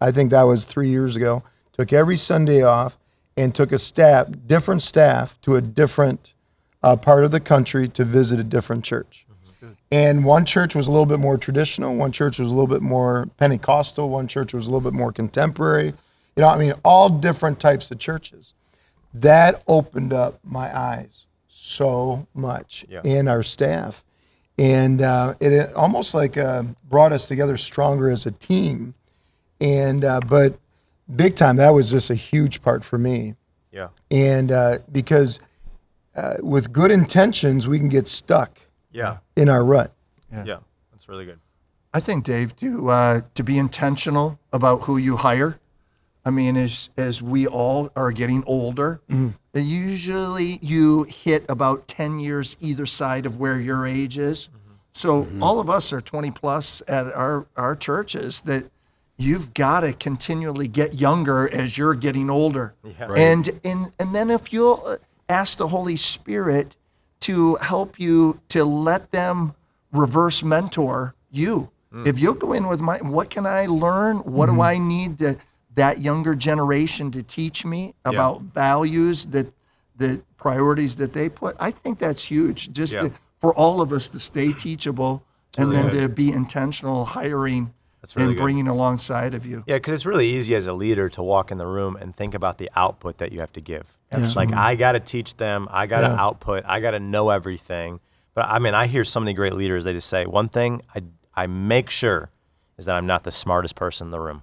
I 0.00 0.10
think 0.12 0.30
that 0.30 0.42
was 0.42 0.64
three 0.64 0.88
years 0.88 1.16
ago. 1.16 1.42
Took 1.72 1.92
every 1.92 2.16
Sunday 2.16 2.62
off 2.62 2.96
and 3.36 3.54
took 3.54 3.72
a 3.72 3.78
staff, 3.78 4.28
different 4.46 4.82
staff, 4.82 5.38
to 5.42 5.56
a 5.56 5.60
different 5.60 6.34
uh, 6.82 6.96
part 6.96 7.24
of 7.24 7.30
the 7.30 7.40
country 7.40 7.88
to 7.88 8.04
visit 8.04 8.40
a 8.40 8.44
different 8.44 8.84
church. 8.84 9.26
And 9.90 10.24
one 10.24 10.44
church 10.44 10.74
was 10.74 10.86
a 10.86 10.90
little 10.90 11.06
bit 11.06 11.20
more 11.20 11.38
traditional. 11.38 11.94
One 11.94 12.12
church 12.12 12.38
was 12.38 12.50
a 12.50 12.52
little 12.52 12.66
bit 12.66 12.82
more 12.82 13.28
Pentecostal. 13.36 14.08
One 14.08 14.26
church 14.28 14.52
was 14.52 14.66
a 14.66 14.70
little 14.70 14.80
bit 14.80 14.96
more 14.96 15.12
contemporary. 15.12 15.94
You 16.36 16.42
know, 16.42 16.48
I 16.48 16.58
mean, 16.58 16.74
all 16.84 17.08
different 17.08 17.60
types 17.60 17.90
of 17.90 17.98
churches. 17.98 18.52
That 19.20 19.62
opened 19.66 20.12
up 20.12 20.40
my 20.44 20.76
eyes 20.76 21.26
so 21.48 22.26
much 22.34 22.84
Yeah. 22.88 23.00
in 23.04 23.28
our 23.28 23.42
staff. 23.42 24.04
And 24.58 25.02
uh, 25.02 25.34
it, 25.40 25.52
it 25.52 25.74
almost 25.74 26.14
like 26.14 26.36
uh, 26.36 26.62
brought 26.88 27.12
us 27.12 27.28
together 27.28 27.56
stronger 27.56 28.10
as 28.10 28.26
a 28.26 28.30
team. 28.30 28.94
And, 29.60 30.04
uh, 30.04 30.20
but 30.20 30.58
big 31.14 31.34
time, 31.36 31.56
that 31.56 31.70
was 31.70 31.90
just 31.90 32.10
a 32.10 32.14
huge 32.14 32.62
part 32.62 32.84
for 32.84 32.98
me 32.98 33.34
Yeah. 33.72 33.88
and 34.10 34.50
uh, 34.52 34.78
because 34.92 35.40
uh, 36.14 36.36
with 36.42 36.72
good 36.72 36.90
intentions 36.90 37.66
we 37.68 37.78
can 37.78 37.88
get 37.88 38.08
stuck 38.08 38.60
Yeah. 38.92 39.18
in 39.34 39.48
our 39.48 39.64
rut 39.64 39.92
Yeah. 40.32 40.58
That's 40.92 41.08
really 41.08 41.24
good. 41.24 41.38
I 41.94 42.00
think, 42.00 42.24
Dave, 42.24 42.54
to 42.56 42.90
uh, 42.90 43.20
to 43.34 43.42
be 43.42 43.56
intentional 43.56 44.38
about 44.52 44.82
who 44.82 44.98
you 44.98 45.16
hire. 45.16 45.58
I 46.26 46.30
mean, 46.30 46.56
as 46.56 46.90
as 46.96 47.22
we 47.22 47.46
all 47.46 47.90
are 47.94 48.10
getting 48.10 48.42
older, 48.46 49.00
mm-hmm. 49.08 49.30
usually 49.54 50.58
you 50.60 51.04
hit 51.04 51.46
about 51.48 51.86
ten 51.86 52.18
years 52.18 52.56
either 52.58 52.84
side 52.84 53.26
of 53.26 53.38
where 53.38 53.60
your 53.60 53.86
age 53.86 54.18
is. 54.18 54.48
Mm-hmm. 54.48 54.74
So 54.90 55.22
mm-hmm. 55.22 55.40
all 55.40 55.60
of 55.60 55.70
us 55.70 55.92
are 55.92 56.00
twenty 56.00 56.32
plus 56.32 56.82
at 56.88 57.06
our 57.14 57.46
our 57.56 57.76
churches. 57.76 58.40
That 58.40 58.68
you've 59.16 59.54
got 59.54 59.80
to 59.80 59.92
continually 59.92 60.66
get 60.66 60.94
younger 60.94 61.48
as 61.48 61.78
you're 61.78 61.94
getting 61.94 62.28
older. 62.28 62.74
And 62.98 63.48
and 63.64 63.92
and 64.00 64.12
then 64.12 64.28
if 64.28 64.52
you'll 64.52 64.82
uh, 64.84 64.96
ask 65.28 65.58
the 65.58 65.68
Holy 65.68 65.96
Spirit 65.96 66.76
to 67.20 67.54
help 67.56 68.00
you 68.00 68.40
to 68.48 68.64
let 68.64 69.12
them 69.12 69.54
reverse 69.92 70.42
mentor 70.42 71.14
you. 71.30 71.70
Mm. 71.92 72.04
If 72.04 72.18
you'll 72.18 72.34
go 72.34 72.52
in 72.52 72.66
with 72.66 72.80
my 72.80 72.98
what 72.98 73.30
can 73.30 73.46
I 73.46 73.66
learn? 73.66 74.16
What 74.18 74.46
do 74.46 74.60
I 74.60 74.78
need 74.78 75.18
to 75.18 75.36
that 75.76 76.00
younger 76.00 76.34
generation 76.34 77.10
to 77.12 77.22
teach 77.22 77.64
me 77.64 77.94
about 78.04 78.42
values 78.42 79.26
that 79.26 79.52
the 79.96 80.22
priorities 80.36 80.96
that 80.96 81.12
they 81.12 81.28
put? 81.28 81.56
I 81.60 81.70
think 81.70 81.98
that's 81.98 82.24
huge. 82.24 82.72
Just 82.72 82.94
Yeah. 82.94 83.02
to, 83.02 83.12
for 83.40 83.54
all 83.54 83.80
of 83.80 83.92
us 83.92 84.08
to 84.10 84.18
stay 84.18 84.52
teachable 84.52 85.22
and 85.56 85.72
then 85.72 85.90
to 85.90 86.08
be 86.08 86.32
intentional 86.32 87.04
hiring 87.06 87.72
really 88.14 88.28
and 88.28 88.36
good. 88.36 88.42
bringing 88.42 88.68
alongside 88.68 89.34
of 89.34 89.44
you. 89.46 89.64
Yeah, 89.66 89.76
because 89.76 89.94
it's 89.94 90.06
really 90.06 90.26
easy 90.28 90.54
as 90.54 90.66
a 90.66 90.72
leader 90.72 91.08
to 91.10 91.22
walk 91.22 91.50
in 91.50 91.58
the 91.58 91.66
room 91.66 91.96
and 91.96 92.14
think 92.14 92.34
about 92.34 92.58
the 92.58 92.70
output 92.76 93.18
that 93.18 93.32
you 93.32 93.40
have 93.40 93.52
to 93.54 93.60
give. 93.60 93.96
It's 94.12 94.36
like 94.36 94.52
I 94.52 94.76
got 94.76 94.92
to 94.92 95.00
teach 95.00 95.36
them, 95.36 95.68
I 95.70 95.86
got 95.86 96.00
to 96.02 96.08
Yeah. 96.08 96.22
output, 96.24 96.64
I 96.66 96.80
got 96.80 96.92
to 96.92 97.00
know 97.00 97.30
everything. 97.30 98.00
But 98.34 98.46
I 98.48 98.58
mean, 98.58 98.74
I 98.74 98.86
hear 98.86 99.02
so 99.04 99.18
many 99.18 99.32
great 99.32 99.54
leaders. 99.54 99.84
They 99.84 99.92
just 99.94 100.08
say 100.08 100.24
one 100.26 100.48
thing: 100.48 100.82
I 100.94 101.02
I 101.34 101.46
make 101.46 101.88
sure 101.90 102.30
is 102.78 102.84
that 102.84 102.94
I'm 102.94 103.06
not 103.06 103.24
the 103.24 103.30
smartest 103.30 103.74
person 103.74 104.06
in 104.08 104.10
the 104.10 104.20
room. 104.20 104.42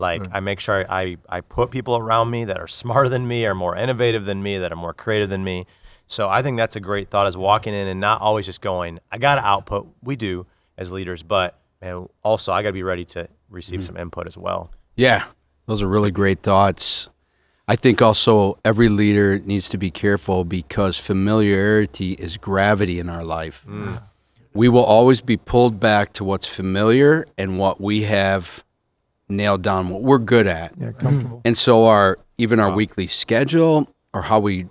Like 0.00 0.22
hmm. 0.22 0.34
I 0.34 0.40
make 0.40 0.58
sure 0.58 0.84
I, 0.90 1.18
I 1.28 1.42
put 1.42 1.70
people 1.70 1.96
around 1.96 2.30
me 2.30 2.44
that 2.46 2.58
are 2.58 2.66
smarter 2.66 3.08
than 3.08 3.28
me, 3.28 3.44
are 3.46 3.54
more 3.54 3.76
innovative 3.76 4.24
than 4.24 4.42
me, 4.42 4.58
that 4.58 4.72
are 4.72 4.76
more 4.76 4.94
creative 4.94 5.28
than 5.28 5.44
me. 5.44 5.66
So 6.06 6.28
I 6.28 6.42
think 6.42 6.56
that's 6.56 6.74
a 6.74 6.80
great 6.80 7.08
thought 7.08 7.28
is 7.28 7.36
walking 7.36 7.74
in 7.74 7.86
and 7.86 8.00
not 8.00 8.20
always 8.20 8.46
just 8.46 8.60
going, 8.60 8.98
I 9.12 9.18
got 9.18 9.36
to 9.36 9.46
output. 9.46 9.86
We 10.02 10.16
do 10.16 10.46
as 10.76 10.90
leaders, 10.90 11.22
but 11.22 11.60
man, 11.80 12.08
also 12.24 12.52
I 12.52 12.62
got 12.62 12.70
to 12.70 12.72
be 12.72 12.82
ready 12.82 13.04
to 13.06 13.28
receive 13.48 13.80
mm-hmm. 13.80 13.86
some 13.86 13.96
input 13.96 14.26
as 14.26 14.36
well. 14.36 14.72
Yeah, 14.96 15.26
those 15.66 15.82
are 15.82 15.86
really 15.86 16.10
great 16.10 16.42
thoughts. 16.42 17.08
I 17.68 17.76
think 17.76 18.02
also 18.02 18.58
every 18.64 18.88
leader 18.88 19.38
needs 19.38 19.68
to 19.68 19.78
be 19.78 19.92
careful 19.92 20.44
because 20.44 20.96
familiarity 20.96 22.14
is 22.14 22.36
gravity 22.36 22.98
in 22.98 23.08
our 23.08 23.22
life. 23.22 23.64
Mm. 23.68 24.02
We 24.52 24.68
will 24.68 24.82
always 24.82 25.20
be 25.20 25.36
pulled 25.36 25.78
back 25.78 26.12
to 26.14 26.24
what's 26.24 26.46
familiar 26.46 27.26
and 27.38 27.56
what 27.56 27.80
we 27.80 28.02
have 28.02 28.64
nailed 29.30 29.62
down, 29.62 29.88
what 29.88 30.02
we're 30.02 30.18
good 30.18 30.46
at. 30.46 30.72
yeah 30.78 30.92
comfortable 30.92 31.40
And 31.44 31.56
so 31.56 31.86
our 31.86 32.18
even 32.38 32.58
our 32.58 32.70
weekly 32.70 33.06
schedule 33.06 33.94
or 34.12 34.22
how 34.22 34.40
we 34.40 34.66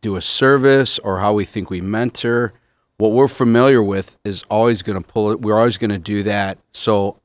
do 0.00 0.16
a 0.16 0.20
service 0.20 0.98
or 1.00 1.20
how 1.20 1.32
we 1.32 1.44
think 1.44 1.70
we 1.70 1.80
mentor, 1.80 2.52
what 2.98 3.12
we're 3.12 3.28
familiar 3.28 3.82
with 3.82 4.16
is 4.24 4.44
always 4.50 4.82
going 4.82 5.00
to 5.00 5.06
pull 5.06 5.30
it. 5.30 5.40
We're 5.40 5.58
always 5.58 5.78
going 5.78 5.90
to 5.90 5.98
do 5.98 6.22
that. 6.22 6.58
So 6.72 7.20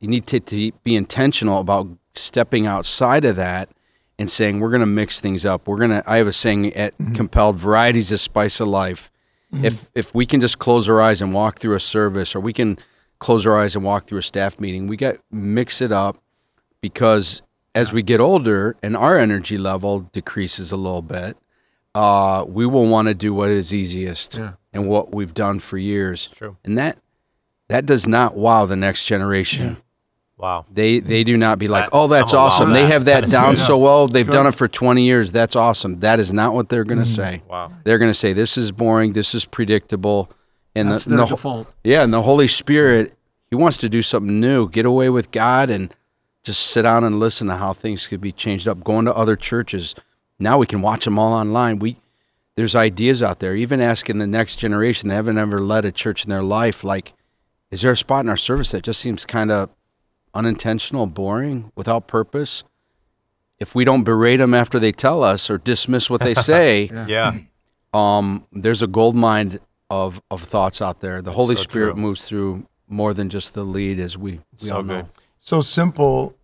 you 0.00 0.08
need 0.08 0.26
to, 0.28 0.40
to 0.40 0.72
be 0.82 0.96
intentional 0.96 1.58
about 1.58 1.88
stepping 2.14 2.66
outside 2.66 3.24
of 3.24 3.36
that 3.36 3.70
and 4.18 4.30
saying 4.30 4.60
we're 4.60 4.70
going 4.70 4.80
to 4.80 4.86
mix 4.86 5.20
things 5.20 5.44
up. 5.44 5.68
We're 5.68 5.78
going 5.78 5.90
to. 5.90 6.02
I 6.06 6.18
have 6.18 6.26
a 6.26 6.32
saying 6.32 6.72
at 6.74 6.96
mm-hmm. 6.98 7.14
Compelled: 7.14 7.56
"Variety's 7.56 8.08
the 8.10 8.18
spice 8.18 8.60
of 8.60 8.68
life." 8.68 9.10
Mm-hmm. 9.52 9.64
If 9.64 9.90
if 9.94 10.14
we 10.14 10.26
can 10.26 10.40
just 10.40 10.58
close 10.58 10.88
our 10.88 11.00
eyes 11.00 11.22
and 11.22 11.32
walk 11.32 11.58
through 11.58 11.74
a 11.74 11.80
service, 11.80 12.34
or 12.34 12.40
we 12.40 12.52
can 12.52 12.78
close 13.18 13.46
our 13.46 13.56
eyes 13.58 13.74
and 13.76 13.84
walk 13.84 14.06
through 14.06 14.18
a 14.18 14.22
staff 14.22 14.58
meeting, 14.60 14.86
we 14.86 14.96
got 14.96 15.16
mix 15.30 15.80
it 15.80 15.92
up 15.92 16.18
because 16.80 17.42
as 17.74 17.92
we 17.92 18.02
get 18.02 18.20
older 18.20 18.76
and 18.82 18.96
our 18.96 19.18
energy 19.18 19.58
level 19.58 20.00
decreases 20.00 20.72
a 20.72 20.76
little 20.76 21.02
bit, 21.02 21.36
uh, 21.94 22.44
we 22.46 22.66
will 22.66 22.86
want 22.86 23.08
to 23.08 23.14
do 23.14 23.32
what 23.34 23.50
is 23.50 23.72
easiest 23.72 24.38
and 24.72 24.88
what 24.88 25.14
we've 25.14 25.34
done 25.34 25.58
for 25.58 25.78
years. 25.78 26.30
True. 26.30 26.56
And 26.64 26.76
that 26.78 26.98
that 27.68 27.86
does 27.86 28.06
not 28.06 28.36
wow 28.36 28.66
the 28.66 28.76
next 28.76 29.06
generation. 29.06 29.78
Wow. 30.38 30.66
They 30.70 30.98
they 31.00 31.24
do 31.24 31.36
not 31.38 31.58
be 31.58 31.66
like, 31.68 31.86
That- 31.86 31.96
oh, 31.96 32.08
that's 32.08 32.34
awesome. 32.34 32.72
They 32.74 32.82
that. 32.82 32.92
have 32.92 33.04
That 33.06 33.28
down 33.30 33.56
so 33.56 33.78
well. 33.78 34.06
They've 34.06 34.26
done 34.30 34.46
it 34.46 34.54
for 34.54 34.68
20 34.68 35.02
years. 35.02 35.32
That's 35.32 35.56
awesome. 35.56 36.00
That 36.00 36.20
is 36.20 36.30
not 36.32 36.52
what 36.52 36.68
they're 36.68 36.84
going 36.84 37.00
to 37.02 37.06
say. 37.06 37.42
Wow. 37.48 37.72
They're 37.84 37.96
going 37.98 38.10
to 38.10 38.14
say 38.14 38.34
this 38.34 38.58
is 38.58 38.70
boring. 38.72 39.14
This 39.14 39.34
is 39.34 39.46
predictable. 39.46 40.30
And 40.76 40.90
That's 40.90 41.04
the, 41.04 41.10
their 41.10 41.18
the, 41.20 41.26
default. 41.26 41.72
yeah, 41.82 42.02
and 42.02 42.12
the 42.12 42.22
Holy 42.22 42.46
Spirit, 42.46 43.14
He 43.48 43.56
wants 43.56 43.78
to 43.78 43.88
do 43.88 44.02
something 44.02 44.38
new. 44.40 44.68
Get 44.68 44.84
away 44.86 45.08
with 45.08 45.30
God 45.30 45.70
and 45.70 45.94
just 46.44 46.60
sit 46.66 46.82
down 46.82 47.02
and 47.02 47.18
listen 47.18 47.48
to 47.48 47.56
how 47.56 47.72
things 47.72 48.06
could 48.06 48.20
be 48.20 48.30
changed 48.30 48.68
up. 48.68 48.84
Going 48.84 49.04
to 49.06 49.14
other 49.14 49.36
churches. 49.36 49.94
Now 50.38 50.58
we 50.58 50.66
can 50.66 50.82
watch 50.82 51.04
them 51.06 51.18
all 51.18 51.32
online. 51.32 51.78
We 51.78 51.96
there's 52.56 52.74
ideas 52.74 53.22
out 53.22 53.38
there. 53.40 53.54
Even 53.54 53.80
asking 53.80 54.18
the 54.18 54.26
next 54.26 54.56
generation, 54.56 55.08
they 55.08 55.14
haven't 55.14 55.38
ever 55.38 55.60
led 55.60 55.84
a 55.84 55.92
church 55.92 56.24
in 56.24 56.30
their 56.30 56.42
life. 56.42 56.82
Like, 56.84 57.12
is 57.70 57.82
there 57.82 57.90
a 57.92 57.96
spot 57.96 58.24
in 58.24 58.28
our 58.30 58.36
service 58.36 58.70
that 58.70 58.82
just 58.82 59.00
seems 59.00 59.24
kind 59.24 59.50
of 59.50 59.68
unintentional, 60.34 61.06
boring, 61.06 61.70
without 61.74 62.06
purpose? 62.06 62.64
If 63.58 63.74
we 63.74 63.84
don't 63.84 64.04
berate 64.04 64.38
them 64.38 64.54
after 64.54 64.78
they 64.78 64.92
tell 64.92 65.22
us 65.22 65.48
or 65.50 65.58
dismiss 65.58 66.08
what 66.10 66.20
they 66.20 66.34
say, 66.52 66.90
Yeah. 67.06 67.38
um, 67.94 68.46
there's 68.52 68.82
a 68.82 68.86
gold 68.86 69.16
mine 69.16 69.58
of, 69.90 70.20
of 70.30 70.42
thoughts 70.42 70.80
out 70.82 71.00
there. 71.00 71.22
The 71.22 71.32
Holy 71.32 71.56
so 71.56 71.62
Spirit 71.62 71.92
true. 71.94 72.02
moves 72.02 72.26
through 72.28 72.66
more 72.88 73.14
than 73.14 73.28
just 73.28 73.54
the 73.54 73.62
lead, 73.64 73.98
as 73.98 74.16
we, 74.16 74.32
we 74.32 74.40
So 74.56 74.76
all 74.76 74.82
know. 74.82 75.02
good. 75.02 75.10
so 75.38 75.60
simple 75.60 76.34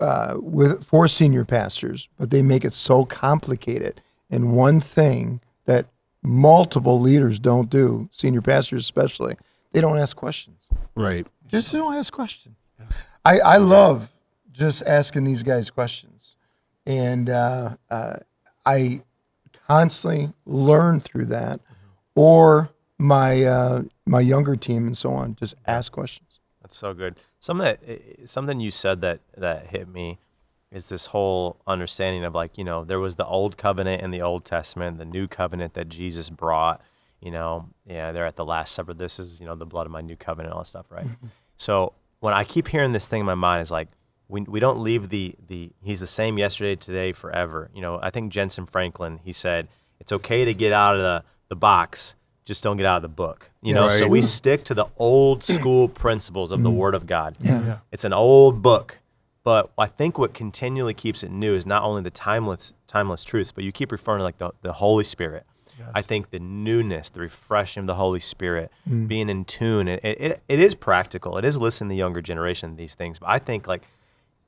uh, 0.00 0.34
with 0.38 0.84
for 0.84 1.06
senior 1.08 1.44
pastors, 1.44 2.08
but 2.18 2.30
they 2.30 2.42
make 2.42 2.64
it 2.64 2.72
so 2.72 3.04
complicated. 3.04 4.00
And 4.30 4.54
one 4.56 4.80
thing 4.80 5.40
that 5.66 5.86
multiple 6.22 7.00
leaders 7.00 7.38
don't 7.38 7.70
do, 7.70 8.08
senior 8.12 8.42
pastors 8.42 8.82
especially, 8.82 9.36
they 9.72 9.80
don't 9.80 9.98
ask 9.98 10.16
questions. 10.16 10.68
Right. 10.94 11.26
Just 11.46 11.72
don't 11.72 11.94
ask 11.94 12.12
questions. 12.12 12.56
I, 13.24 13.38
I 13.40 13.56
love 13.58 14.10
just 14.50 14.82
asking 14.84 15.24
these 15.24 15.42
guys 15.42 15.70
questions, 15.70 16.36
and 16.86 17.28
uh, 17.30 17.76
uh, 17.90 18.16
I 18.66 19.02
constantly 19.68 20.32
learn 20.46 20.98
through 21.00 21.26
that, 21.26 21.60
or 22.18 22.70
my 22.98 23.44
uh, 23.44 23.82
my 24.04 24.20
younger 24.20 24.56
team 24.56 24.86
and 24.86 24.98
so 24.98 25.12
on. 25.12 25.36
Just 25.36 25.54
ask 25.68 25.92
questions. 25.92 26.40
That's 26.60 26.76
so 26.76 26.92
good. 26.92 27.14
Something 27.38 27.64
that 27.64 27.80
eh, 27.86 28.26
something 28.26 28.58
you 28.58 28.72
said 28.72 29.00
that 29.02 29.20
that 29.36 29.68
hit 29.68 29.88
me 29.88 30.18
is 30.72 30.88
this 30.88 31.06
whole 31.06 31.60
understanding 31.64 32.24
of 32.24 32.34
like 32.34 32.58
you 32.58 32.64
know 32.64 32.82
there 32.82 32.98
was 32.98 33.14
the 33.14 33.24
old 33.24 33.56
covenant 33.56 34.02
in 34.02 34.10
the 34.10 34.20
Old 34.20 34.44
Testament, 34.44 34.98
the 34.98 35.04
new 35.04 35.28
covenant 35.28 35.74
that 35.74 35.88
Jesus 35.88 36.28
brought. 36.28 36.82
You 37.20 37.30
know, 37.30 37.68
yeah, 37.86 38.10
they're 38.10 38.26
at 38.26 38.36
the 38.36 38.44
Last 38.44 38.74
Supper. 38.74 38.94
This 38.94 39.20
is 39.20 39.40
you 39.40 39.46
know 39.46 39.54
the 39.54 39.66
blood 39.66 39.86
of 39.86 39.92
my 39.92 40.00
new 40.00 40.16
covenant, 40.16 40.50
and 40.50 40.54
all 40.54 40.62
that 40.62 40.68
stuff, 40.68 40.86
right? 40.90 41.06
so 41.56 41.92
when 42.18 42.34
I 42.34 42.42
keep 42.42 42.66
hearing 42.66 42.90
this 42.90 43.06
thing 43.06 43.20
in 43.20 43.26
my 43.26 43.36
mind 43.36 43.62
is 43.62 43.70
like 43.70 43.88
we 44.26 44.40
we 44.40 44.58
don't 44.58 44.80
leave 44.80 45.10
the 45.10 45.36
the 45.46 45.70
he's 45.82 46.00
the 46.00 46.08
same 46.08 46.36
yesterday, 46.36 46.74
today, 46.74 47.12
forever. 47.12 47.70
You 47.72 47.80
know, 47.80 48.00
I 48.02 48.10
think 48.10 48.32
Jentezen 48.32 48.68
Franklin 48.68 49.20
he 49.22 49.32
said 49.32 49.68
it's 50.00 50.10
okay 50.12 50.44
to 50.44 50.52
get 50.52 50.72
out 50.72 50.96
of 50.96 51.02
the 51.02 51.24
the 51.48 51.56
box 51.56 52.14
just 52.44 52.62
don't 52.62 52.78
get 52.78 52.86
out 52.86 52.96
of 52.96 53.02
the 53.02 53.08
book. 53.08 53.50
You 53.60 53.74
know, 53.74 53.88
so 53.88 54.08
we 54.08 54.22
stick 54.22 54.64
to 54.64 54.74
the 54.74 54.86
old 54.96 55.44
school 55.44 55.88
principles 55.88 56.50
of 56.50 56.62
the 56.62 56.70
mm-hmm. 56.70 56.78
Word 56.78 56.94
of 56.94 57.06
God. 57.06 57.36
Yeah. 57.40 57.64
yeah. 57.64 57.78
It's 57.92 58.04
an 58.04 58.14
old 58.14 58.62
book, 58.62 59.00
but 59.44 59.70
I 59.76 59.86
think 59.86 60.18
what 60.18 60.32
continually 60.32 60.94
keeps 60.94 61.22
it 61.22 61.30
new 61.30 61.54
is 61.54 61.66
not 61.66 61.82
only 61.82 62.02
the 62.02 62.10
timeless 62.10 62.72
timeless 62.86 63.22
truths, 63.24 63.52
but 63.52 63.64
you 63.64 63.72
keep 63.72 63.92
referring 63.92 64.20
to 64.20 64.24
like 64.24 64.38
the, 64.38 64.52
the 64.62 64.74
Holy 64.74 65.04
Spirit. 65.04 65.44
I 65.94 66.02
think 66.02 66.30
the 66.30 66.38
newness, 66.38 67.10
the 67.10 67.20
refreshing 67.20 67.82
of 67.82 67.86
the 67.86 67.94
Holy 67.94 68.20
Spirit, 68.20 68.70
mm. 68.88 69.06
being 69.06 69.28
in 69.28 69.44
tune, 69.44 69.88
it, 69.88 70.00
it, 70.02 70.42
it 70.48 70.58
is 70.58 70.74
practical. 70.74 71.38
It 71.38 71.44
is 71.44 71.56
listening 71.56 71.88
to 71.88 71.92
the 71.92 71.98
younger 71.98 72.20
generation 72.20 72.76
these 72.76 72.94
things. 72.94 73.18
But 73.18 73.28
I 73.28 73.38
think 73.38 73.66
like 73.66 73.82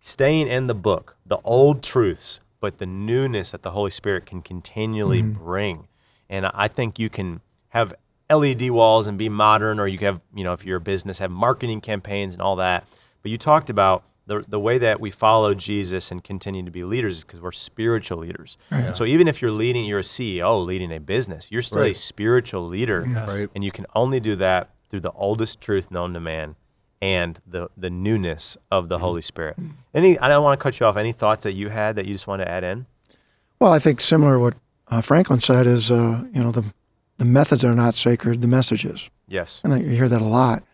staying 0.01 0.49
in 0.49 0.67
the 0.67 0.75
book, 0.75 1.17
the 1.25 1.39
old 1.45 1.83
truths, 1.83 2.41
but 2.61 2.79
the 2.79 2.87
newness 2.87 3.53
that 3.53 3.63
the 3.63 3.71
Holy 3.71 3.91
Spirit 3.91 4.27
can 4.27 4.43
continually 4.43 5.23
mm-hmm. 5.23 5.45
bring. 5.45 5.89
And 6.31 6.47
I 6.47 6.68
think 6.68 6.99
you 6.99 7.11
can 7.11 7.43
have 7.70 7.93
LED 8.31 8.70
walls 8.70 9.07
and 9.07 9.18
be 9.18 9.28
modern, 9.28 9.78
or 9.78 9.87
you 9.87 9.99
can 9.99 10.07
have, 10.07 10.20
you 10.35 10.45
know, 10.45 10.55
if 10.55 10.64
you're 10.64 10.78
a 10.78 10.81
business, 10.81 11.18
have 11.18 11.31
marketing 11.31 11.83
campaigns 11.83 12.35
and 12.35 12.41
all 12.41 12.57
that. 12.57 12.87
But 13.20 13.31
you 13.31 13.37
talked 13.37 13.68
about 13.68 14.05
the, 14.26 14.45
the 14.49 14.61
way 14.61 14.78
that 14.78 15.01
we 15.01 15.11
follow 15.11 15.55
Jesus 15.55 16.12
and 16.12 16.22
continue 16.22 16.64
to 16.64 16.70
be 16.70 16.85
leaders 16.85 17.18
is 17.18 17.24
because 17.24 17.41
we're 17.41 17.51
spiritual 17.51 18.18
leaders. 18.18 18.57
So 18.95 19.05
even 19.05 19.26
if 19.26 19.43
you're 19.43 19.51
leading, 19.51 19.85
you're 19.85 19.99
a 19.99 20.03
CEO 20.03 20.64
leading 20.64 20.93
a 20.93 21.01
business, 21.01 21.49
you're 21.51 21.62
still 21.62 21.83
a 21.83 21.93
spiritual 21.93 22.66
leader. 22.66 23.05
Right. 23.09 23.49
And 23.55 23.64
you 23.64 23.72
can 23.72 23.87
only 23.97 24.20
do 24.20 24.37
that 24.37 24.70
through 24.89 25.01
the 25.01 25.11
oldest 25.12 25.61
truth 25.61 25.91
known 25.91 26.14
to 26.14 26.20
man 26.20 26.55
and 27.03 27.41
the, 27.45 27.70
the 27.76 27.91
newness 27.91 28.57
of 28.70 28.89
the 28.89 28.99
Holy 28.99 29.22
Spirit. 29.22 29.59
Mm-hmm. 29.59 29.70
Any, 29.95 30.18
I 30.20 30.28
don't 30.28 30.45
want 30.45 30.61
to 30.61 30.62
cut 30.62 30.78
you 30.78 30.87
off. 30.87 30.97
Any 30.97 31.12
thoughts 31.12 31.43
that 31.43 31.55
you 31.55 31.70
had 31.70 31.97
that 31.97 32.07
you 32.07 32.14
just 32.14 32.28
want 32.28 32.41
to 32.41 32.49
add 32.49 32.62
in? 32.62 32.87
Well, 33.59 33.72
I 33.72 33.81
think 33.81 34.01
similar 34.01 34.35
to 34.35 34.39
what 34.39 34.55
uh, 34.91 35.01
Franklin 35.01 35.41
said 35.41 35.66
is, 35.66 35.91
uh, 35.91 36.24
you 36.32 36.43
know, 36.43 36.51
the 36.51 36.64
the 37.18 37.24
methods 37.24 37.64
are 37.64 37.74
not 37.74 37.95
sacred, 37.95 38.41
the 38.41 38.49
message 38.49 38.84
is. 38.84 39.11
Yes. 39.28 39.61
And 39.62 39.74
I 39.74 39.78
you 39.78 39.91
hear 39.91 40.09
that 40.09 40.20
a 40.20 40.24
lot, 40.24 40.64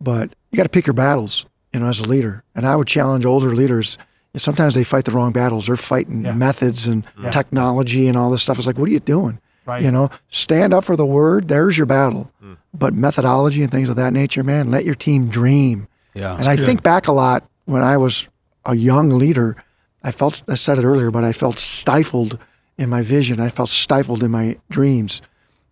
but 0.00 0.34
you 0.50 0.56
got 0.56 0.64
to 0.64 0.68
pick 0.68 0.86
your 0.86 0.94
battles, 0.94 1.46
you 1.72 1.80
know, 1.80 1.86
as 1.86 2.00
a 2.00 2.08
leader. 2.08 2.44
And 2.54 2.66
I 2.66 2.76
would 2.76 2.86
challenge 2.86 3.24
older 3.24 3.54
leaders. 3.54 3.98
Sometimes 4.36 4.74
they 4.74 4.84
fight 4.84 5.04
the 5.04 5.12
wrong 5.12 5.32
battles. 5.32 5.66
They're 5.66 5.76
fighting 5.76 6.22
methods 6.36 6.86
and 6.86 7.06
technology 7.30 8.08
and 8.08 8.16
all 8.16 8.30
this 8.30 8.42
stuff. 8.42 8.58
It's 8.58 8.66
like, 8.66 8.78
what 8.78 8.88
are 8.88 8.92
you 8.92 9.00
doing? 9.00 9.40
Right. 9.64 9.82
You 9.82 9.90
know, 9.90 10.08
stand 10.28 10.74
up 10.74 10.84
for 10.84 10.96
the 10.96 11.06
word. 11.06 11.48
There's 11.48 11.76
your 11.78 11.86
battle. 11.86 12.30
Hmm. 12.40 12.54
But 12.74 12.92
methodology 12.92 13.62
and 13.62 13.70
things 13.70 13.88
of 13.88 13.96
that 13.96 14.12
nature, 14.12 14.42
man, 14.42 14.70
let 14.70 14.84
your 14.84 14.94
team 14.94 15.28
dream. 15.28 15.88
Yeah. 16.12 16.36
And 16.36 16.44
I 16.44 16.56
think 16.56 16.82
back 16.82 17.08
a 17.08 17.12
lot 17.12 17.48
when 17.64 17.80
I 17.80 17.96
was 17.96 18.28
a 18.64 18.74
young 18.74 19.10
leader. 19.10 19.56
I 20.02 20.10
felt 20.10 20.42
I 20.48 20.54
said 20.54 20.78
it 20.78 20.84
earlier, 20.84 21.10
but 21.10 21.24
I 21.24 21.32
felt 21.32 21.58
stifled 21.58 22.38
in 22.78 22.88
my 22.88 23.02
vision. 23.02 23.40
I 23.40 23.48
felt 23.48 23.68
stifled 23.68 24.22
in 24.22 24.30
my 24.30 24.56
dreams, 24.70 25.22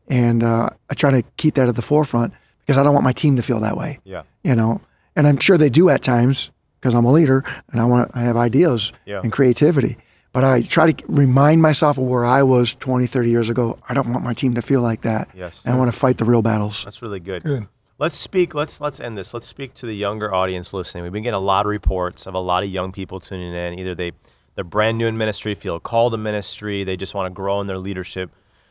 and 0.08 0.42
uh, 0.42 0.70
I 0.90 0.94
try 0.94 1.10
to 1.10 1.22
keep 1.36 1.54
that 1.54 1.68
at 1.68 1.76
the 1.76 1.82
forefront 1.82 2.32
because 2.60 2.78
I 2.78 2.82
don't 2.82 2.94
want 2.94 3.04
my 3.04 3.12
team 3.12 3.36
to 3.36 3.42
feel 3.42 3.60
that 3.60 3.76
way. 3.76 3.98
Yeah. 4.04 4.22
You 4.42 4.54
know, 4.54 4.80
and 5.16 5.26
I'm 5.26 5.38
sure 5.38 5.56
they 5.58 5.70
do 5.70 5.88
at 5.90 6.02
times 6.02 6.50
because 6.80 6.94
I'm 6.94 7.04
a 7.04 7.12
leader 7.12 7.44
and 7.70 7.80
I 7.80 7.84
want 7.84 8.10
I 8.14 8.20
have 8.22 8.36
ideas 8.36 8.92
Yeah. 9.06 9.20
and 9.22 9.32
creativity. 9.32 9.96
But 10.32 10.44
I 10.44 10.62
try 10.62 10.90
to 10.92 11.04
remind 11.08 11.60
myself 11.60 11.98
of 11.98 12.04
where 12.04 12.24
I 12.24 12.42
was 12.42 12.74
20, 12.76 13.06
30 13.06 13.28
years 13.30 13.50
ago. 13.50 13.76
I 13.86 13.92
don't 13.92 14.10
want 14.10 14.24
my 14.24 14.32
team 14.32 14.54
to 14.54 14.62
feel 14.62 14.80
like 14.80 15.02
that. 15.02 15.28
Yes. 15.36 15.60
And 15.62 15.74
I 15.74 15.76
want 15.78 15.92
to 15.92 15.98
fight 15.98 16.16
the 16.16 16.24
real 16.24 16.40
battles. 16.40 16.82
That's 16.84 17.02
really 17.02 17.20
good. 17.20 17.42
Good. 17.42 17.66
Let's 17.98 18.14
speak. 18.16 18.54
Let's 18.54 18.80
let's 18.80 18.98
end 18.98 19.14
this. 19.14 19.34
Let's 19.34 19.46
speak 19.46 19.74
to 19.74 19.86
the 19.86 19.94
younger 19.94 20.34
audience 20.34 20.72
listening. 20.72 21.02
We've 21.04 21.12
been 21.12 21.22
getting 21.22 21.34
a 21.36 21.38
lot 21.38 21.66
of 21.66 21.70
reports 21.70 22.26
of 22.26 22.34
a 22.34 22.38
lot 22.38 22.62
of 22.64 22.70
young 22.70 22.90
people 22.92 23.20
tuning 23.20 23.52
in. 23.54 23.78
Either 23.78 23.94
they 23.94 24.12
they're 24.54 24.64
brand 24.64 24.98
new 24.98 25.06
in 25.06 25.16
ministry, 25.16 25.54
feel 25.54 25.80
called 25.80 26.12
to 26.12 26.18
ministry, 26.18 26.84
they 26.84 26.96
just 26.96 27.14
want 27.14 27.26
to 27.26 27.34
grow 27.34 27.60
in 27.60 27.66
their 27.66 27.78
leadership. 27.78 28.30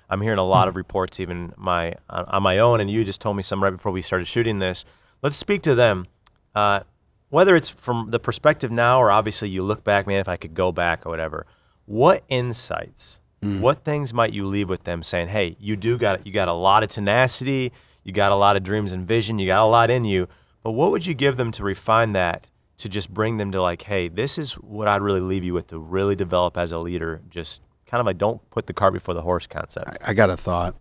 I'm 0.09 0.21
hearing 0.21 0.39
a 0.39 0.45
lot 0.45 0.67
of 0.67 0.75
reports, 0.75 1.19
even 1.19 1.53
my 1.55 1.95
on 2.09 2.25
on 2.25 2.43
my 2.43 2.59
own, 2.59 2.81
and 2.81 2.91
you 2.91 3.03
just 3.03 3.21
told 3.21 3.37
me 3.37 3.43
some 3.43 3.63
right 3.63 3.71
before 3.71 3.91
we 3.91 4.01
started 4.01 4.25
shooting 4.25 4.59
this. 4.59 4.83
Let's 5.21 5.37
speak 5.37 5.61
to 5.63 5.75
them. 5.75 6.07
Uh, 6.53 6.81
whether 7.29 7.55
it's 7.55 7.69
from 7.69 8.11
the 8.11 8.19
perspective 8.19 8.71
now 8.71 8.99
or 8.99 9.09
obviously 9.09 9.47
you 9.47 9.63
look 9.63 9.85
back, 9.85 10.05
man, 10.05 10.19
if 10.19 10.27
I 10.27 10.35
could 10.35 10.53
go 10.53 10.73
back 10.73 11.05
or 11.05 11.09
whatever, 11.09 11.45
what 11.85 12.23
insights, 12.27 13.19
what 13.61 13.85
things 13.85 14.13
might 14.13 14.33
you 14.33 14.45
leave 14.45 14.69
with 14.69 14.83
them 14.83 15.01
saying, 15.01 15.29
hey, 15.29 15.55
you 15.59 15.75
do 15.77 15.97
got 15.97 16.27
you 16.27 16.33
got 16.33 16.47
a 16.49 16.53
lot 16.53 16.83
of 16.83 16.89
tenacity, 16.89 17.71
you 18.03 18.11
got 18.11 18.31
a 18.31 18.35
lot 18.35 18.57
of 18.57 18.63
dreams 18.63 18.91
and 18.91 19.07
vision, 19.07 19.39
you 19.39 19.47
got 19.47 19.63
a 19.63 19.65
lot 19.65 19.89
in 19.89 20.03
you, 20.03 20.27
but 20.61 20.73
what 20.73 20.91
would 20.91 21.05
you 21.05 21.13
give 21.13 21.37
them 21.37 21.51
to 21.53 21.63
refine 21.63 22.11
that 22.13 22.49
to 22.81 22.89
just 22.89 23.13
bring 23.13 23.37
them 23.37 23.51
to 23.51 23.61
like, 23.61 23.83
hey, 23.83 24.07
this 24.07 24.37
is 24.37 24.53
what 24.53 24.87
I'd 24.87 25.01
really 25.01 25.21
leave 25.21 25.43
you 25.43 25.53
with 25.53 25.67
to 25.67 25.79
really 25.79 26.15
develop 26.15 26.57
as 26.57 26.71
a 26.71 26.79
leader, 26.79 27.21
just 27.29 27.61
kind 27.85 27.99
of 27.99 28.05
like 28.05 28.17
don't 28.17 28.47
put 28.49 28.67
the 28.67 28.73
cart 28.73 28.93
before 28.93 29.13
the 29.13 29.21
horse 29.21 29.47
concept. 29.47 29.97
I 30.05 30.13
got 30.13 30.29
a 30.29 30.37
thought. 30.37 30.75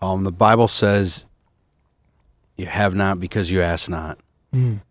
Um, 0.00 0.24
the 0.24 0.32
Bible 0.32 0.68
says, 0.68 1.26
"You 2.56 2.66
have 2.66 2.94
not 2.94 3.18
because 3.18 3.50
you 3.50 3.60
ask 3.60 3.88
not." 3.88 4.18
Mm. 4.54 4.82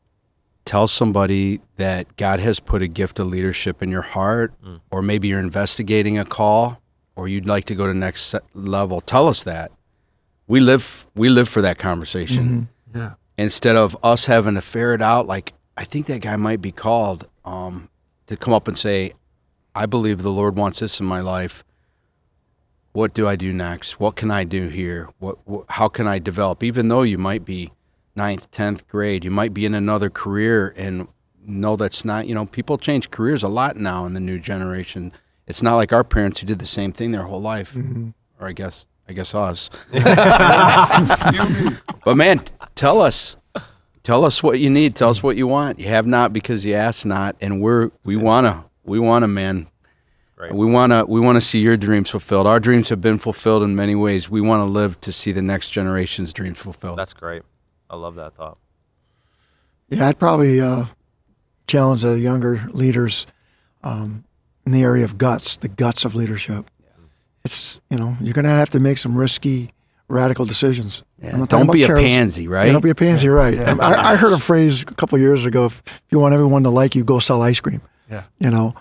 Tell 0.65 0.87
somebody 0.87 1.61
that 1.77 2.15
God 2.15 2.39
has 2.39 2.59
put 2.59 2.81
a 2.81 2.87
gift 2.87 3.17
of 3.19 3.27
leadership 3.27 3.81
in 3.81 3.89
your 3.89 4.01
heart, 4.01 4.53
mm. 4.63 4.81
or 4.91 5.01
maybe 5.01 5.29
you're 5.29 5.39
investigating 5.39 6.19
a 6.19 6.25
call, 6.25 6.81
or 7.15 7.27
you'd 7.27 7.47
like 7.47 7.65
to 7.65 7.75
go 7.75 7.87
to 7.87 7.93
next 7.93 8.35
level. 8.53 9.01
Tell 9.01 9.27
us 9.27 9.43
that. 9.43 9.71
We 10.47 10.59
live. 10.59 11.07
We 11.15 11.29
live 11.29 11.47
for 11.47 11.61
that 11.61 11.77
conversation. 11.77 12.69
Mm-hmm. 12.93 12.97
Yeah. 12.99 13.13
Instead 13.37 13.77
of 13.77 13.95
us 14.03 14.25
having 14.25 14.55
to 14.55 14.61
ferret 14.61 15.01
out, 15.01 15.25
like 15.25 15.53
I 15.79 15.83
think 15.85 16.05
that 16.07 16.19
guy 16.21 16.35
might 16.35 16.61
be 16.61 16.71
called 16.71 17.27
um, 17.45 17.89
to 18.27 18.37
come 18.37 18.53
up 18.53 18.67
and 18.67 18.77
say, 18.77 19.13
"I 19.73 19.85
believe 19.85 20.21
the 20.21 20.31
Lord 20.31 20.55
wants 20.55 20.79
this 20.79 20.99
in 20.99 21.05
my 21.05 21.21
life." 21.21 21.63
what 22.91 23.13
do 23.13 23.27
I 23.27 23.35
do 23.35 23.53
next? 23.53 23.99
What 23.99 24.15
can 24.15 24.31
I 24.31 24.43
do 24.43 24.69
here? 24.69 25.09
What, 25.19 25.37
what 25.47 25.65
how 25.69 25.87
can 25.87 26.07
I 26.07 26.19
develop? 26.19 26.63
Even 26.63 26.87
though 26.87 27.03
you 27.03 27.17
might 27.17 27.45
be 27.45 27.71
ninth, 28.15 28.49
tenth 28.51 28.87
grade, 28.87 29.23
you 29.23 29.31
might 29.31 29.53
be 29.53 29.65
in 29.65 29.73
another 29.73 30.09
career, 30.09 30.73
and 30.75 31.07
no, 31.45 31.75
that's 31.75 32.03
not. 32.03 32.27
You 32.27 32.35
know, 32.35 32.45
people 32.45 32.77
change 32.77 33.11
careers 33.11 33.43
a 33.43 33.47
lot 33.47 33.75
now 33.75 34.05
in 34.05 34.13
the 34.13 34.19
new 34.19 34.39
generation. 34.39 35.11
It's 35.47 35.61
not 35.61 35.75
like 35.75 35.93
our 35.93 36.03
parents 36.03 36.39
who 36.39 36.47
did 36.47 36.59
the 36.59 36.65
same 36.65 36.91
thing 36.91 37.11
their 37.11 37.23
whole 37.23 37.41
life, 37.41 37.75
or 38.39 38.47
I 38.47 38.51
guess 38.53 38.87
I 39.07 39.13
guess 39.13 39.33
us. 39.33 39.69
but 42.05 42.15
man, 42.15 42.39
t- 42.39 42.53
tell 42.75 43.01
us. 43.01 43.35
Tell 44.03 44.25
us 44.25 44.41
what 44.41 44.59
you 44.59 44.69
need. 44.69 44.95
Tell 44.95 45.09
us 45.09 45.21
what 45.21 45.35
you 45.35 45.47
want. 45.47 45.79
You 45.79 45.87
have 45.87 46.07
not 46.07 46.33
because 46.33 46.65
you 46.65 46.73
ask 46.73 47.05
not, 47.05 47.35
and 47.41 47.61
we're 47.61 47.91
we 48.05 48.15
wanna 48.15 48.65
we 48.83 48.99
wanna 48.99 49.27
man 49.27 49.67
Great. 50.39 50.53
we 50.53 50.65
want 50.65 50.93
to 50.93 51.05
we 51.05 51.19
want 51.19 51.35
to 51.35 51.41
see 51.41 51.59
your 51.59 51.75
dreams 51.75 52.09
fulfilled. 52.09 52.47
Our 52.47 52.61
dreams 52.61 52.87
have 52.87 53.01
been 53.01 53.17
fulfilled 53.17 53.61
in 53.61 53.75
many 53.75 53.93
ways. 53.93 54.29
We 54.29 54.39
want 54.39 54.61
to 54.61 54.65
live 54.65 54.99
to 55.01 55.11
see 55.11 55.33
the 55.33 55.41
next 55.41 55.71
generation's 55.71 56.31
dreams 56.31 56.57
fulfilled. 56.57 56.97
That's 56.97 57.11
great. 57.11 57.41
I 57.89 57.97
love 57.97 58.15
that 58.15 58.35
thought. 58.35 58.57
Yeah, 59.89 60.07
I'd 60.07 60.17
probably 60.17 60.61
uh, 60.61 60.85
challenge 61.67 62.03
the 62.03 62.17
younger 62.19 62.61
leaders 62.71 63.27
um, 63.83 64.23
in 64.65 64.71
the 64.71 64.81
area 64.81 65.03
of 65.03 65.17
guts, 65.17 65.57
the 65.57 65.67
guts 65.67 66.05
of 66.05 66.15
leadership. 66.15 66.71
It's 67.43 67.81
you 67.89 67.97
know 67.97 68.15
you're 68.21 68.33
going 68.33 68.45
to 68.45 68.49
have 68.51 68.69
to 68.69 68.79
make 68.79 68.97
some 68.97 69.17
risky, 69.17 69.73
radical 70.09 70.45
decisions. 70.45 71.03
Yeah, 71.21 71.33
I'm 71.33 71.39
not 71.39 71.49
talking 71.49 71.67
Don't 71.67 71.73
be 71.73 71.83
a 71.83 71.87
pansy, 71.87 72.47
right? 72.47 72.65
Yeah, 72.65 72.73
don't 72.73 72.83
be 72.83 72.89
a 72.89 72.95
pansy, 72.95 73.29
right? 73.29 73.57
I, 73.57 74.13
I 74.13 74.15
heard 74.15 74.33
a 74.33 74.39
phrase 74.39 74.81
a 74.81 74.85
couple 74.85 75.15
of 75.15 75.21
years 75.21 75.45
ago: 75.45 75.65
if 75.65 75.81
you 76.09 76.19
want 76.19 76.33
everyone 76.33 76.63
to 76.63 76.69
like 76.69 76.95
you, 76.95 77.03
go 77.03 77.19
sell 77.19 77.41
ice 77.41 77.59
cream. 77.59 77.81
Yeah. 78.09 78.23
You 78.39 78.49
know, 78.49 78.75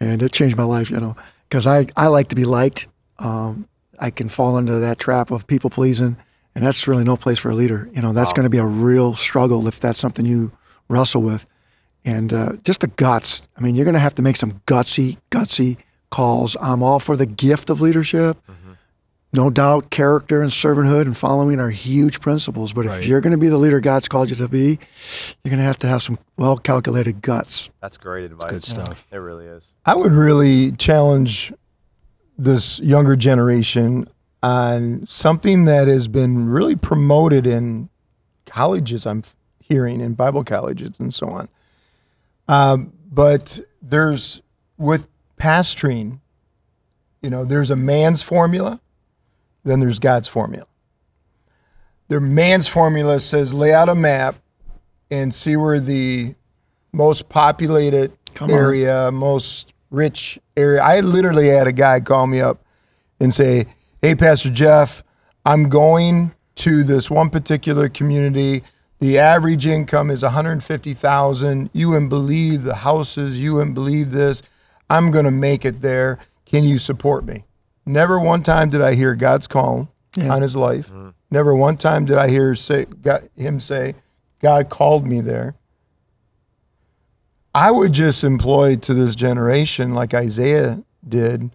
and 0.00 0.20
it 0.22 0.32
changed 0.32 0.56
my 0.56 0.64
life. 0.64 0.90
You 0.90 0.98
know, 0.98 1.16
because 1.48 1.66
I 1.66 1.86
I 1.96 2.08
like 2.08 2.28
to 2.28 2.36
be 2.36 2.44
liked. 2.44 2.88
Um, 3.18 3.68
I 3.98 4.10
can 4.10 4.28
fall 4.28 4.58
into 4.58 4.80
that 4.80 4.98
trap 4.98 5.30
of 5.30 5.46
people 5.46 5.70
pleasing, 5.70 6.16
and 6.54 6.66
that's 6.66 6.88
really 6.88 7.04
no 7.04 7.16
place 7.16 7.38
for 7.38 7.50
a 7.50 7.54
leader. 7.54 7.88
You 7.94 8.02
know, 8.02 8.12
that's 8.12 8.32
going 8.32 8.44
to 8.44 8.50
be 8.50 8.58
a 8.58 8.66
real 8.66 9.14
struggle 9.14 9.66
if 9.68 9.80
that's 9.80 9.98
something 9.98 10.26
you 10.26 10.52
wrestle 10.88 11.22
with. 11.22 11.46
And 12.04 12.32
uh, 12.34 12.56
just 12.64 12.80
the 12.80 12.88
guts. 12.88 13.48
I 13.56 13.60
mean, 13.60 13.76
you're 13.76 13.84
going 13.84 13.94
to 13.94 14.00
have 14.00 14.14
to 14.16 14.22
make 14.22 14.36
some 14.36 14.60
gutsy, 14.66 15.16
gutsy 15.30 15.78
calls. 16.10 16.54
I'm 16.60 16.82
all 16.82 17.00
for 17.00 17.16
the 17.16 17.24
gift 17.24 17.70
of 17.70 17.80
leadership. 17.80 18.36
No 19.34 19.50
doubt, 19.50 19.90
character 19.90 20.42
and 20.42 20.50
servanthood 20.50 21.02
and 21.02 21.16
following 21.16 21.58
are 21.58 21.70
huge 21.70 22.20
principles. 22.20 22.72
But 22.72 22.86
if 22.86 23.04
you're 23.06 23.20
going 23.20 23.32
to 23.32 23.38
be 23.38 23.48
the 23.48 23.58
leader 23.58 23.80
God's 23.80 24.06
called 24.06 24.30
you 24.30 24.36
to 24.36 24.46
be, 24.48 24.78
you're 25.42 25.50
going 25.50 25.58
to 25.58 25.64
have 25.64 25.78
to 25.78 25.88
have 25.88 26.02
some 26.02 26.18
well 26.36 26.56
calculated 26.56 27.20
guts. 27.20 27.68
That's 27.80 27.96
great 27.96 28.24
advice. 28.24 28.50
good 28.50 28.62
stuff. 28.62 29.08
It 29.10 29.16
really 29.16 29.46
is. 29.46 29.72
I 29.84 29.96
would 29.96 30.12
really 30.12 30.70
challenge 30.72 31.52
this 32.38 32.78
younger 32.80 33.16
generation. 33.16 34.08
on 34.42 35.06
something 35.06 35.64
that 35.64 35.88
has 35.88 36.06
been 36.06 36.48
really 36.48 36.76
promoted 36.76 37.46
in 37.46 37.88
colleges. 38.46 39.06
I'm 39.06 39.22
hearing 39.58 40.00
in 40.00 40.12
Bible 40.14 40.44
colleges 40.44 41.00
and 41.00 41.12
so 41.14 41.28
on. 41.28 41.48
Um, 42.46 42.92
but 43.10 43.58
there's 43.80 44.42
with 44.76 45.06
pastoring, 45.38 46.20
you 47.22 47.30
know, 47.30 47.44
there's 47.44 47.70
a 47.70 47.76
man's 47.76 48.22
formula, 48.22 48.80
then 49.64 49.80
there's 49.80 49.98
God's 49.98 50.28
formula. 50.28 50.66
Their 52.08 52.20
man's 52.20 52.68
formula 52.68 53.18
says 53.20 53.54
lay 53.54 53.72
out 53.72 53.88
a 53.88 53.94
map 53.94 54.36
and 55.10 55.34
see 55.34 55.56
where 55.56 55.80
the 55.80 56.34
most 56.92 57.28
populated 57.28 58.12
Come 58.34 58.50
on. 58.50 58.56
area, 58.56 59.10
most 59.10 59.72
rich 59.90 60.38
area. 60.56 60.82
I 60.82 61.00
literally 61.00 61.48
had 61.48 61.66
a 61.66 61.72
guy 61.72 62.00
call 62.00 62.26
me 62.26 62.40
up 62.40 62.62
and 63.18 63.32
say, 63.32 63.66
"Hey, 64.02 64.14
Pastor 64.14 64.50
Jeff, 64.50 65.02
I'm 65.46 65.68
going 65.68 66.34
to 66.56 66.84
this 66.84 67.10
one 67.10 67.30
particular 67.30 67.88
community. 67.88 68.62
The 69.00 69.18
average 69.18 69.66
income 69.66 70.10
is 70.10 70.22
150,000. 70.22 71.70
You 71.72 71.90
wouldn't 71.90 72.10
believe 72.10 72.62
the 72.62 72.76
houses. 72.76 73.42
You 73.42 73.54
wouldn't 73.54 73.74
believe 73.74 74.12
this. 74.12 74.42
I'm 74.88 75.10
going 75.10 75.24
to 75.24 75.30
make 75.30 75.64
it 75.64 75.80
there. 75.80 76.18
Can 76.44 76.64
you 76.64 76.78
support 76.78 77.24
me?" 77.24 77.44
Never 77.86 78.18
one 78.18 78.42
time 78.42 78.70
did 78.70 78.80
I 78.82 78.94
hear 78.94 79.14
God's 79.14 79.46
call 79.46 79.88
Yeah. 80.16 80.32
on 80.32 80.42
his 80.42 80.56
life. 80.56 80.88
Mm-hmm. 80.88 81.08
Never 81.30 81.54
one 81.54 81.76
time 81.76 82.04
did 82.04 82.16
I 82.16 82.28
hear 82.28 82.54
say, 82.54 82.84
God, 82.84 83.28
him 83.36 83.60
say, 83.60 83.94
God 84.40 84.68
called 84.68 85.06
me 85.06 85.20
there. 85.20 85.54
I 87.54 87.70
would 87.70 87.92
just 87.92 88.24
employ 88.24 88.76
to 88.76 88.94
this 88.94 89.14
generation 89.14 89.94
like 89.94 90.12
Isaiah 90.14 90.82
did. 91.06 91.50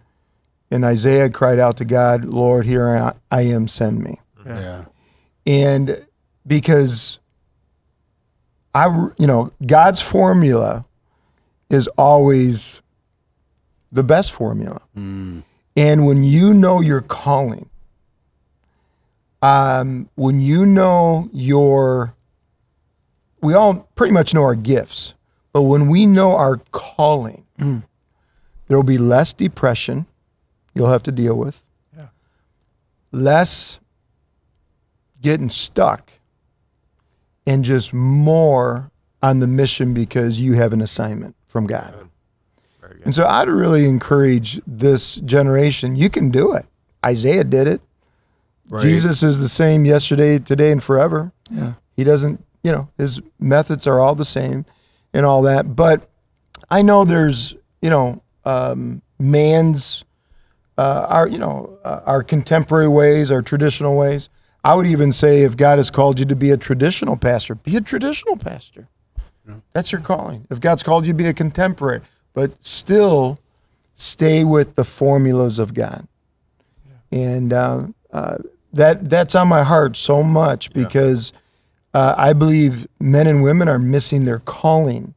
And 0.70 0.84
Isaiah 0.84 1.28
cried 1.30 1.58
out 1.58 1.76
to 1.78 1.84
God, 1.84 2.24
Lord, 2.24 2.64
here 2.64 2.88
I, 2.88 3.12
I 3.30 3.42
am, 3.42 3.66
send 3.68 4.02
me. 4.02 4.20
Mm-hmm. 4.38 4.48
Yeah. 4.48 4.84
And 5.46 6.06
because 6.46 7.18
I, 8.74 8.86
you 9.18 9.26
know, 9.26 9.52
God's 9.66 10.00
formula 10.00 10.84
is 11.68 11.86
always 11.98 12.82
the 13.92 14.04
best 14.04 14.30
formula. 14.32 14.80
Mm. 14.96 15.42
And 15.80 16.04
when 16.04 16.24
you 16.24 16.52
know 16.52 16.82
your 16.82 17.00
calling, 17.00 17.70
um, 19.40 20.10
when 20.14 20.42
you 20.42 20.66
know 20.66 21.30
your, 21.32 22.14
we 23.40 23.54
all 23.54 23.88
pretty 23.94 24.12
much 24.12 24.34
know 24.34 24.42
our 24.42 24.54
gifts, 24.54 25.14
but 25.54 25.62
when 25.62 25.88
we 25.88 26.04
know 26.04 26.32
our 26.36 26.58
calling, 26.70 27.46
there 27.56 28.76
will 28.76 28.82
be 28.82 28.98
less 28.98 29.32
depression 29.32 30.04
you'll 30.74 30.90
have 30.90 31.02
to 31.04 31.12
deal 31.12 31.34
with, 31.34 31.62
less 33.10 33.80
getting 35.22 35.48
stuck, 35.48 36.12
and 37.46 37.64
just 37.64 37.94
more 37.94 38.90
on 39.22 39.40
the 39.40 39.46
mission 39.46 39.94
because 39.94 40.42
you 40.42 40.52
have 40.52 40.74
an 40.74 40.82
assignment 40.82 41.34
from 41.48 41.66
God. 41.66 41.94
And 43.04 43.14
so 43.14 43.24
I'd 43.26 43.48
really 43.48 43.86
encourage 43.86 44.60
this 44.66 45.16
generation. 45.16 45.96
You 45.96 46.10
can 46.10 46.30
do 46.30 46.52
it. 46.52 46.66
Isaiah 47.04 47.44
did 47.44 47.66
it. 47.66 47.80
Right. 48.68 48.82
Jesus 48.82 49.22
is 49.22 49.40
the 49.40 49.48
same 49.48 49.84
yesterday, 49.84 50.38
today, 50.38 50.70
and 50.70 50.82
forever. 50.82 51.32
Yeah. 51.50 51.74
He 51.96 52.04
doesn't, 52.04 52.44
you 52.62 52.72
know, 52.72 52.88
his 52.98 53.20
methods 53.38 53.86
are 53.86 54.00
all 54.00 54.14
the 54.14 54.24
same 54.24 54.64
and 55.12 55.26
all 55.26 55.42
that. 55.42 55.74
But 55.74 56.08
I 56.70 56.82
know 56.82 57.04
there's, 57.04 57.56
you 57.82 57.90
know, 57.90 58.22
um, 58.44 59.02
man's, 59.18 60.04
uh, 60.78 61.06
our, 61.08 61.26
you 61.26 61.38
know, 61.38 61.78
uh, 61.84 62.00
our 62.06 62.22
contemporary 62.22 62.88
ways, 62.88 63.30
our 63.30 63.42
traditional 63.42 63.96
ways. 63.96 64.28
I 64.62 64.74
would 64.74 64.86
even 64.86 65.10
say 65.10 65.42
if 65.42 65.56
God 65.56 65.78
has 65.78 65.90
called 65.90 66.20
you 66.20 66.26
to 66.26 66.36
be 66.36 66.50
a 66.50 66.56
traditional 66.56 67.16
pastor, 67.16 67.54
be 67.54 67.76
a 67.76 67.80
traditional 67.80 68.36
pastor. 68.36 68.88
That's 69.72 69.90
your 69.90 70.00
calling. 70.00 70.46
If 70.50 70.60
God's 70.60 70.84
called 70.84 71.06
you 71.06 71.12
to 71.12 71.16
be 71.16 71.26
a 71.26 71.34
contemporary, 71.34 72.02
but 72.34 72.52
still 72.64 73.38
stay 73.94 74.44
with 74.44 74.74
the 74.74 74.84
formulas 74.84 75.58
of 75.58 75.74
God. 75.74 76.06
And 77.12 77.52
uh, 77.52 77.86
uh, 78.12 78.38
that 78.72 79.08
that's 79.10 79.34
on 79.34 79.48
my 79.48 79.62
heart 79.62 79.96
so 79.96 80.22
much 80.22 80.72
because 80.72 81.32
uh, 81.92 82.14
I 82.16 82.32
believe 82.32 82.86
men 83.00 83.26
and 83.26 83.42
women 83.42 83.68
are 83.68 83.78
missing 83.80 84.24
their 84.24 84.38
calling 84.38 85.14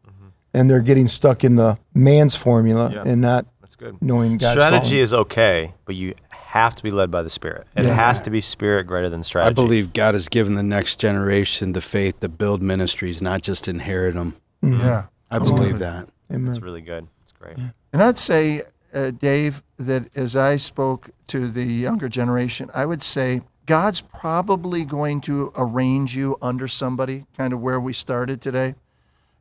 and 0.56 0.70
they're 0.70 0.82
getting 0.82 1.08
stuck 1.08 1.44
in 1.44 1.56
the 1.56 1.78
man's 1.94 2.36
formula 2.36 2.92
Yeah. 2.94 3.04
and 3.06 3.22
not 3.22 3.46
That's 3.62 3.76
good. 3.76 4.02
knowing 4.02 4.38
God's 4.38 4.60
strategy 4.60 4.90
calling. 4.92 5.04
is 5.04 5.14
okay, 5.14 5.74
but 5.86 5.96
you 5.96 6.16
have 6.32 6.76
to 6.76 6.84
be 6.84 6.92
led 6.92 7.10
by 7.12 7.22
the 7.24 7.30
Spirit. 7.30 7.68
It 7.76 7.86
Yeah. 7.86 7.94
has 7.94 8.22
to 8.22 8.30
be 8.32 8.42
Spirit 8.42 8.86
greater 8.86 9.10
than 9.10 9.24
strategy. 9.24 9.50
I 9.50 9.54
believe 9.54 9.94
God 9.94 10.14
has 10.16 10.28
given 10.30 10.56
the 10.56 10.64
next 10.64 11.00
generation 11.00 11.74
the 11.74 11.82
faith 11.82 12.20
to 12.22 12.30
build 12.30 12.62
ministries, 12.62 13.22
not 13.22 13.42
just 13.42 13.68
inherit 13.68 14.14
them. 14.16 14.36
Yeah. 14.62 15.06
I 15.32 15.40
believe 15.40 15.80
that. 15.80 16.08
Amen. 16.34 16.54
it's 16.54 16.62
really 16.62 16.82
good. 16.82 17.08
It's 17.24 17.32
great. 17.32 17.58
And 17.92 18.02
I'd 18.02 18.20
say, 18.20 18.62
uh, 18.94 19.12
Dave, 19.12 19.64
that 19.78 20.10
as 20.16 20.36
I 20.36 20.58
spoke 20.58 21.10
to 21.28 21.48
the 21.48 21.66
younger 21.66 22.10
generation, 22.10 22.70
I 22.74 22.86
would 22.86 23.04
say 23.04 23.42
God's 23.66 24.02
probably 24.02 24.84
going 24.84 25.22
to 25.22 25.52
arrange 25.56 26.16
you 26.16 26.38
under 26.42 26.68
somebody, 26.68 27.26
kind 27.38 27.54
of 27.54 27.62
where 27.62 27.80
we 27.80 27.94
started 27.94 28.42
today. 28.42 28.76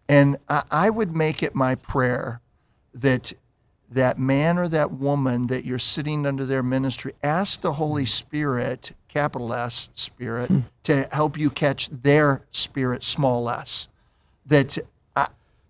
And 0.08 0.36
I, 0.48 0.62
I 0.70 0.90
would 0.90 1.16
make 1.16 1.42
it 1.42 1.54
my 1.54 1.74
prayer 1.74 2.40
that 2.94 3.32
that 3.90 4.18
man 4.18 4.58
or 4.58 4.68
that 4.68 4.90
woman 4.92 5.48
that 5.48 5.64
you're 5.64 5.78
sitting 5.78 6.26
under 6.26 6.44
their 6.44 6.62
ministry, 6.62 7.12
ask 7.22 7.60
the 7.60 7.74
Holy 7.74 8.06
Spirit, 8.06 8.92
capital 9.08 9.52
S 9.52 9.90
Spirit, 9.94 10.50
to 10.84 11.08
help 11.12 11.38
you 11.38 11.50
catch 11.50 11.88
their 11.90 12.42
spirit, 12.50 13.04
small 13.04 13.50
s. 13.50 13.88
That 14.46 14.78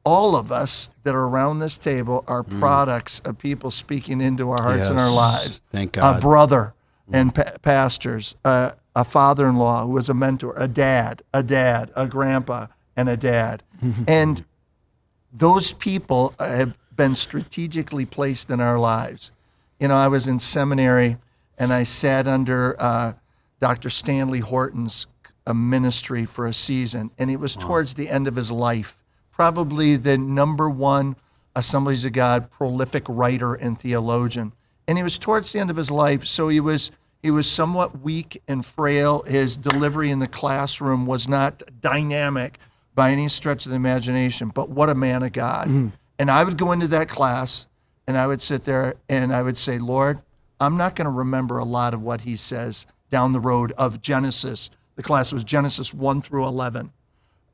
all 0.05 0.35
of 0.35 0.51
us 0.51 0.91
that 1.05 1.15
are 1.15 1.25
around 1.25 1.61
this 1.61 1.79
table 1.79 2.25
are 2.27 2.43
products 2.43 3.21
of 3.21 3.39
people 3.39 3.71
speaking 3.71 4.21
into 4.21 4.51
our 4.51 4.63
hearts 4.63 4.89
and 4.89 4.99
our 4.99 5.11
lives. 5.11 5.61
Thank 5.71 5.93
God. 5.93 6.17
A 6.17 6.21
brother 6.21 6.75
and 7.13 7.35
pa- 7.35 7.53
pastors, 7.63 8.35
uh, 8.45 8.73
a 8.97 9.05
father-in-law 9.05 9.87
who 9.87 9.93
was 9.93 10.09
a 10.09 10.15
mentor, 10.15 10.55
a 10.57 10.67
dad, 10.69 11.23
a 11.33 11.43
dad, 11.43 11.91
a 11.95 12.07
grandpa, 12.07 12.67
and 12.97 13.09
a 13.09 13.17
dad, 13.17 13.63
and 14.09 14.45
those 15.33 15.73
people 15.73 16.35
have 16.39 16.79
been 16.95 17.15
strategically 17.15 18.05
placed 18.05 18.51
in 18.51 18.61
our 18.61 18.79
lives. 18.79 19.33
You 19.81 19.89
know, 19.89 19.97
I 19.97 20.09
was 20.09 20.29
in 20.29 20.39
seminary 20.39 21.17
and 21.59 21.73
I 21.73 21.85
sat 21.85 22.27
under 22.27 22.77
uh, 22.81 23.15
Dr. 23.61 23.89
Stanley 23.91 24.41
Horton's 24.41 25.07
uh, 25.47 25.55
ministry 25.55 26.25
for 26.25 26.47
a 26.47 26.55
season, 26.55 27.11
and 27.19 27.31
it 27.31 27.41
was 27.41 27.57
towards 27.57 27.95
the 27.95 28.09
end 28.09 28.29
of 28.29 28.37
his 28.37 28.53
life. 28.53 29.02
Probably 29.33 29.97
the 29.97 30.17
number 30.17 30.69
one 30.69 31.17
Assemblies 31.55 32.05
of 32.05 32.13
God 32.13 32.51
prolific 32.51 33.05
writer 33.09 33.55
and 33.55 33.79
theologian, 33.79 34.53
and 34.89 34.97
he 34.97 35.05
was 35.05 35.19
towards 35.19 35.53
the 35.53 35.59
end 35.59 35.71
of 35.71 35.77
his 35.77 35.91
life, 35.91 36.27
so 36.27 36.49
he 36.49 36.61
was 36.61 36.91
he 37.23 37.31
was 37.31 37.49
somewhat 37.51 38.01
weak 38.01 38.43
and 38.49 38.65
frail. 38.65 39.23
His 39.23 39.57
delivery 39.57 40.11
in 40.11 40.19
the 40.19 40.27
classroom 40.27 41.07
was 41.07 41.29
not 41.29 41.63
dynamic 41.81 42.59
by 42.95 43.11
any 43.11 43.29
stretch 43.29 43.65
of 43.65 43.71
the 43.71 43.77
imagination, 43.77 44.49
but 44.49 44.69
what 44.69 44.89
a 44.91 44.95
man 44.95 45.23
of 45.23 45.33
God. 45.33 45.69
And 46.19 46.31
I 46.31 46.45
would 46.45 46.59
go 46.59 46.73
into 46.73 46.89
that 46.89 47.09
class 47.09 47.67
and 48.07 48.19
I 48.19 48.27
would 48.27 48.43
sit 48.43 48.65
there 48.65 48.95
and 49.09 49.33
I 49.33 49.43
would 49.43 49.57
say, 49.57 49.79
Lord, 49.79 50.21
I'm 50.61 50.77
not 50.77 50.95
going 50.95 51.07
to 51.07 51.11
remember 51.11 51.59
a 51.59 51.65
lot 51.65 51.95
of 51.95 52.03
what 52.03 52.23
he 52.23 52.37
says 52.37 52.87
down 53.11 53.33
the 53.33 53.41
road 53.41 53.73
of 53.79 54.03
Genesis. 54.03 54.71
The 54.97 55.03
class 55.03 55.33
was 55.33 55.45
Genesis 55.45 55.95
1 55.95 56.23
through 56.23 56.45
11. 56.47 56.93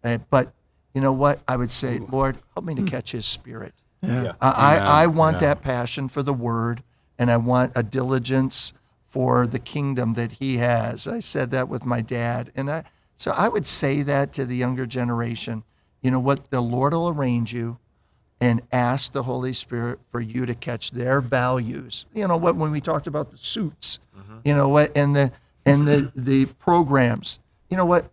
Uh, 0.02 0.18
but 0.30 0.52
you 0.98 1.02
know 1.02 1.12
what? 1.12 1.38
I 1.46 1.54
would 1.54 1.70
say, 1.70 2.00
Lord, 2.00 2.38
help 2.54 2.66
me 2.66 2.74
to 2.74 2.82
mm. 2.82 2.88
catch 2.88 3.12
his 3.12 3.24
spirit. 3.24 3.72
Yeah. 4.02 4.32
I, 4.40 4.50
I, 4.50 5.02
I 5.02 5.06
want 5.06 5.36
Yeah. 5.36 5.54
that 5.54 5.62
passion 5.62 6.08
for 6.08 6.24
the 6.24 6.32
word 6.32 6.82
and 7.20 7.30
I 7.30 7.36
want 7.36 7.70
a 7.76 7.84
diligence 7.84 8.72
for 9.06 9.46
the 9.46 9.60
kingdom 9.60 10.14
that 10.14 10.32
he 10.32 10.56
has. 10.56 11.06
I 11.06 11.20
said 11.20 11.52
that 11.52 11.68
with 11.68 11.86
my 11.86 12.00
dad. 12.00 12.50
And 12.56 12.68
I, 12.68 12.82
so 13.14 13.30
I 13.30 13.46
would 13.46 13.64
say 13.64 14.02
that 14.02 14.32
to 14.32 14.44
the 14.44 14.56
younger 14.56 14.86
generation. 14.86 15.62
You 16.02 16.10
know 16.10 16.18
what? 16.18 16.50
The 16.50 16.60
Lord 16.60 16.92
will 16.94 17.08
arrange 17.08 17.52
you 17.52 17.78
and 18.40 18.60
ask 18.72 19.12
the 19.12 19.22
Holy 19.22 19.52
Spirit 19.52 20.00
for 20.10 20.20
you 20.20 20.46
to 20.46 20.54
catch 20.56 20.90
their 20.90 21.20
values. 21.20 22.06
You 22.12 22.26
know 22.26 22.36
what? 22.36 22.56
When 22.56 22.72
we 22.72 22.80
talked 22.80 23.06
about 23.06 23.30
the 23.30 23.36
suits, 23.36 24.00
mm-hmm. 24.18 24.38
you 24.44 24.52
know 24.52 24.68
what, 24.68 24.96
and 24.96 25.14
the 25.14 25.30
and 25.64 25.86
the 25.86 26.10
the 26.16 26.46
programs. 26.46 27.38
You 27.70 27.76
know 27.76 27.86
what? 27.86 28.10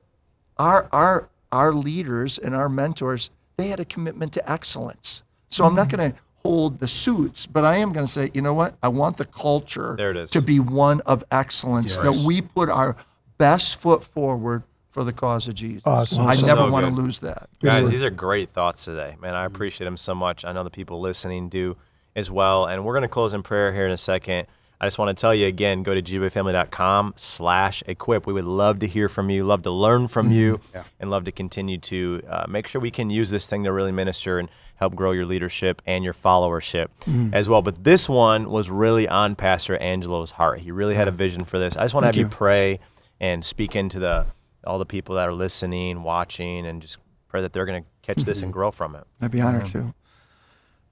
Our 0.57 0.87
our 0.91 1.29
our 1.55 1.73
leaders 1.73 2.37
and 2.37 2.53
our 2.53 2.69
mentors, 2.69 3.29
they 3.57 3.69
had 3.69 3.79
a 3.79 3.85
commitment 3.85 4.33
to 4.33 4.51
excellence. 4.51 5.23
So 5.49 5.63
I'm 5.63 5.73
not 5.73 5.87
mm-hmm. 5.87 5.97
going 5.97 6.11
to 6.11 6.17
hold 6.43 6.79
the 6.79 6.87
suits, 6.87 7.45
but 7.45 7.63
I 7.63 7.77
am 7.77 7.93
going 7.93 8.05
to 8.05 8.11
say, 8.11 8.29
you 8.33 8.41
know 8.41 8.53
what? 8.53 8.75
I 8.83 8.89
want 8.89 9.17
the 9.17 9.25
culture 9.25 9.95
There 9.97 10.11
it 10.11 10.17
is. 10.17 10.31
to 10.31 10.41
be 10.41 10.59
one 10.59 11.01
of 11.01 11.23
excellence. 11.31 11.97
That 11.97 12.23
we 12.25 12.41
put 12.41 12.69
our 12.69 12.97
best 13.37 13.79
foot 13.79 14.03
forward 14.03 14.63
for 14.89 15.03
the 15.03 15.13
cause 15.13 15.47
of 15.47 15.55
Jesus. 15.55 15.83
Awesome. 15.85 16.25
I 16.25 16.35
So 16.35 16.45
never 16.45 16.69
want 16.69 16.85
to 16.85 16.91
lose 16.91 17.19
that. 17.19 17.49
Guys, 17.61 17.89
these 17.89 18.03
are 18.03 18.09
great 18.09 18.49
thoughts 18.49 18.85
today, 18.85 19.15
man. 19.21 19.33
I 19.33 19.45
mm-hmm. 19.45 19.55
appreciate 19.55 19.85
them 19.85 19.97
so 19.97 20.13
much. 20.13 20.45
I 20.45 20.51
know 20.51 20.63
the 20.63 20.69
people 20.69 20.99
listening 20.99 21.49
do 21.49 21.77
as 22.15 22.29
well. 22.29 22.65
And 22.65 22.83
we're 22.83 22.93
going 22.93 23.01
to 23.03 23.07
close 23.07 23.33
in 23.33 23.43
prayer 23.43 23.73
here 23.73 23.85
in 23.85 23.91
a 23.91 23.97
second. 23.97 24.47
I 24.85 24.87
just 24.87 24.99
want 24.99 25.17
to 25.17 25.19
tell 25.19 25.33
you 25.33 25.47
again, 25.47 25.81
go 25.81 25.95
to 25.95 26.01
gwayfamily.com 26.01 27.15
slash 27.17 27.81
equip. 27.87 28.27
We 28.27 28.33
would 28.33 28.45
love 28.45 28.77
to 28.79 28.87
hear 28.87 29.09
from 29.09 29.31
you, 29.31 29.43
love 29.43 29.63
to 29.63 29.71
learn 29.71 30.07
from 30.07 30.31
you, 30.31 30.59
mm-hmm. 30.59 30.81
and 30.99 31.09
love 31.09 31.25
to 31.25 31.31
continue 31.31 31.79
to 31.79 32.21
uh, 32.29 32.45
make 32.47 32.67
sure 32.67 32.79
we 32.79 32.91
can 32.91 33.09
use 33.09 33.31
this 33.31 33.47
thing 33.47 33.63
to 33.63 33.71
really 33.71 33.91
minister 33.91 34.37
and 34.37 34.47
help 34.75 34.93
grow 34.93 35.11
your 35.11 35.25
leadership 35.25 35.81
and 35.87 36.03
your 36.03 36.13
followership 36.13 36.89
mm-hmm. 37.01 37.33
as 37.33 37.49
well. 37.49 37.63
But 37.63 37.83
this 37.83 38.07
one 38.07 38.51
was 38.51 38.69
really 38.69 39.07
on 39.07 39.35
Pastor 39.35 39.75
Angelo's 39.77 40.31
heart. 40.31 40.59
He 40.59 40.69
really 40.69 40.93
had 40.93 41.07
a 41.07 41.11
vision 41.11 41.45
for 41.45 41.57
this. 41.57 41.75
I 41.75 41.83
just 41.83 41.95
want 41.95 42.03
to 42.03 42.07
have 42.09 42.15
you. 42.15 42.27
pray 42.27 42.79
and 43.19 43.43
speak 43.43 43.75
into 43.75 43.97
the 43.97 44.27
all 44.65 44.77
the 44.77 44.85
people 44.85 45.15
that 45.15 45.27
are 45.27 45.33
listening, 45.33 46.03
watching, 46.03 46.65
and 46.67 46.79
just 46.79 46.97
pray 47.27 47.41
that 47.41 47.53
they're 47.53 47.65
going 47.65 47.83
to 47.83 47.89
catch 48.03 48.23
this 48.23 48.41
and 48.41 48.49
mm-hmm. 48.49 48.59
grow 48.59 48.71
from 48.71 48.95
it. 48.95 49.03
I'd 49.19 49.31
be 49.31 49.41
honored 49.41 49.65
to. 49.67 49.95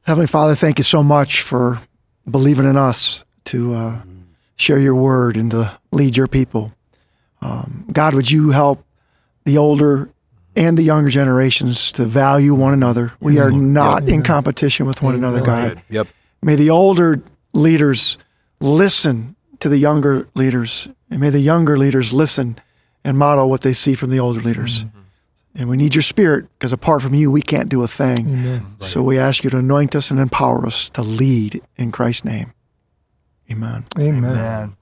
Heavenly 0.01 0.27
Father, 0.27 0.55
thank 0.55 0.79
you 0.79 0.83
so 0.83 1.03
much 1.03 1.41
for 1.41 1.79
believing 2.27 2.65
in 2.65 2.75
us 2.75 3.23
to 3.45 3.73
uh, 3.73 4.01
share 4.55 4.79
your 4.79 4.95
word 4.95 5.37
and 5.37 5.51
to 5.51 5.77
lead 5.91 6.15
your 6.17 6.27
people. 6.27 6.71
Um, 7.41 7.85
God, 7.91 8.13
would 8.13 8.31
you 8.31 8.51
help 8.51 8.83
the 9.45 9.57
older 9.57 10.09
and 10.55 10.77
the 10.77 10.83
younger 10.83 11.09
generations 11.09 11.91
to 11.93 12.05
value 12.05 12.53
one 12.53 12.73
another? 12.73 13.13
We 13.19 13.39
are 13.39 13.51
not 13.51 14.07
in 14.07 14.23
competition 14.23 14.85
with 14.85 15.01
one 15.01 15.15
another, 15.15 15.41
God. 15.41 15.81
Yep. 15.89 16.07
May 16.41 16.55
the 16.55 16.69
older 16.69 17.21
leaders 17.53 18.17
listen 18.59 19.35
to 19.59 19.69
the 19.69 19.77
younger 19.77 20.27
leaders, 20.35 20.87
and 21.09 21.19
may 21.19 21.29
the 21.29 21.39
younger 21.39 21.77
leaders 21.77 22.13
listen 22.13 22.59
and 23.03 23.17
model 23.17 23.49
what 23.49 23.61
they 23.61 23.73
see 23.73 23.93
from 23.95 24.09
the 24.09 24.19
older 24.19 24.39
leaders. 24.41 24.85
And 25.55 25.69
we 25.69 25.77
need 25.77 25.93
your 25.93 26.01
spirit 26.01 26.47
because 26.57 26.73
apart 26.73 27.01
from 27.01 27.13
you, 27.13 27.29
we 27.29 27.41
can't 27.41 27.69
do 27.69 27.83
a 27.83 27.87
thing. 27.87 28.25
So 28.79 29.03
we 29.03 29.19
ask 29.19 29.43
you 29.43 29.49
to 29.51 29.57
anoint 29.57 29.95
us 29.95 30.09
and 30.11 30.19
empower 30.19 30.65
us 30.65 30.89
to 30.91 31.01
lead 31.01 31.61
in 31.77 31.91
Christ's 31.91 32.25
name. 32.25 32.53
Amen. 33.51 33.85
Amen. 33.97 34.21
Man. 34.21 34.77